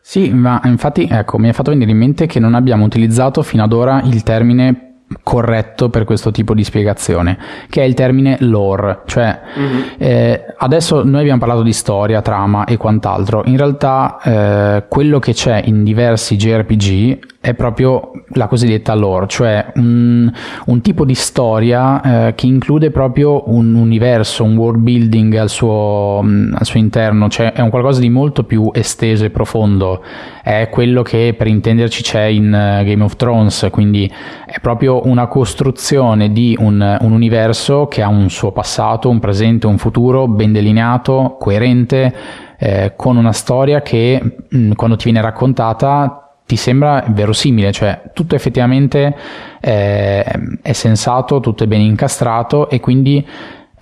Sì, 0.00 0.30
ma 0.32 0.60
infatti 0.64 1.08
ecco, 1.10 1.38
mi 1.38 1.48
è 1.48 1.52
fatto 1.52 1.72
venire 1.72 1.90
in 1.90 1.98
mente 1.98 2.26
che 2.26 2.38
non 2.38 2.54
abbiamo 2.54 2.84
utilizzato 2.84 3.42
fino 3.42 3.64
ad 3.64 3.72
ora 3.72 4.00
il 4.02 4.22
termine 4.22 4.91
corretto 5.22 5.88
per 5.88 6.04
questo 6.04 6.30
tipo 6.30 6.54
di 6.54 6.64
spiegazione, 6.64 7.38
che 7.68 7.82
è 7.82 7.84
il 7.84 7.94
termine 7.94 8.36
lore, 8.40 9.00
cioè 9.06 9.40
mm-hmm. 9.58 9.82
eh, 9.98 10.44
adesso 10.58 11.02
noi 11.04 11.20
abbiamo 11.20 11.40
parlato 11.40 11.62
di 11.62 11.72
storia, 11.72 12.22
trama 12.22 12.64
e 12.64 12.76
quant'altro, 12.76 13.42
in 13.46 13.56
realtà 13.56 14.18
eh, 14.22 14.84
quello 14.88 15.18
che 15.18 15.32
c'è 15.32 15.62
in 15.64 15.84
diversi 15.84 16.36
JRPG 16.36 17.30
è 17.42 17.54
proprio 17.54 18.12
la 18.34 18.46
cosiddetta 18.46 18.94
lore, 18.94 19.26
cioè 19.26 19.72
un, 19.74 20.30
un 20.66 20.80
tipo 20.80 21.04
di 21.04 21.14
storia 21.14 22.28
eh, 22.28 22.34
che 22.36 22.46
include 22.46 22.92
proprio 22.92 23.50
un 23.50 23.74
universo, 23.74 24.44
un 24.44 24.56
world 24.56 24.80
building 24.80 25.34
al 25.34 25.48
suo, 25.48 26.20
mm, 26.22 26.54
al 26.56 26.64
suo 26.64 26.78
interno, 26.78 27.28
cioè 27.28 27.52
è 27.52 27.60
un 27.60 27.70
qualcosa 27.70 28.00
di 28.00 28.08
molto 28.10 28.44
più 28.44 28.70
esteso 28.72 29.24
e 29.24 29.30
profondo, 29.30 30.04
è 30.42 30.68
quello 30.70 31.02
che 31.02 31.34
per 31.36 31.46
intenderci 31.46 32.02
c'è 32.02 32.24
in 32.24 32.46
uh, 32.46 32.84
Game 32.84 33.02
of 33.04 33.16
Thrones, 33.16 33.68
quindi 33.70 34.12
è 34.44 34.58
proprio 34.60 35.06
una 35.06 35.28
costruzione 35.28 36.32
di 36.32 36.56
un, 36.58 36.98
un 37.00 37.12
universo 37.12 37.86
che 37.86 38.02
ha 38.02 38.08
un 38.08 38.28
suo 38.28 38.50
passato, 38.50 39.08
un 39.08 39.20
presente, 39.20 39.66
un 39.66 39.78
futuro 39.78 40.26
ben 40.26 40.52
delineato, 40.52 41.36
coerente, 41.38 42.14
eh, 42.58 42.92
con 42.96 43.16
una 43.16 43.32
storia 43.32 43.82
che 43.82 44.20
mh, 44.20 44.58
mm, 44.58 44.72
quando 44.72 44.96
ti 44.96 45.04
viene 45.04 45.20
raccontata 45.20 46.18
ti 46.44 46.56
sembra 46.56 47.04
verosimile, 47.08 47.72
cioè 47.72 48.10
tutto 48.12 48.34
effettivamente 48.34 49.16
è, 49.60 50.24
è 50.60 50.72
sensato, 50.72 51.40
tutto 51.40 51.64
è 51.64 51.66
ben 51.66 51.80
incastrato 51.80 52.68
e 52.68 52.78
quindi 52.80 53.24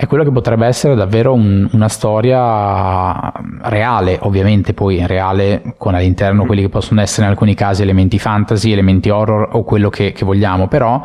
è 0.01 0.07
quello 0.07 0.23
che 0.23 0.31
potrebbe 0.31 0.65
essere 0.65 0.95
davvero 0.95 1.31
un, 1.31 1.69
una 1.73 1.87
storia 1.87 3.31
reale, 3.61 4.17
ovviamente 4.23 4.73
poi 4.73 5.05
reale 5.05 5.75
con 5.77 5.93
all'interno 5.93 6.47
quelli 6.47 6.63
che 6.63 6.69
possono 6.69 7.01
essere 7.01 7.27
in 7.27 7.33
alcuni 7.33 7.53
casi 7.53 7.83
elementi 7.83 8.17
fantasy, 8.17 8.71
elementi 8.71 9.11
horror 9.11 9.49
o 9.51 9.63
quello 9.63 9.89
che, 9.89 10.11
che 10.11 10.25
vogliamo, 10.25 10.67
però 10.67 11.03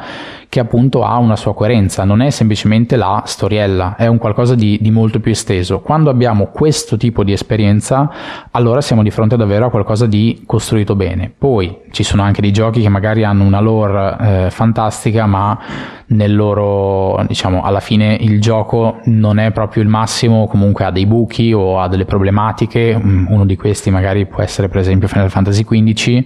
che 0.56 0.60
appunto 0.60 1.04
ha 1.04 1.18
una 1.18 1.36
sua 1.36 1.54
coerenza, 1.54 2.04
non 2.04 2.22
è 2.22 2.30
semplicemente 2.30 2.96
la 2.96 3.24
storiella, 3.26 3.94
è 3.96 4.06
un 4.06 4.16
qualcosa 4.16 4.54
di, 4.54 4.78
di, 4.80 4.90
molto 4.90 5.20
più 5.20 5.30
esteso. 5.30 5.80
Quando 5.80 6.08
abbiamo 6.08 6.46
questo 6.46 6.96
tipo 6.96 7.24
di 7.24 7.32
esperienza, 7.32 8.10
allora 8.52 8.80
siamo 8.80 9.02
di 9.02 9.10
fronte 9.10 9.36
davvero 9.36 9.66
a 9.66 9.70
qualcosa 9.70 10.06
di 10.06 10.44
costruito 10.46 10.96
bene. 10.96 11.30
Poi 11.36 11.80
ci 11.90 12.02
sono 12.02 12.22
anche 12.22 12.40
dei 12.40 12.52
giochi 12.52 12.80
che 12.80 12.88
magari 12.88 13.22
hanno 13.22 13.44
una 13.44 13.60
lore 13.60 14.16
eh, 14.18 14.50
fantastica, 14.50 15.26
ma 15.26 15.58
nel 16.06 16.34
loro, 16.34 17.22
diciamo, 17.26 17.62
alla 17.62 17.80
fine 17.80 18.16
il 18.18 18.40
gioco 18.40 19.00
non 19.04 19.38
è 19.38 19.50
proprio 19.50 19.82
il 19.82 19.90
massimo, 19.90 20.46
comunque 20.46 20.86
ha 20.86 20.90
dei 20.90 21.04
buchi 21.04 21.52
o 21.52 21.78
ha 21.78 21.88
delle 21.88 22.06
problematiche. 22.06 22.96
Mm, 22.96 23.26
uno 23.28 23.44
di 23.44 23.56
questi 23.56 23.90
magari 23.90 24.24
può 24.24 24.42
essere 24.42 24.68
per 24.68 24.78
esempio 24.78 25.06
Final 25.06 25.28
Fantasy 25.28 25.64
XV 25.64 26.24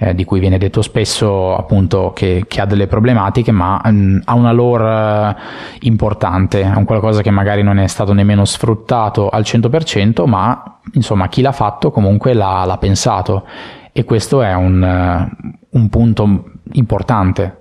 eh, 0.00 0.14
di 0.14 0.24
cui 0.24 0.38
viene 0.38 0.58
detto 0.58 0.80
spesso 0.80 1.56
appunto 1.56 2.12
che, 2.14 2.44
che 2.46 2.60
ha 2.60 2.66
delle 2.66 2.86
problematiche, 2.86 3.50
ma 3.50 3.80
mh, 3.82 3.90
mm, 3.90 4.18
ha 4.24 4.34
una 4.34 4.52
lore 4.52 5.36
importante, 5.80 6.62
è 6.62 6.74
un 6.76 6.84
qualcosa 6.84 7.20
che 7.20 7.30
magari 7.30 7.62
non 7.62 7.78
è 7.78 7.86
stato 7.88 8.12
nemmeno 8.12 8.44
sfruttato 8.44 9.28
al 9.28 9.42
100%, 9.42 10.24
ma 10.26 10.78
insomma 10.92 11.28
chi 11.28 11.42
l'ha 11.42 11.52
fatto 11.52 11.90
comunque 11.90 12.32
l'ha, 12.32 12.64
l'ha 12.64 12.78
pensato 12.78 13.44
e 13.92 14.04
questo 14.04 14.42
è 14.42 14.54
un, 14.54 15.28
un, 15.70 15.88
punto 15.88 16.44
importante. 16.72 17.56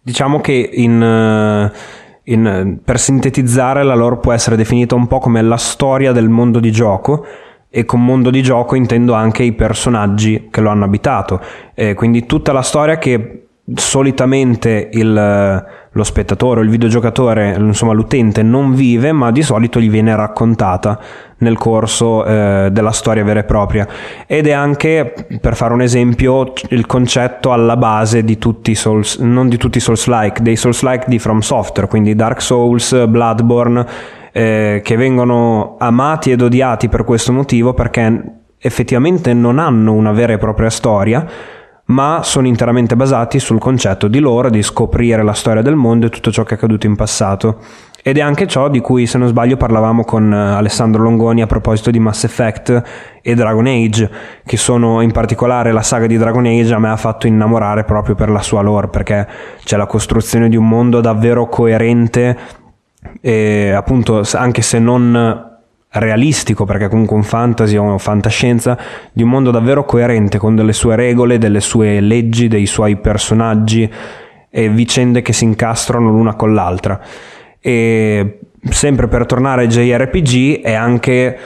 Diciamo 0.00 0.40
che 0.40 0.70
in... 0.72 1.72
In, 2.28 2.80
per 2.84 2.98
sintetizzare, 2.98 3.82
la 3.82 3.94
lore 3.94 4.18
può 4.18 4.32
essere 4.32 4.54
definita 4.54 4.94
un 4.94 5.06
po' 5.06 5.18
come 5.18 5.40
la 5.40 5.56
storia 5.56 6.12
del 6.12 6.28
mondo 6.28 6.60
di 6.60 6.70
gioco, 6.70 7.24
e 7.70 7.84
con 7.84 8.04
mondo 8.04 8.30
di 8.30 8.42
gioco 8.42 8.74
intendo 8.74 9.12
anche 9.12 9.42
i 9.42 9.52
personaggi 9.52 10.48
che 10.50 10.60
lo 10.60 10.70
hanno 10.70 10.84
abitato, 10.84 11.40
eh, 11.74 11.94
quindi 11.94 12.26
tutta 12.26 12.52
la 12.52 12.62
storia 12.62 12.98
che 12.98 13.42
solitamente 13.74 14.88
il, 14.92 15.66
lo 15.90 16.04
spettatore 16.04 16.62
il 16.62 16.70
videogiocatore, 16.70 17.54
insomma 17.58 17.92
l'utente 17.92 18.42
non 18.42 18.74
vive, 18.74 19.12
ma 19.12 19.30
di 19.30 19.42
solito 19.42 19.78
gli 19.80 19.90
viene 19.90 20.16
raccontata 20.16 20.98
nel 21.38 21.58
corso 21.58 22.24
eh, 22.24 22.68
della 22.72 22.92
storia 22.92 23.24
vera 23.24 23.40
e 23.40 23.44
propria. 23.44 23.86
Ed 24.26 24.46
è 24.46 24.52
anche, 24.52 25.26
per 25.40 25.54
fare 25.54 25.74
un 25.74 25.82
esempio, 25.82 26.54
il 26.70 26.86
concetto 26.86 27.52
alla 27.52 27.76
base 27.76 28.24
di 28.24 28.38
tutti 28.38 28.70
i 28.70 28.74
Souls, 28.74 29.18
non 29.18 29.48
di 29.48 29.58
tutti 29.58 29.78
i 29.78 29.80
Souls-like, 29.80 30.42
dei 30.42 30.56
Souls-like 30.56 31.04
di 31.06 31.18
From 31.18 31.40
Software, 31.40 31.88
quindi 31.88 32.14
Dark 32.14 32.40
Souls, 32.40 33.06
Bloodborne 33.06 34.16
eh, 34.32 34.80
che 34.82 34.96
vengono 34.96 35.76
amati 35.78 36.30
ed 36.30 36.42
odiati 36.42 36.88
per 36.88 37.04
questo 37.04 37.32
motivo 37.32 37.74
perché 37.74 38.22
effettivamente 38.58 39.32
non 39.34 39.58
hanno 39.58 39.92
una 39.92 40.12
vera 40.12 40.32
e 40.32 40.38
propria 40.38 40.70
storia 40.70 41.26
ma 41.88 42.20
sono 42.22 42.46
interamente 42.46 42.96
basati 42.96 43.38
sul 43.38 43.58
concetto 43.58 44.08
di 44.08 44.18
loro, 44.18 44.50
di 44.50 44.62
scoprire 44.62 45.22
la 45.22 45.32
storia 45.32 45.62
del 45.62 45.74
mondo 45.74 46.06
e 46.06 46.10
tutto 46.10 46.30
ciò 46.30 46.42
che 46.42 46.54
è 46.54 46.56
accaduto 46.56 46.86
in 46.86 46.96
passato. 46.96 47.58
Ed 48.02 48.18
è 48.18 48.20
anche 48.20 48.46
ciò 48.46 48.68
di 48.68 48.80
cui, 48.80 49.06
se 49.06 49.18
non 49.18 49.28
sbaglio, 49.28 49.56
parlavamo 49.56 50.04
con 50.04 50.32
eh, 50.32 50.36
Alessandro 50.36 51.02
Longoni 51.02 51.42
a 51.42 51.46
proposito 51.46 51.90
di 51.90 51.98
Mass 51.98 52.24
Effect 52.24 52.82
e 53.22 53.34
Dragon 53.34 53.66
Age, 53.66 54.10
che 54.44 54.56
sono 54.56 55.00
in 55.00 55.12
particolare 55.12 55.72
la 55.72 55.82
saga 55.82 56.06
di 56.06 56.16
Dragon 56.16 56.44
Age 56.44 56.74
a 56.74 56.78
me 56.78 56.90
ha 56.90 56.96
fatto 56.96 57.26
innamorare 57.26 57.84
proprio 57.84 58.14
per 58.14 58.28
la 58.28 58.42
sua 58.42 58.60
lore, 58.60 58.88
perché 58.88 59.26
c'è 59.64 59.76
la 59.76 59.86
costruzione 59.86 60.48
di 60.48 60.56
un 60.56 60.68
mondo 60.68 61.00
davvero 61.00 61.48
coerente 61.48 62.36
e 63.20 63.70
appunto 63.70 64.22
anche 64.32 64.62
se 64.62 64.78
non 64.78 65.46
realistico 65.90 66.64
perché 66.64 66.88
comunque 66.88 67.16
un 67.16 67.22
fantasy 67.22 67.76
o 67.76 67.96
fantascienza 67.98 68.78
di 69.12 69.22
un 69.22 69.30
mondo 69.30 69.50
davvero 69.50 69.84
coerente 69.84 70.38
con 70.38 70.54
delle 70.54 70.72
sue 70.72 70.96
regole, 70.96 71.38
delle 71.38 71.60
sue 71.60 72.00
leggi, 72.00 72.48
dei 72.48 72.66
suoi 72.66 72.96
personaggi 72.96 73.90
e 74.50 74.68
vicende 74.68 75.22
che 75.22 75.32
si 75.32 75.44
incastrano 75.44 76.10
l'una 76.10 76.34
con 76.34 76.54
l'altra. 76.54 77.00
E 77.60 78.40
sempre 78.68 79.08
per 79.08 79.26
tornare 79.26 79.62
ai 79.62 79.68
JRPG 79.68 80.62
è 80.62 80.74
anche 80.74 81.38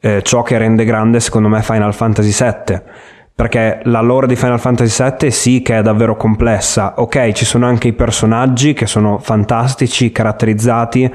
eh, 0.00 0.22
ciò 0.22 0.42
che 0.42 0.58
rende 0.58 0.84
grande 0.84 1.18
secondo 1.18 1.48
me 1.48 1.62
Final 1.62 1.94
Fantasy 1.94 2.32
VII 2.32 2.82
perché 3.38 3.78
la 3.84 4.00
lore 4.00 4.26
di 4.26 4.34
Final 4.34 4.58
Fantasy 4.58 5.14
VII 5.16 5.30
sì 5.30 5.62
che 5.62 5.78
è 5.78 5.82
davvero 5.82 6.16
complessa. 6.16 6.94
Ok, 6.96 7.30
ci 7.30 7.44
sono 7.44 7.66
anche 7.66 7.86
i 7.86 7.92
personaggi 7.92 8.72
che 8.72 8.86
sono 8.86 9.18
fantastici, 9.18 10.10
caratterizzati, 10.10 11.08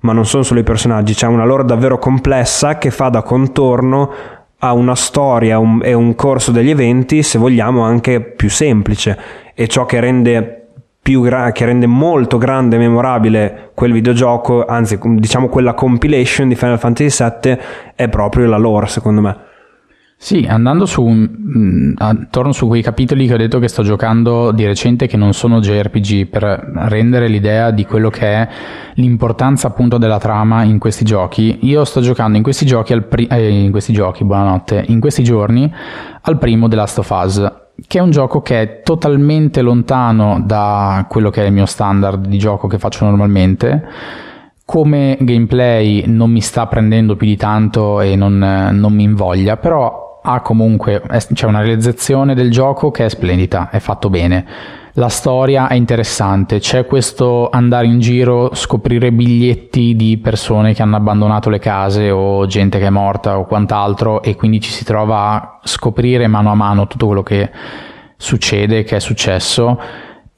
ma 0.00 0.12
non 0.12 0.26
sono 0.26 0.42
solo 0.42 0.60
i 0.60 0.62
personaggi, 0.62 1.14
c'è 1.14 1.26
una 1.26 1.46
lore 1.46 1.64
davvero 1.64 1.98
complessa 1.98 2.76
che 2.76 2.90
fa 2.90 3.08
da 3.08 3.22
contorno 3.22 4.12
a 4.58 4.74
una 4.74 4.94
storia 4.94 5.58
un, 5.58 5.80
e 5.82 5.94
un 5.94 6.14
corso 6.14 6.52
degli 6.52 6.68
eventi, 6.68 7.22
se 7.22 7.38
vogliamo, 7.38 7.82
anche 7.82 8.20
più 8.20 8.50
semplice. 8.50 9.18
E 9.54 9.66
ciò 9.66 9.86
che 9.86 10.00
rende 10.00 10.66
gra- 11.02 11.50
che 11.50 11.64
rende 11.64 11.86
molto 11.86 12.36
grande 12.36 12.76
e 12.76 12.78
memorabile 12.78 13.70
quel 13.72 13.92
videogioco, 13.92 14.66
anzi 14.66 14.98
diciamo 15.02 15.48
quella 15.48 15.72
compilation 15.72 16.46
di 16.46 16.56
Final 16.56 16.78
Fantasy 16.78 17.24
VII 17.42 17.58
è 17.94 18.08
proprio 18.10 18.46
la 18.48 18.58
lore 18.58 18.86
secondo 18.86 19.22
me. 19.22 19.48
Sì, 20.22 20.44
andando 20.46 20.84
su, 20.84 21.02
mh, 21.02 21.94
attorno 21.96 22.52
su 22.52 22.66
quei 22.66 22.82
capitoli 22.82 23.26
che 23.26 23.32
ho 23.32 23.36
detto 23.38 23.58
che 23.58 23.68
sto 23.68 23.82
giocando 23.82 24.52
di 24.52 24.66
recente 24.66 25.06
che 25.06 25.16
non 25.16 25.32
sono 25.32 25.60
JRPG 25.60 26.26
per 26.26 26.44
rendere 26.88 27.26
l'idea 27.26 27.70
di 27.70 27.86
quello 27.86 28.10
che 28.10 28.26
è 28.26 28.48
l'importanza 28.96 29.68
appunto 29.68 29.96
della 29.96 30.18
trama 30.18 30.62
in 30.62 30.78
questi 30.78 31.06
giochi, 31.06 31.60
io 31.62 31.86
sto 31.86 32.02
giocando 32.02 32.36
in 32.36 32.42
questi 32.42 32.66
giochi, 32.66 33.00
pri- 33.00 33.28
eh, 33.28 33.48
in 33.48 33.70
questi 33.70 33.94
giochi, 33.94 34.22
buonanotte, 34.24 34.84
in 34.88 35.00
questi 35.00 35.24
giorni 35.24 35.72
al 36.20 36.36
primo 36.36 36.68
The 36.68 36.76
Last 36.76 36.98
of 36.98 37.08
Us 37.10 37.52
che 37.86 37.98
è 37.98 38.02
un 38.02 38.10
gioco 38.10 38.42
che 38.42 38.60
è 38.60 38.82
totalmente 38.82 39.62
lontano 39.62 40.42
da 40.44 41.06
quello 41.08 41.30
che 41.30 41.42
è 41.42 41.46
il 41.46 41.52
mio 41.54 41.64
standard 41.64 42.26
di 42.26 42.36
gioco 42.36 42.68
che 42.68 42.78
faccio 42.78 43.06
normalmente. 43.06 43.88
Come 44.66 45.16
gameplay 45.18 46.04
non 46.06 46.30
mi 46.30 46.42
sta 46.42 46.66
prendendo 46.66 47.16
più 47.16 47.26
di 47.26 47.36
tanto 47.36 48.02
e 48.02 48.16
non, 48.16 48.36
non 48.36 48.92
mi 48.92 49.02
invoglia, 49.02 49.56
però 49.56 50.08
ha 50.22 50.40
comunque 50.40 51.02
c'è 51.32 51.46
una 51.46 51.60
realizzazione 51.60 52.34
del 52.34 52.50
gioco 52.50 52.90
che 52.90 53.06
è 53.06 53.08
splendida, 53.08 53.70
è 53.70 53.78
fatto 53.78 54.10
bene. 54.10 54.44
La 54.94 55.08
storia 55.08 55.68
è 55.68 55.74
interessante, 55.74 56.58
c'è 56.58 56.84
questo 56.84 57.48
andare 57.48 57.86
in 57.86 58.00
giro, 58.00 58.54
scoprire 58.54 59.12
biglietti 59.12 59.94
di 59.94 60.18
persone 60.18 60.74
che 60.74 60.82
hanno 60.82 60.96
abbandonato 60.96 61.48
le 61.48 61.60
case 61.60 62.10
o 62.10 62.44
gente 62.46 62.78
che 62.78 62.86
è 62.86 62.90
morta 62.90 63.38
o 63.38 63.46
quant'altro 63.46 64.20
e 64.22 64.34
quindi 64.34 64.60
ci 64.60 64.70
si 64.70 64.84
trova 64.84 65.32
a 65.32 65.58
scoprire 65.62 66.26
mano 66.26 66.50
a 66.50 66.54
mano 66.54 66.88
tutto 66.88 67.06
quello 67.06 67.22
che 67.22 67.50
succede, 68.16 68.82
che 68.82 68.96
è 68.96 69.00
successo 69.00 69.80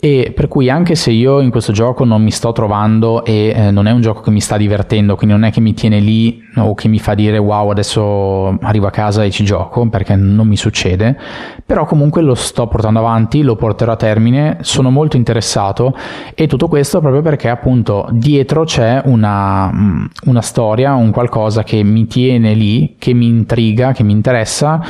e 0.04 0.32
per 0.34 0.48
cui 0.48 0.68
anche 0.68 0.96
se 0.96 1.12
io 1.12 1.38
in 1.38 1.50
questo 1.50 1.70
gioco 1.70 2.02
non 2.02 2.24
mi 2.24 2.32
sto 2.32 2.50
trovando 2.50 3.24
e 3.24 3.52
eh, 3.54 3.70
non 3.70 3.86
è 3.86 3.92
un 3.92 4.00
gioco 4.00 4.20
che 4.20 4.32
mi 4.32 4.40
sta 4.40 4.56
divertendo, 4.56 5.14
quindi 5.14 5.36
non 5.36 5.44
è 5.44 5.52
che 5.52 5.60
mi 5.60 5.74
tiene 5.74 6.00
lì 6.00 6.42
o 6.56 6.74
che 6.74 6.88
mi 6.88 6.98
fa 6.98 7.14
dire 7.14 7.38
wow 7.38 7.70
adesso 7.70 8.58
arrivo 8.62 8.88
a 8.88 8.90
casa 8.90 9.22
e 9.22 9.30
ci 9.30 9.44
gioco, 9.44 9.88
perché 9.88 10.16
non 10.16 10.48
mi 10.48 10.56
succede, 10.56 11.16
però 11.64 11.84
comunque 11.84 12.20
lo 12.20 12.34
sto 12.34 12.66
portando 12.66 12.98
avanti, 12.98 13.42
lo 13.42 13.54
porterò 13.54 13.92
a 13.92 13.96
termine, 13.96 14.56
sono 14.62 14.90
molto 14.90 15.16
interessato 15.16 15.94
e 16.34 16.48
tutto 16.48 16.66
questo 16.66 16.98
proprio 16.98 17.22
perché 17.22 17.48
appunto 17.48 18.08
dietro 18.10 18.64
c'è 18.64 19.02
una, 19.04 19.70
mm, 19.72 20.04
una 20.24 20.42
storia, 20.42 20.94
un 20.94 21.12
qualcosa 21.12 21.62
che 21.62 21.80
mi 21.84 22.08
tiene 22.08 22.54
lì, 22.54 22.96
che 22.98 23.12
mi 23.12 23.26
intriga, 23.26 23.92
che 23.92 24.02
mi 24.02 24.10
interessa 24.10 24.80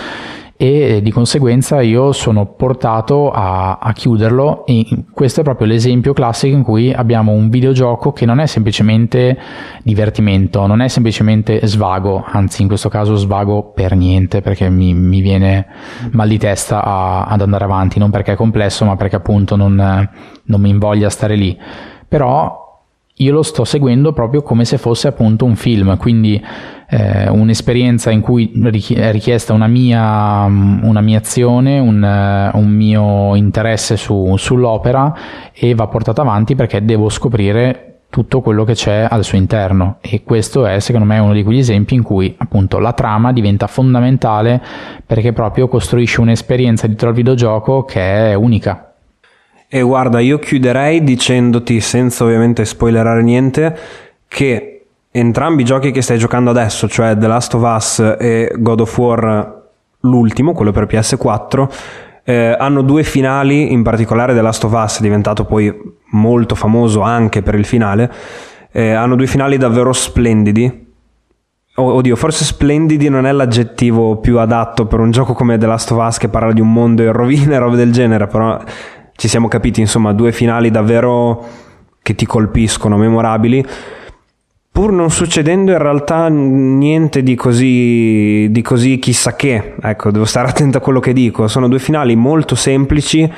e 0.63 1.03
di 1.03 1.11
conseguenza 1.11 1.81
io 1.81 2.13
sono 2.13 2.47
portato 2.47 3.33
a, 3.33 3.79
a, 3.79 3.93
chiuderlo 3.93 4.65
e 4.65 4.87
questo 5.13 5.41
è 5.41 5.43
proprio 5.43 5.67
l'esempio 5.67 6.13
classico 6.13 6.55
in 6.55 6.63
cui 6.63 6.93
abbiamo 6.93 7.33
un 7.33 7.49
videogioco 7.49 8.13
che 8.13 8.25
non 8.27 8.39
è 8.39 8.47
semplicemente 8.47 9.37
divertimento, 9.83 10.65
non 10.69 10.81
è 10.81 10.87
semplicemente 10.87 11.67
svago, 11.67 12.23
anzi 12.25 12.63
in 12.63 12.69
questo 12.69 12.89
caso 12.89 13.17
svago 13.17 13.73
per 13.75 13.97
niente 13.97 14.41
perché 14.41 14.71
mi, 14.71 14.95
mi 14.95 15.21
viene 15.21 15.67
mal 16.13 16.29
di 16.29 16.39
testa 16.39 16.85
a, 16.85 17.25
ad 17.25 17.41
andare 17.41 17.65
avanti, 17.65 17.99
non 17.99 18.11
perché 18.11 18.35
è 18.35 18.37
complesso 18.37 18.85
ma 18.85 18.95
perché 18.95 19.17
appunto 19.17 19.57
non, 19.57 19.75
non 20.45 20.61
mi 20.61 20.69
invoglia 20.69 21.11
stare 21.11 21.35
lì. 21.35 21.59
Però 22.07 22.62
io 23.17 23.33
lo 23.33 23.43
sto 23.43 23.65
seguendo 23.65 24.13
proprio 24.13 24.43
come 24.43 24.65
se 24.65 24.79
fosse 24.79 25.09
appunto 25.09 25.45
un 25.45 25.55
film, 25.55 25.97
quindi 25.97 26.43
eh, 26.89 27.29
un'esperienza 27.29 28.11
in 28.11 28.21
cui 28.21 28.53
è 28.95 29.13
richiesta 29.13 29.53
una 29.53 29.67
mia, 29.67 30.45
una 30.45 31.01
mia 31.01 31.19
azione, 31.19 31.79
un, 31.79 32.51
un, 32.53 32.69
mio 32.69 33.35
interesse 33.35 33.97
su, 33.97 34.35
sull'opera 34.37 35.15
e 35.53 35.75
va 35.75 35.87
portata 35.87 36.23
avanti 36.23 36.55
perché 36.55 36.85
devo 36.85 37.09
scoprire 37.09 37.89
tutto 38.11 38.43
quello 38.43 38.65
che 38.65 38.75
c'è 38.75 39.07
al 39.09 39.25
suo 39.25 39.39
interno 39.39 39.97
e 40.03 40.23
questo 40.23 40.67
è 40.67 40.81
secondo 40.81 41.07
me 41.07 41.19
uno 41.19 41.33
di 41.33 41.43
quegli 41.43 41.61
esempi 41.61 41.95
in 41.95 42.03
cui 42.03 42.35
appunto 42.37 42.79
la 42.79 42.93
trama 42.93 43.33
diventa 43.33 43.67
fondamentale 43.67 44.61
perché 45.07 45.33
proprio 45.33 45.67
costruisce 45.67 46.21
un'esperienza 46.21 46.87
dietro 46.87 47.09
al 47.09 47.15
videogioco 47.15 47.85
che 47.85 48.33
è 48.33 48.35
unica. 48.35 48.92
E 49.75 49.81
guarda, 49.81 50.21
io 50.21 50.39
chiuderei 50.39 51.03
dicendoti, 51.03 51.81
senza 51.81 52.25
ovviamente 52.25 52.67
spoilerare 52.67 53.23
niente, 53.23 53.75
che 54.29 54.85
entrambi 55.11 55.63
i 55.63 55.65
giochi 55.65 55.93
che 55.93 56.03
stai 56.03 56.19
giocando 56.19 56.51
adesso, 56.51 56.87
cioè 56.87 57.17
The 57.17 57.27
Last 57.27 57.55
of 57.55 57.63
Us 57.63 58.17
e 58.19 58.53
God 58.59 58.81
of 58.81 58.99
War, 58.99 59.63
l'ultimo, 60.01 60.53
quello 60.53 60.73
per 60.73 60.85
PS4, 60.85 61.69
eh, 62.23 62.55
hanno 62.59 62.83
due 62.83 63.03
finali, 63.03 63.73
in 63.73 63.83
particolare 63.83 64.35
The 64.35 64.43
Last 64.43 64.63
of 64.65 64.73
Us 64.75 65.01
diventato 65.01 65.47
poi 65.47 65.75
molto 66.11 66.55
famoso 66.55 67.01
anche 67.01 67.41
per 67.41 67.55
il 67.55 67.65
finale, 67.65 68.13
eh, 68.73 68.91
hanno 68.91 69.17
due 69.17 69.27
finali 69.27 69.57
davvero 69.57 69.95
splendidi. 69.95 70.91
oddio, 71.77 72.15
forse 72.15 72.45
splendidi 72.45 73.09
non 73.09 73.25
è 73.25 73.33
l'aggettivo 73.33 74.19
più 74.19 74.39
adatto 74.39 74.85
per 74.85 75.01
un 75.01 75.13
gioco 75.13 75.33
come 75.33 75.57
The 75.57 75.65
Last 75.65 75.93
of 75.93 76.07
Us 76.07 76.19
che 76.19 76.29
parla 76.29 76.53
di 76.53 76.61
un 76.61 76.71
mondo 76.71 77.03
in 77.03 77.13
rovina 77.13 77.55
e 77.55 77.59
robe 77.59 77.77
del 77.77 77.91
genere, 77.91 78.27
però 78.27 78.61
ci 79.23 79.29
siamo 79.29 79.47
capiti, 79.47 79.79
insomma, 79.79 80.13
due 80.13 80.33
finali 80.33 80.73
davvero 80.73 81.47
che 82.03 82.17
ti 82.17 82.27
colpiscono, 82.27 82.97
memorabili. 82.97 83.65
Pur 84.73 84.91
non 84.91 85.13
succedendo 85.13 85.71
in 85.71 85.79
realtà 85.79 86.27
niente 86.27 87.23
di 87.23 87.37
così, 87.37 88.49
di 88.51 88.63
così 88.63 88.99
chissà 88.99 89.37
che, 89.37 89.77
ecco, 89.81 90.11
devo 90.11 90.25
stare 90.25 90.49
attento 90.51 90.79
a 90.79 90.81
quello 90.81 90.99
che 90.99 91.13
dico. 91.13 91.47
Sono 91.47 91.69
due 91.69 91.79
finali 91.79 92.17
molto 92.17 92.57
semplici 92.57 93.33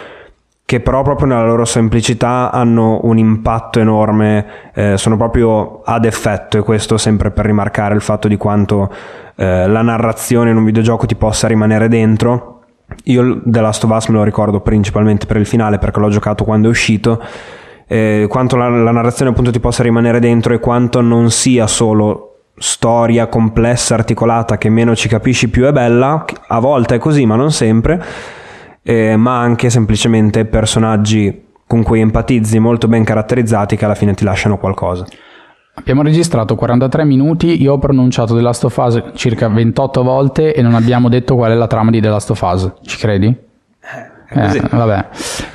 che 0.64 0.80
però 0.80 1.02
proprio 1.02 1.26
nella 1.26 1.44
loro 1.44 1.66
semplicità 1.66 2.50
hanno 2.50 3.00
un 3.02 3.18
impatto 3.18 3.78
enorme, 3.78 4.46
eh, 4.72 4.96
sono 4.96 5.18
proprio 5.18 5.82
ad 5.84 6.06
effetto 6.06 6.56
e 6.56 6.62
questo 6.62 6.96
sempre 6.96 7.30
per 7.30 7.44
rimarcare 7.44 7.94
il 7.94 8.00
fatto 8.00 8.26
di 8.26 8.38
quanto 8.38 8.90
eh, 9.34 9.68
la 9.68 9.82
narrazione 9.82 10.48
in 10.48 10.56
un 10.56 10.64
videogioco 10.64 11.04
ti 11.04 11.14
possa 11.14 11.46
rimanere 11.46 11.88
dentro 11.88 12.53
io 13.04 13.40
The 13.44 13.60
Last 13.60 13.84
of 13.84 13.90
Us 13.90 14.08
me 14.08 14.16
lo 14.16 14.24
ricordo 14.24 14.60
principalmente 14.60 15.26
per 15.26 15.36
il 15.36 15.46
finale 15.46 15.78
perché 15.78 16.00
l'ho 16.00 16.08
giocato 16.08 16.44
quando 16.44 16.68
è 16.68 16.70
uscito. 16.70 17.22
Eh, 17.86 18.26
quanto 18.28 18.56
la, 18.56 18.68
la 18.68 18.92
narrazione 18.92 19.30
appunto 19.30 19.50
ti 19.50 19.60
possa 19.60 19.82
rimanere 19.82 20.18
dentro 20.18 20.54
e 20.54 20.58
quanto 20.58 21.00
non 21.00 21.30
sia 21.30 21.66
solo 21.66 22.30
storia 22.56 23.26
complessa, 23.26 23.94
articolata, 23.94 24.58
che 24.58 24.68
meno 24.68 24.94
ci 24.94 25.08
capisci 25.08 25.48
più 25.48 25.64
è 25.64 25.72
bella, 25.72 26.24
a 26.48 26.58
volte 26.60 26.96
è 26.96 26.98
così 26.98 27.26
ma 27.26 27.36
non 27.36 27.50
sempre, 27.50 28.02
eh, 28.82 29.16
ma 29.16 29.40
anche 29.40 29.70
semplicemente 29.70 30.44
personaggi 30.44 31.42
con 31.66 31.82
cui 31.82 32.00
empatizzi 32.00 32.58
molto 32.58 32.88
ben 32.88 33.04
caratterizzati 33.04 33.76
che 33.76 33.84
alla 33.84 33.94
fine 33.94 34.14
ti 34.14 34.24
lasciano 34.24 34.58
qualcosa. 34.58 35.04
Abbiamo 35.76 36.02
registrato 36.02 36.54
43 36.54 37.04
minuti, 37.04 37.60
io 37.60 37.72
ho 37.72 37.78
pronunciato 37.78 38.34
The 38.34 38.40
Last 38.40 38.64
of 38.64 38.76
Us 38.76 39.02
circa 39.14 39.48
28 39.48 40.02
volte 40.04 40.54
e 40.54 40.62
non 40.62 40.74
abbiamo 40.74 41.08
detto 41.08 41.34
qual 41.34 41.50
è 41.50 41.54
la 41.54 41.66
trama 41.66 41.90
di 41.90 42.00
The 42.00 42.08
Last 42.08 42.30
of 42.30 42.40
Us, 42.40 42.72
ci 42.82 42.96
credi? 42.96 43.26
Eh, 43.26 44.56
eh, 44.56 44.62
vabbè. 44.70 45.08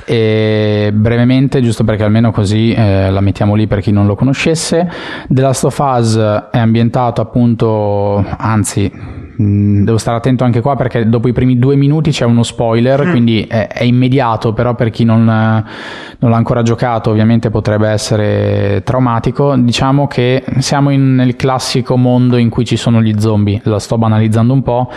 E 0.04 0.90
brevemente, 0.94 1.62
giusto 1.62 1.84
perché 1.84 2.04
almeno 2.04 2.32
così 2.32 2.72
eh, 2.72 3.10
la 3.10 3.20
mettiamo 3.20 3.54
lì 3.54 3.66
per 3.66 3.80
chi 3.80 3.92
non 3.92 4.06
lo 4.06 4.14
conoscesse, 4.14 4.88
The 5.26 5.40
Last 5.40 5.64
of 5.64 5.78
Us 5.78 6.16
è 6.50 6.58
ambientato 6.58 7.22
appunto, 7.22 8.22
anzi 8.36 8.92
Mm, 9.40 9.84
devo 9.84 9.96
stare 9.96 10.18
attento 10.18 10.44
anche 10.44 10.60
qua 10.60 10.76
perché 10.76 11.08
dopo 11.08 11.26
i 11.26 11.32
primi 11.32 11.58
due 11.58 11.74
minuti 11.74 12.10
c'è 12.10 12.26
uno 12.26 12.42
spoiler, 12.42 13.06
mm. 13.06 13.10
quindi 13.10 13.42
è, 13.42 13.68
è, 13.68 13.84
immediato, 13.84 14.52
però 14.52 14.74
per 14.74 14.90
chi 14.90 15.04
non, 15.04 15.24
non, 15.24 16.30
l'ha 16.30 16.36
ancora 16.36 16.62
giocato 16.62 17.10
ovviamente 17.10 17.48
potrebbe 17.48 17.88
essere 17.88 18.82
traumatico. 18.84 19.56
Diciamo 19.56 20.06
che 20.06 20.44
siamo 20.58 20.90
in, 20.90 21.14
nel 21.14 21.36
classico 21.36 21.96
mondo 21.96 22.36
in 22.36 22.50
cui 22.50 22.66
ci 22.66 22.76
sono 22.76 23.00
gli 23.00 23.18
zombie, 23.18 23.60
la 23.64 23.78
sto 23.78 23.96
banalizzando 23.96 24.52
un 24.52 24.62
po'. 24.62 24.90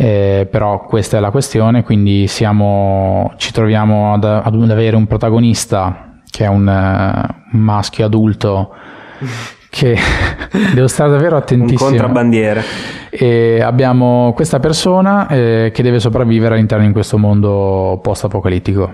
Eh, 0.00 0.46
però 0.48 0.84
questa 0.84 1.16
è 1.16 1.20
la 1.20 1.30
questione, 1.30 1.82
quindi 1.82 2.26
siamo, 2.28 3.32
ci 3.36 3.52
troviamo 3.52 4.12
ad, 4.12 4.24
ad 4.24 4.70
avere 4.70 4.94
un 4.96 5.06
protagonista 5.06 6.20
che 6.30 6.44
è 6.44 6.48
un, 6.48 6.66
uh, 6.66 7.56
un 7.56 7.60
maschio 7.60 8.04
adulto 8.04 8.70
che 9.70 9.96
devo 10.74 10.86
stare 10.88 11.10
davvero 11.10 11.36
attentissimo. 11.36 11.90
Un 11.90 11.96
contrabbandiere. 11.96 12.62
E 13.10 13.60
abbiamo 13.60 14.32
questa 14.34 14.58
persona 14.60 15.28
eh, 15.28 15.70
che 15.72 15.82
deve 15.82 15.98
sopravvivere 15.98 16.54
all'interno 16.54 16.86
di 16.86 16.92
questo 16.92 17.18
mondo 17.18 17.98
post-apocalittico. 18.02 18.92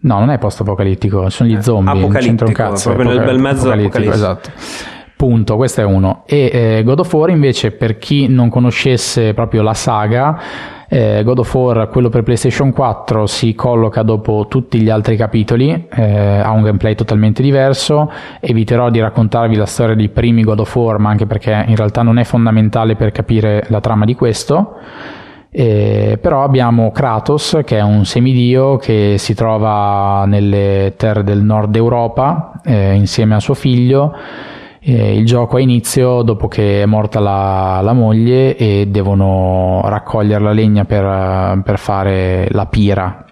No, 0.00 0.18
non 0.18 0.30
è 0.30 0.38
post-apocalittico, 0.38 1.30
sono 1.30 1.48
gli 1.48 1.60
zombie. 1.62 1.92
Apocalittico, 1.92 2.44
un 2.44 2.52
cazzo, 2.52 2.92
proprio 2.92 3.16
nel 3.16 3.24
bel 3.24 3.38
mezzo 3.38 3.70
apocalittico. 3.70 4.12
Esatto. 4.12 4.50
Punto, 5.16 5.56
questo 5.56 5.80
è 5.80 5.84
uno. 5.84 6.24
E 6.26 6.50
eh, 6.52 6.82
God 6.84 6.98
of 6.98 7.12
War 7.14 7.30
invece, 7.30 7.70
per 7.70 7.96
chi 7.96 8.28
non 8.28 8.50
conoscesse 8.50 9.32
proprio 9.32 9.62
la 9.62 9.72
saga, 9.72 10.38
Eh, 10.94 11.24
God 11.24 11.40
of 11.40 11.52
War, 11.52 11.88
quello 11.88 12.08
per 12.08 12.22
PlayStation 12.22 12.70
4, 12.70 13.26
si 13.26 13.56
colloca 13.56 14.04
dopo 14.04 14.46
tutti 14.48 14.80
gli 14.80 14.88
altri 14.88 15.16
capitoli, 15.16 15.88
eh, 15.92 16.38
ha 16.38 16.52
un 16.52 16.62
gameplay 16.62 16.94
totalmente 16.94 17.42
diverso. 17.42 18.12
Eviterò 18.38 18.90
di 18.90 19.00
raccontarvi 19.00 19.56
la 19.56 19.66
storia 19.66 19.96
dei 19.96 20.08
primi 20.08 20.44
God 20.44 20.60
of 20.60 20.72
War, 20.76 20.98
ma 20.98 21.10
anche 21.10 21.26
perché 21.26 21.64
in 21.66 21.74
realtà 21.74 22.02
non 22.02 22.20
è 22.20 22.22
fondamentale 22.22 22.94
per 22.94 23.10
capire 23.10 23.64
la 23.70 23.80
trama 23.80 24.04
di 24.04 24.14
questo. 24.14 24.76
Eh, 25.50 26.16
però 26.20 26.44
abbiamo 26.44 26.92
Kratos 26.92 27.58
che 27.64 27.78
è 27.78 27.82
un 27.82 28.04
semidio 28.04 28.76
che 28.76 29.16
si 29.18 29.34
trova 29.34 30.24
nelle 30.28 30.94
terre 30.96 31.24
del 31.24 31.42
nord 31.42 31.74
Europa 31.74 32.52
eh, 32.64 32.92
insieme 32.92 33.34
a 33.34 33.40
suo 33.40 33.54
figlio. 33.54 34.14
Eh, 34.86 35.16
il 35.16 35.24
gioco 35.24 35.56
ha 35.56 35.60
inizio 35.60 36.20
dopo 36.20 36.46
che 36.46 36.82
è 36.82 36.86
morta 36.86 37.18
la, 37.18 37.80
la 37.82 37.94
moglie 37.94 38.54
e 38.54 38.86
devono 38.86 39.80
raccogliere 39.86 40.44
la 40.44 40.52
legna 40.52 40.84
per, 40.84 41.62
per 41.62 41.78
fare 41.78 42.48
la 42.50 42.66
pira 42.66 43.23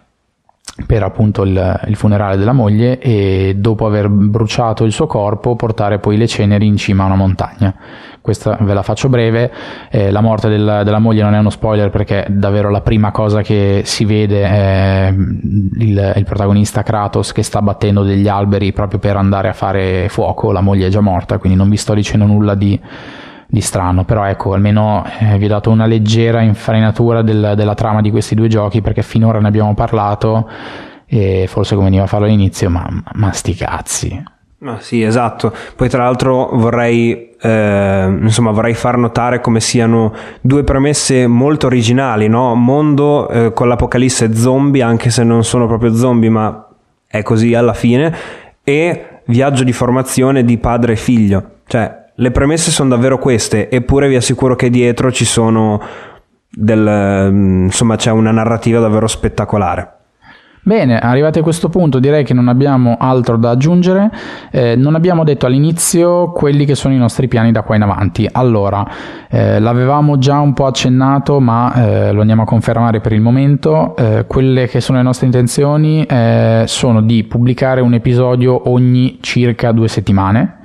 per 0.87 1.03
appunto 1.03 1.43
il, 1.43 1.81
il, 1.87 1.97
funerale 1.97 2.39
della 2.39 2.53
moglie 2.53 2.99
e 2.99 3.55
dopo 3.59 3.85
aver 3.85 4.09
bruciato 4.09 4.85
il 4.85 4.93
suo 4.93 5.07
corpo 5.07 5.55
portare 5.55 5.99
poi 5.99 6.17
le 6.17 6.27
ceneri 6.27 6.67
in 6.67 6.77
cima 6.77 7.03
a 7.03 7.07
una 7.07 7.15
montagna. 7.15 7.75
Questa 8.23 8.57
ve 8.61 8.73
la 8.73 8.83
faccio 8.83 9.09
breve, 9.09 9.53
eh, 9.91 10.11
la 10.11 10.21
morte 10.21 10.49
del, 10.49 10.83
della 10.85 10.99
moglie 10.99 11.23
non 11.23 11.35
è 11.35 11.39
uno 11.39 11.51
spoiler 11.51 11.91
perché 11.91 12.25
davvero 12.31 12.71
la 12.71 12.81
prima 12.81 13.11
cosa 13.11 13.43
che 13.43 13.83
si 13.85 14.05
vede 14.05 14.45
è 14.45 15.13
il, 15.13 16.13
il, 16.17 16.25
protagonista 16.25 16.83
Kratos 16.83 17.33
che 17.33 17.43
sta 17.43 17.61
battendo 17.61 18.03
degli 18.03 18.29
alberi 18.29 18.73
proprio 18.73 18.99
per 18.99 19.17
andare 19.17 19.49
a 19.49 19.53
fare 19.53 20.09
fuoco, 20.09 20.53
la 20.53 20.61
moglie 20.61 20.87
è 20.87 20.91
già 20.91 21.01
morta, 21.01 21.39
quindi 21.39 21.59
non 21.59 21.69
vi 21.69 21.77
sto 21.77 21.95
dicendo 21.95 22.25
nulla 22.25 22.55
di 22.55 22.81
di 23.53 23.61
strano, 23.61 24.05
però 24.05 24.25
ecco, 24.25 24.55
almeno 24.55 25.05
eh, 25.21 25.37
vi 25.37 25.45
ho 25.45 25.49
dato 25.49 25.69
una 25.69 25.85
leggera 25.85 26.41
infarinatura 26.41 27.21
del, 27.21 27.53
della 27.55 27.75
trama 27.75 28.01
di 28.01 28.11
questi 28.11 28.35
due 28.35 28.49
giochi 28.49 28.81
perché 28.81 29.03
finora 29.03 29.41
ne 29.41 29.49
abbiamo 29.49 29.75
parlato 29.75 30.49
e 31.05 31.45
forse 31.49 31.75
conveniva 31.75 32.07
farlo 32.07 32.25
all'inizio, 32.25 32.71
ma, 32.71 32.89
ma 33.13 33.31
sti 33.31 33.55
cazzi. 33.55 34.25
Ah, 34.65 34.79
sì, 34.81 35.03
esatto. 35.03 35.53
Poi 35.77 35.91
tra 35.91 36.05
l'altro 36.05 36.49
vorrei, 36.55 37.35
eh, 37.39 38.19
insomma, 38.23 38.53
vorrei 38.53 38.73
far 38.73 38.97
notare 38.97 39.43
come 39.43 39.61
siano 39.61 40.15
due 40.41 40.65
premesse 40.65 41.27
molto 41.27 41.67
originali, 41.67 42.29
no? 42.29 42.55
Mondo 42.55 43.29
eh, 43.29 43.53
con 43.53 43.69
l'apocalisse 43.69 44.35
zombie, 44.35 44.83
anche 44.83 45.11
se 45.11 45.25
non 45.25 45.45
sono 45.45 45.67
proprio 45.67 45.95
zombie, 45.95 46.31
ma 46.31 46.69
è 47.07 47.23
così 47.23 47.53
alla 47.53 47.75
fine, 47.75 48.17
e 48.65 49.21
viaggio 49.27 49.63
di 49.63 49.73
formazione 49.75 50.43
di 50.43 50.57
padre 50.57 50.93
e 50.95 50.97
figlio. 50.97 51.45
Cioè, 51.67 52.02
le 52.23 52.31
premesse 52.31 52.71
sono 52.71 52.91
davvero 52.91 53.19
queste, 53.19 53.69
eppure 53.69 54.09
vi 54.09 54.15
assicuro 54.15 54.55
che 54.55 54.71
dietro 54.71 55.11
ci 55.11 55.25
sono 55.25 55.81
del, 56.49 57.29
mm, 57.33 57.65
insomma, 57.65 57.97
c'è 57.97 58.13
una 58.13 58.31
narrativa 58.31 58.79
davvero 58.79 59.09
spettacolare. 59.09 59.97
Bene, 60.65 61.01
arrivati 61.01 61.41
a 61.41 61.43
questo 61.43 61.69
punto 61.69 61.99
direi 61.99 62.23
che 62.23 62.33
non 62.35 62.47
abbiamo 62.47 62.97
altro 63.01 63.37
da 63.37 63.51
aggiungere. 63.51 64.09
Eh, 64.53 64.77
non 64.77 64.95
abbiamo 64.95 65.25
detto 65.25 65.47
all'inizio 65.47 66.31
quelli 66.31 66.65
che 66.65 66.77
sono 66.77 66.95
i 66.95 66.99
nostri 66.99 67.27
piani 67.27 67.51
da 67.51 67.63
qua 67.63 67.75
in 67.75 67.83
avanti. 67.83 68.29
Allora, 68.31 68.87
eh, 69.29 69.59
l'avevamo 69.59 70.19
già 70.19 70.39
un 70.39 70.53
po' 70.53 70.67
accennato, 70.67 71.41
ma 71.41 71.75
eh, 71.75 72.13
lo 72.13 72.21
andiamo 72.21 72.43
a 72.43 72.45
confermare 72.45 73.01
per 73.01 73.11
il 73.11 73.21
momento. 73.21 73.97
Eh, 73.97 74.27
quelle 74.29 74.69
che 74.69 74.81
sono 74.81 74.99
le 74.99 75.05
nostre 75.05 75.27
intenzioni 75.27 76.05
eh, 76.05 76.63
sono 76.69 77.03
di 77.03 77.25
pubblicare 77.25 77.81
un 77.81 77.95
episodio 77.95 78.71
ogni 78.71 79.19
circa 79.21 79.73
due 79.73 79.89
settimane 79.89 80.61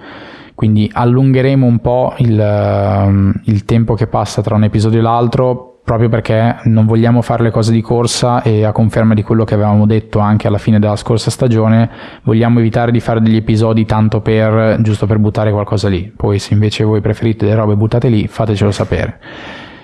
quindi 0.58 0.89
allungheremo 0.91 1.68
un 1.68 1.78
po' 1.78 2.16
il, 2.18 2.32
uh, 2.32 3.39
il 3.43 3.64
tempo 3.64 3.93
che 3.93 4.08
passa 4.08 4.41
tra 4.41 4.55
un 4.55 4.64
episodio 4.64 4.97
e 4.97 5.01
l'altro 5.03 5.82
proprio 5.84 6.10
perché 6.10 6.62
non 6.64 6.88
vogliamo 6.88 7.22
fare 7.22 7.43
le 7.43 7.51
cose 7.51 7.72
di 7.72 7.80
corsa 7.80 8.41
e 8.41 8.64
a 8.64 8.72
conferma 8.72 9.14
di 9.14 9.22
quello 9.22 9.43
che 9.43 9.53
avevamo 9.53 9.86
detto 9.86 10.18
anche 10.18 10.47
alla 10.47 10.58
fine 10.58 10.80
della 10.80 10.95
scorsa 10.95 11.30
stagione, 11.30 11.91
vogliamo 12.24 12.58
evitare 12.58 12.91
di 12.91 12.99
fare 12.99 13.22
degli 13.22 13.36
episodi 13.36 13.86
tanto 13.86 14.20
per 14.20 14.78
giusto 14.82 15.05
per 15.05 15.20
buttare 15.20 15.51
qualcosa 15.51 15.89
lì. 15.89 16.12
Poi 16.14 16.39
se 16.39 16.55
invece 16.55 16.84
voi 16.84 17.01
preferite 17.01 17.45
le 17.45 17.53
robe 17.53 17.76
buttate 17.76 18.08
lì, 18.10 18.28
fatecelo 18.28 18.72
sapere. 18.72 19.20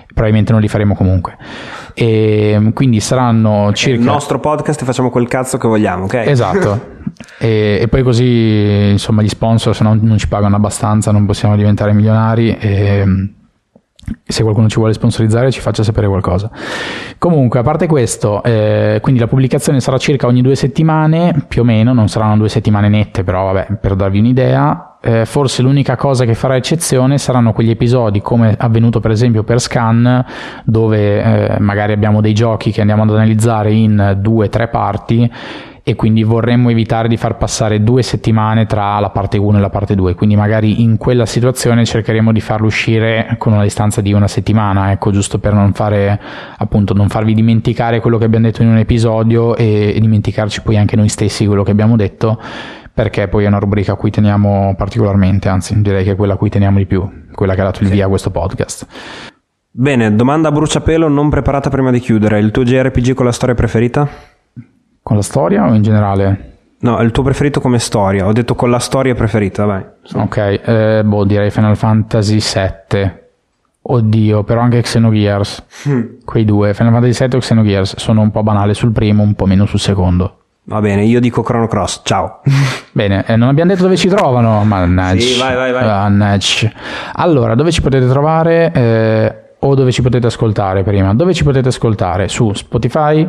Probabilmente 0.08 0.50
non 0.50 0.60
li 0.60 0.66
faremo 0.66 0.96
comunque. 0.96 1.36
E 1.94 2.70
quindi 2.74 3.00
saranno 3.00 3.72
circa. 3.72 4.00
Il 4.00 4.04
nostro 4.04 4.40
podcast 4.40 4.82
e 4.82 4.84
facciamo 4.84 5.10
quel 5.10 5.28
cazzo 5.28 5.58
che 5.58 5.68
vogliamo, 5.68 6.04
ok? 6.04 6.14
Esatto. 6.14 6.92
E, 7.38 7.78
e, 7.80 7.88
poi 7.88 8.02
così 8.02 8.90
insomma 8.90 9.22
gli 9.22 9.28
sponsor 9.28 9.74
se 9.74 9.84
no 9.84 9.96
non 10.00 10.18
ci 10.18 10.26
pagano 10.26 10.56
abbastanza 10.56 11.12
non 11.12 11.26
possiamo 11.26 11.54
diventare 11.54 11.92
milionari 11.92 12.56
e 12.58 13.04
se 14.26 14.42
qualcuno 14.42 14.68
ci 14.68 14.76
vuole 14.78 14.92
sponsorizzare 14.92 15.50
ci 15.50 15.60
faccia 15.60 15.82
sapere 15.82 16.08
qualcosa 16.08 16.50
comunque 17.18 17.60
a 17.60 17.62
parte 17.62 17.86
questo 17.86 18.42
eh, 18.42 18.98
quindi 19.00 19.20
la 19.20 19.26
pubblicazione 19.26 19.80
sarà 19.80 19.96
circa 19.96 20.26
ogni 20.26 20.42
due 20.42 20.56
settimane 20.56 21.44
più 21.46 21.62
o 21.62 21.64
meno 21.64 21.92
non 21.92 22.08
saranno 22.08 22.36
due 22.36 22.48
settimane 22.48 22.88
nette 22.88 23.22
però 23.22 23.52
vabbè 23.52 23.74
per 23.80 23.94
darvi 23.94 24.18
un'idea 24.18 24.93
eh, 25.04 25.26
forse 25.26 25.60
l'unica 25.60 25.96
cosa 25.96 26.24
che 26.24 26.34
farà 26.34 26.56
eccezione 26.56 27.18
saranno 27.18 27.52
quegli 27.52 27.68
episodi 27.68 28.22
come 28.22 28.54
avvenuto 28.58 29.00
per 29.00 29.10
esempio 29.10 29.42
per 29.42 29.60
Scan 29.60 30.24
dove 30.64 31.22
eh, 31.22 31.60
magari 31.60 31.92
abbiamo 31.92 32.22
dei 32.22 32.32
giochi 32.32 32.70
che 32.70 32.80
andiamo 32.80 33.02
ad 33.02 33.10
analizzare 33.10 33.72
in 33.72 34.16
due 34.20 34.46
o 34.46 34.48
tre 34.48 34.68
parti 34.68 35.30
e 35.86 35.94
quindi 35.96 36.22
vorremmo 36.22 36.70
evitare 36.70 37.08
di 37.08 37.18
far 37.18 37.36
passare 37.36 37.84
due 37.84 38.02
settimane 38.02 38.64
tra 38.64 38.98
la 39.00 39.10
parte 39.10 39.36
1 39.36 39.58
e 39.58 39.60
la 39.60 39.68
parte 39.68 39.94
2, 39.94 40.14
quindi 40.14 40.34
magari 40.34 40.80
in 40.80 40.96
quella 40.96 41.26
situazione 41.26 41.84
cercheremo 41.84 42.32
di 42.32 42.40
farlo 42.40 42.66
uscire 42.66 43.34
con 43.36 43.52
una 43.52 43.64
distanza 43.64 44.00
di 44.00 44.14
una 44.14 44.26
settimana, 44.26 44.92
ecco, 44.92 45.10
giusto 45.10 45.38
per 45.38 45.52
non 45.52 45.74
fare 45.74 46.18
appunto 46.56 46.94
non 46.94 47.10
farvi 47.10 47.34
dimenticare 47.34 48.00
quello 48.00 48.16
che 48.16 48.24
abbiamo 48.24 48.46
detto 48.46 48.62
in 48.62 48.68
un 48.68 48.78
episodio 48.78 49.56
e, 49.56 49.92
e 49.94 50.00
dimenticarci 50.00 50.62
poi 50.62 50.78
anche 50.78 50.96
noi 50.96 51.10
stessi 51.10 51.44
quello 51.44 51.62
che 51.62 51.72
abbiamo 51.72 51.96
detto 51.96 52.40
perché 52.94 53.26
poi 53.26 53.44
è 53.44 53.48
una 53.48 53.58
rubrica 53.58 53.92
a 53.92 53.96
cui 53.96 54.10
teniamo 54.10 54.74
particolarmente, 54.76 55.48
anzi 55.48 55.80
direi 55.82 56.04
che 56.04 56.12
è 56.12 56.16
quella 56.16 56.34
a 56.34 56.36
cui 56.36 56.48
teniamo 56.48 56.78
di 56.78 56.86
più, 56.86 57.26
quella 57.32 57.54
che 57.54 57.60
ha 57.60 57.64
dato 57.64 57.82
il 57.82 57.88
via 57.88 58.06
a 58.06 58.08
questo 58.08 58.30
podcast. 58.30 58.86
Bene, 59.72 60.14
domanda 60.14 60.48
a 60.48 60.52
bruciapelo 60.52 61.08
non 61.08 61.28
preparata 61.28 61.68
prima 61.68 61.90
di 61.90 61.98
chiudere, 61.98 62.38
il 62.38 62.52
tuo 62.52 62.62
JRPG 62.62 63.12
con 63.14 63.24
la 63.24 63.32
storia 63.32 63.56
preferita? 63.56 64.08
Con 65.02 65.16
la 65.16 65.22
storia 65.22 65.68
o 65.68 65.74
in 65.74 65.82
generale? 65.82 66.52
No, 66.78 67.00
il 67.00 67.10
tuo 67.10 67.22
preferito 67.22 67.60
come 67.60 67.78
storia. 67.78 68.26
Ho 68.26 68.32
detto 68.32 68.54
con 68.54 68.70
la 68.70 68.78
storia 68.78 69.14
preferita, 69.14 69.64
vai. 69.64 69.84
Ok, 70.14 70.36
eh, 70.36 71.02
boh, 71.04 71.24
direi 71.24 71.50
Final 71.50 71.76
Fantasy 71.76 72.38
VII. 72.38 73.22
Oddio, 73.86 74.44
però 74.44 74.60
anche 74.60 74.80
Xenogears. 74.82 75.64
Mm. 75.88 76.02
Quei 76.24 76.44
due, 76.44 76.72
Final 76.74 76.92
Fantasy 76.92 77.26
VII 77.26 77.36
o 77.36 77.40
Xenogears, 77.40 77.96
sono 77.96 78.20
un 78.20 78.30
po' 78.30 78.42
banale 78.42 78.74
sul 78.74 78.92
primo, 78.92 79.22
un 79.22 79.34
po' 79.34 79.46
meno 79.46 79.66
sul 79.66 79.80
secondo. 79.80 80.43
Va 80.66 80.80
bene, 80.80 81.04
io 81.04 81.20
dico 81.20 81.42
Chrono 81.42 81.66
Cross, 81.66 82.00
ciao. 82.04 82.40
Bene, 82.92 83.24
eh, 83.26 83.36
non 83.36 83.48
abbiamo 83.48 83.70
detto 83.70 83.82
dove 83.82 83.98
ci 83.98 84.08
trovano, 84.08 84.64
mannaggia. 84.64 85.20
Sì, 85.20 85.38
vai, 85.38 85.54
vai, 85.54 85.72
vai. 85.72 85.84
Mannaggia. 85.84 86.72
Allora, 87.12 87.54
dove 87.54 87.70
ci 87.70 87.82
potete 87.82 88.08
trovare 88.08 88.72
eh, 88.72 89.34
o 89.58 89.74
dove 89.74 89.92
ci 89.92 90.00
potete 90.00 90.26
ascoltare 90.26 90.82
prima? 90.82 91.12
Dove 91.12 91.34
ci 91.34 91.44
potete 91.44 91.68
ascoltare? 91.68 92.28
Su 92.28 92.54
Spotify, 92.54 93.28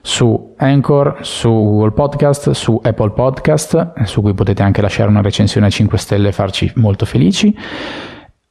su 0.00 0.54
Anchor, 0.56 1.18
su 1.20 1.48
Google 1.48 1.92
Podcast, 1.92 2.50
su 2.50 2.80
Apple 2.82 3.10
Podcast, 3.10 4.02
su 4.02 4.20
cui 4.20 4.34
potete 4.34 4.64
anche 4.64 4.80
lasciare 4.80 5.08
una 5.08 5.22
recensione 5.22 5.68
a 5.68 5.70
5 5.70 5.96
stelle 5.96 6.28
e 6.30 6.32
farci 6.32 6.72
molto 6.74 7.06
felici. 7.06 7.56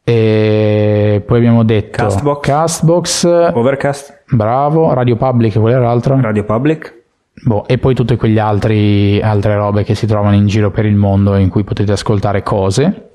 E 0.02 1.22
poi 1.26 1.38
abbiamo 1.38 1.64
detto 1.64 2.04
Castbox, 2.04 2.40
Castbox 2.42 3.26
Overcast, 3.54 4.24
bravo, 4.30 4.94
Radio 4.94 5.18
Public, 5.18 5.60
qual 5.60 5.74
era 5.74 5.82
l'altro? 5.82 6.20
Radio 6.22 6.46
Public. 6.46 7.03
Boh, 7.46 7.66
e 7.68 7.78
poi 7.78 7.94
tutte 7.94 8.16
quelle 8.16 8.40
altre 8.40 9.22
robe 9.56 9.84
che 9.84 9.96
si 9.96 10.06
trovano 10.08 10.36
in 10.36 10.48
giro 10.48 10.72
per 10.72 10.86
il 10.86 10.96
mondo 10.96 11.36
in 11.36 11.50
cui 11.50 11.64
potete 11.64 11.92
ascoltare 11.92 12.42
cose. 12.42 13.10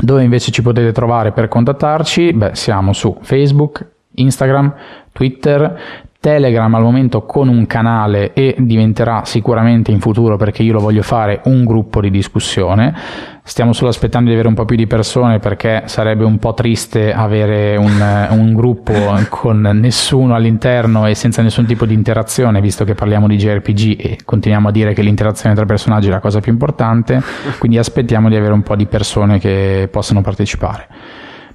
Dove 0.00 0.22
invece 0.22 0.50
ci 0.50 0.62
potete 0.62 0.92
trovare 0.92 1.32
per 1.32 1.48
contattarci? 1.48 2.32
Beh, 2.32 2.54
siamo 2.54 2.92
su 2.92 3.18
Facebook, 3.20 3.84
Instagram, 4.14 4.74
Twitter, 5.12 5.80
Telegram 6.22 6.72
al 6.72 6.82
momento 6.82 7.22
con 7.22 7.48
un 7.48 7.66
canale 7.66 8.32
e 8.32 8.54
diventerà 8.60 9.22
sicuramente 9.24 9.90
in 9.90 9.98
futuro 9.98 10.36
perché 10.36 10.62
io 10.62 10.74
lo 10.74 10.78
voglio 10.78 11.02
fare 11.02 11.40
un 11.46 11.64
gruppo 11.64 12.00
di 12.00 12.12
discussione. 12.12 12.94
Stiamo 13.42 13.72
solo 13.72 13.90
aspettando 13.90 14.28
di 14.28 14.34
avere 14.34 14.46
un 14.46 14.54
po' 14.54 14.64
più 14.64 14.76
di 14.76 14.86
persone 14.86 15.40
perché 15.40 15.82
sarebbe 15.86 16.22
un 16.22 16.38
po' 16.38 16.54
triste 16.54 17.12
avere 17.12 17.76
un, 17.76 17.90
un 18.30 18.54
gruppo 18.54 18.92
con 19.30 19.62
nessuno 19.62 20.36
all'interno 20.36 21.06
e 21.08 21.16
senza 21.16 21.42
nessun 21.42 21.66
tipo 21.66 21.86
di 21.86 21.94
interazione, 21.94 22.60
visto 22.60 22.84
che 22.84 22.94
parliamo 22.94 23.26
di 23.26 23.36
JRPG 23.36 23.96
e 23.98 24.18
continuiamo 24.24 24.68
a 24.68 24.70
dire 24.70 24.94
che 24.94 25.02
l'interazione 25.02 25.56
tra 25.56 25.64
personaggi 25.64 26.06
è 26.06 26.10
la 26.10 26.20
cosa 26.20 26.38
più 26.38 26.52
importante. 26.52 27.20
Quindi 27.58 27.78
aspettiamo 27.78 28.28
di 28.28 28.36
avere 28.36 28.52
un 28.52 28.62
po' 28.62 28.76
di 28.76 28.86
persone 28.86 29.40
che 29.40 29.88
possano 29.90 30.20
partecipare. 30.20 30.86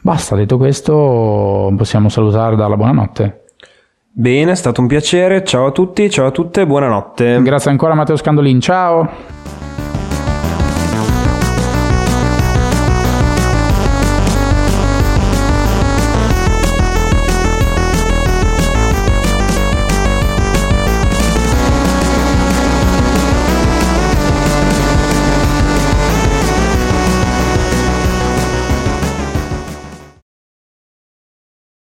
Basta, 0.02 0.36
detto 0.36 0.58
questo, 0.58 1.74
possiamo 1.78 2.10
salutare 2.10 2.56
e 2.56 2.58
dare 2.58 2.70
la 2.70 2.76
buonanotte. 2.76 3.42
Bene, 4.20 4.54
è 4.54 4.56
stato 4.56 4.82
un 4.82 4.88
piacere. 4.88 5.44
Ciao 5.44 5.68
a 5.68 5.72
tutti, 5.72 6.10
ciao 6.10 6.26
a 6.26 6.32
tutte, 6.32 6.66
buonanotte. 6.66 7.40
Grazie 7.44 7.70
ancora 7.70 7.94
Matteo 7.94 8.16
Scandolin, 8.16 8.60
ciao. 8.60 9.08